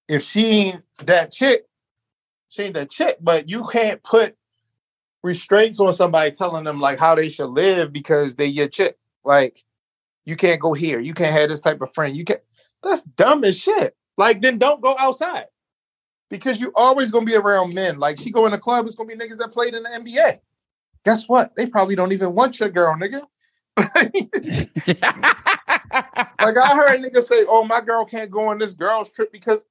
If 0.08 0.22
she 0.22 0.46
ain't 0.46 0.86
that 1.04 1.32
chick, 1.32 1.64
she 2.48 2.64
ain't 2.64 2.74
that 2.74 2.90
chick, 2.90 3.18
but 3.20 3.48
you 3.48 3.64
can't 3.64 4.02
put 4.02 4.36
restraints 5.22 5.80
on 5.80 5.92
somebody 5.92 6.30
telling 6.30 6.64
them 6.64 6.80
like 6.80 6.98
how 6.98 7.14
they 7.14 7.28
should 7.28 7.48
live 7.48 7.92
because 7.92 8.36
they 8.36 8.46
your 8.46 8.68
chick. 8.68 8.96
Like 9.24 9.64
you 10.24 10.36
can't 10.36 10.60
go 10.60 10.72
here, 10.72 11.00
you 11.00 11.14
can't 11.14 11.34
have 11.34 11.48
this 11.48 11.60
type 11.60 11.80
of 11.80 11.92
friend. 11.94 12.16
You 12.16 12.24
can't 12.24 12.42
that's 12.82 13.02
dumb 13.02 13.44
as 13.44 13.58
shit. 13.58 13.96
Like 14.16 14.42
then 14.42 14.58
don't 14.58 14.80
go 14.80 14.94
outside 14.98 15.46
because 16.30 16.60
you 16.60 16.72
always 16.74 17.10
gonna 17.10 17.24
be 17.24 17.34
around 17.34 17.74
men. 17.74 17.98
Like 17.98 18.18
she 18.18 18.30
go 18.30 18.46
in 18.46 18.52
the 18.52 18.58
club, 18.58 18.86
it's 18.86 18.94
gonna 18.94 19.08
be 19.08 19.16
niggas 19.16 19.38
that 19.38 19.52
played 19.52 19.74
in 19.74 19.82
the 19.82 19.88
NBA. 19.88 20.40
Guess 21.04 21.28
what? 21.28 21.52
They 21.56 21.66
probably 21.66 21.96
don't 21.96 22.12
even 22.12 22.34
want 22.34 22.60
your 22.60 22.70
girl, 22.70 22.94
nigga. 22.94 23.22
like 23.76 23.88
I 26.56 26.74
heard 26.74 27.00
niggas 27.02 27.22
say, 27.22 27.44
"Oh, 27.48 27.64
my 27.64 27.80
girl 27.80 28.04
can't 28.04 28.30
go 28.30 28.48
on 28.48 28.58
this 28.58 28.72
girl's 28.72 29.10
trip 29.10 29.32
because 29.32 29.64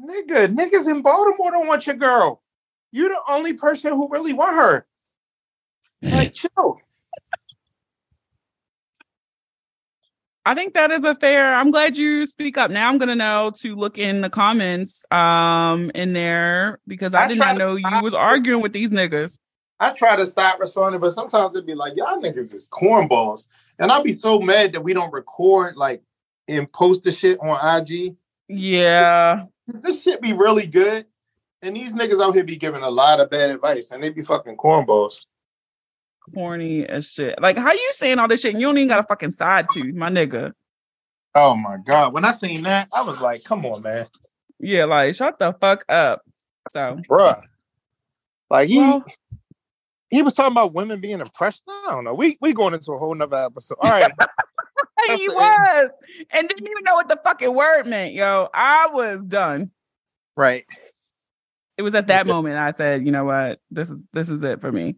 nigga, 0.00 0.54
niggas 0.54 0.88
in 0.88 1.02
Baltimore 1.02 1.50
don't 1.50 1.66
want 1.66 1.86
your 1.86 1.96
girl. 1.96 2.42
You 2.92 3.08
the 3.08 3.18
only 3.28 3.54
person 3.54 3.92
who 3.92 4.08
really 4.10 4.32
want 4.32 4.54
her. 4.54 4.86
Like, 6.02 6.34
chill. 6.56 6.78
I 10.46 10.54
think 10.54 10.74
that 10.74 10.90
is 10.90 11.04
a 11.04 11.14
fair. 11.14 11.54
I'm 11.54 11.70
glad 11.70 11.96
you 11.96 12.26
speak 12.26 12.58
up. 12.58 12.70
Now 12.70 12.90
I'm 12.90 12.98
gonna 12.98 13.14
know 13.14 13.52
to 13.56 13.74
look 13.74 13.96
in 13.96 14.20
the 14.20 14.28
comments 14.28 15.04
um 15.10 15.90
in 15.94 16.12
there 16.12 16.80
because 16.86 17.14
I, 17.14 17.24
I 17.24 17.28
did 17.28 17.38
not 17.38 17.56
know 17.56 17.76
you 17.76 18.02
was 18.02 18.12
arguing 18.12 18.60
with 18.60 18.74
these 18.74 18.90
niggas. 18.90 19.38
I 19.80 19.92
try 19.94 20.16
to 20.16 20.26
stop 20.26 20.60
responding, 20.60 21.00
but 21.00 21.10
sometimes 21.10 21.54
it'd 21.54 21.66
be 21.66 21.74
like, 21.74 21.94
y'all 21.96 22.18
niggas 22.18 22.54
is 22.54 22.68
cornballs. 22.70 23.46
And 23.78 23.90
I'd 23.90 24.04
be 24.04 24.12
so 24.12 24.38
mad 24.38 24.72
that 24.72 24.82
we 24.82 24.92
don't 24.92 25.12
record 25.12 25.76
like 25.76 26.02
and 26.46 26.70
post 26.72 27.04
the 27.04 27.12
shit 27.12 27.38
on 27.40 27.80
IG. 27.80 28.16
Yeah. 28.48 29.46
This 29.66 30.02
shit 30.02 30.20
be 30.20 30.32
really 30.32 30.66
good. 30.66 31.06
And 31.62 31.74
these 31.74 31.94
niggas 31.94 32.22
out 32.22 32.34
here 32.34 32.44
be 32.44 32.56
giving 32.56 32.82
a 32.82 32.90
lot 32.90 33.20
of 33.20 33.30
bad 33.30 33.50
advice 33.50 33.90
and 33.90 34.02
they 34.02 34.10
be 34.10 34.22
fucking 34.22 34.56
cornballs. 34.56 35.20
Corny 36.34 36.86
as 36.86 37.10
shit. 37.10 37.40
Like 37.40 37.56
how 37.56 37.72
you 37.72 37.90
saying 37.92 38.18
all 38.18 38.28
this 38.28 38.42
shit 38.42 38.52
and 38.52 38.60
you 38.60 38.66
don't 38.66 38.78
even 38.78 38.88
got 38.88 39.00
a 39.00 39.04
fucking 39.04 39.30
side 39.30 39.68
to, 39.70 39.92
my 39.92 40.10
nigga. 40.10 40.52
Oh 41.34 41.54
my 41.54 41.78
God. 41.84 42.12
When 42.12 42.24
I 42.24 42.32
seen 42.32 42.62
that, 42.64 42.88
I 42.92 43.02
was 43.02 43.20
like, 43.20 43.42
come 43.44 43.64
on, 43.66 43.82
man. 43.82 44.06
Yeah, 44.60 44.84
like 44.84 45.14
shut 45.14 45.38
the 45.38 45.52
fuck 45.54 45.84
up. 45.88 46.22
So 46.72 46.98
Bruh. 47.08 47.42
Like 48.50 48.68
he 48.68 48.78
well, 48.78 49.04
he 50.10 50.22
was 50.22 50.34
talking 50.34 50.52
about 50.52 50.74
women 50.74 51.00
being 51.00 51.20
impressed. 51.20 51.64
I 51.68 51.88
don't 51.90 52.04
know. 52.04 52.14
We 52.14 52.38
we 52.40 52.52
going 52.52 52.74
into 52.74 52.92
a 52.92 52.98
whole 52.98 53.14
nother 53.14 53.44
episode. 53.46 53.78
All 53.82 53.90
right. 53.90 54.12
he 55.18 55.28
was 55.28 55.90
and 56.30 56.48
didn't 56.48 56.66
even 56.66 56.84
know 56.84 56.94
what 56.94 57.08
the 57.08 57.18
fucking 57.24 57.54
word 57.54 57.86
meant, 57.86 58.14
yo. 58.14 58.48
I 58.54 58.88
was 58.92 59.22
done. 59.24 59.70
right. 60.36 60.64
it 61.76 61.82
was 61.82 61.94
at 61.94 62.06
that 62.08 62.26
Yeah. 62.26 62.32
moment 62.32 62.56
I 62.56 62.70
said, 62.70 63.04
you 63.04 63.12
know 63.12 63.24
what, 63.24 63.60
this 63.70 63.90
is 63.90 64.06
this 64.12 64.28
is 64.28 64.42
it 64.42 64.60
for 64.60 64.70
me. 64.72 64.96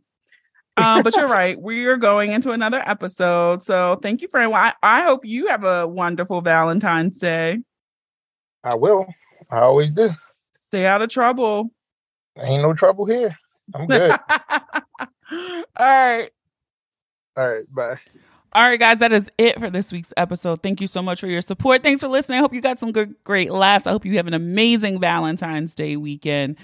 Um, 0.77 1.03
but 1.03 1.17
you're 1.17 1.27
right. 1.29 1.59
We 1.61 1.87
are 1.87 1.97
going 1.97 2.33
into 2.33 2.51
another 2.51 2.83
episode. 2.85 3.63
So 3.63 3.99
thank 4.03 4.21
you 4.23 4.29
for 4.29 4.41
I, 4.41 4.75
I 4.83 5.03
hope 5.03 5.25
you 5.25 5.47
have 5.49 5.65
a 5.65 5.87
wonderful 5.87 6.41
Valentine's 6.43 7.19
Day. 7.19 7.59
I 8.63 8.75
will. 8.75 9.07
I 9.51 9.61
always 9.61 9.93
do. 9.93 10.11
Stay 10.71 10.85
out 10.87 11.01
of 11.03 11.09
trouble. 11.09 11.71
Ain't 12.39 12.63
no 12.63 12.75
trouble 12.75 13.07
here. 13.07 13.37
I'm 13.75 13.87
good. 13.87 14.11
All 15.31 15.51
right. 15.79 16.31
All 17.37 17.49
right. 17.49 17.65
Bye. 17.75 17.97
All 18.57 18.67
right, 18.67 18.81
guys, 18.81 19.01
that 19.01 19.13
is 19.13 19.31
it 19.37 19.61
for 19.61 19.69
this 19.69 19.93
week's 19.93 20.15
episode. 20.17 20.63
Thank 20.63 20.81
you 20.81 20.87
so 20.87 21.03
much 21.03 21.21
for 21.21 21.27
your 21.27 21.43
support. 21.43 21.83
Thanks 21.83 22.03
for 22.03 22.09
listening. 22.09 22.39
I 22.39 22.41
hope 22.41 22.55
you 22.55 22.63
got 22.63 22.79
some 22.79 22.91
good, 22.91 23.15
great 23.23 23.51
laughs. 23.51 23.87
I 23.87 23.91
hope 23.91 24.07
you 24.07 24.17
have 24.17 24.27
an 24.27 24.33
amazing 24.33 24.99
Valentine's 24.99 25.75
Day 25.75 25.97
weekend. 25.97 26.57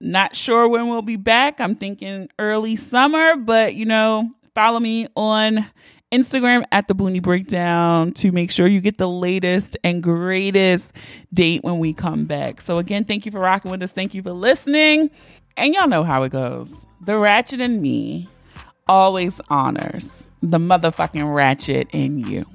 Not 0.00 0.34
sure 0.34 0.66
when 0.66 0.88
we'll 0.88 1.02
be 1.02 1.16
back. 1.16 1.60
I'm 1.60 1.74
thinking 1.74 2.30
early 2.38 2.76
summer, 2.76 3.36
but 3.36 3.74
you 3.74 3.84
know, 3.84 4.30
follow 4.54 4.80
me 4.80 5.06
on 5.16 5.66
Instagram 6.10 6.64
at 6.72 6.88
the 6.88 6.94
Boonie 6.94 7.20
Breakdown 7.20 8.12
to 8.12 8.32
make 8.32 8.50
sure 8.50 8.66
you 8.66 8.80
get 8.80 8.96
the 8.96 9.06
latest 9.06 9.76
and 9.84 10.02
greatest 10.02 10.94
date 11.34 11.62
when 11.62 11.78
we 11.78 11.92
come 11.92 12.24
back. 12.24 12.62
So, 12.62 12.78
again, 12.78 13.04
thank 13.04 13.26
you 13.26 13.32
for 13.32 13.40
rocking 13.40 13.70
with 13.70 13.82
us. 13.82 13.92
Thank 13.92 14.14
you 14.14 14.22
for 14.22 14.32
listening. 14.32 15.10
And 15.58 15.74
y'all 15.74 15.88
know 15.88 16.04
how 16.04 16.22
it 16.22 16.32
goes. 16.32 16.86
The 17.02 17.18
Ratchet 17.18 17.60
and 17.60 17.82
me 17.82 18.28
always 18.88 19.40
honors 19.48 20.28
the 20.42 20.58
motherfucking 20.58 21.34
ratchet 21.34 21.88
in 21.92 22.18
you. 22.18 22.46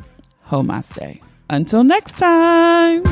Homaste. 0.48 1.22
Until 1.50 1.84
next 1.84 2.18
time. 2.18 3.04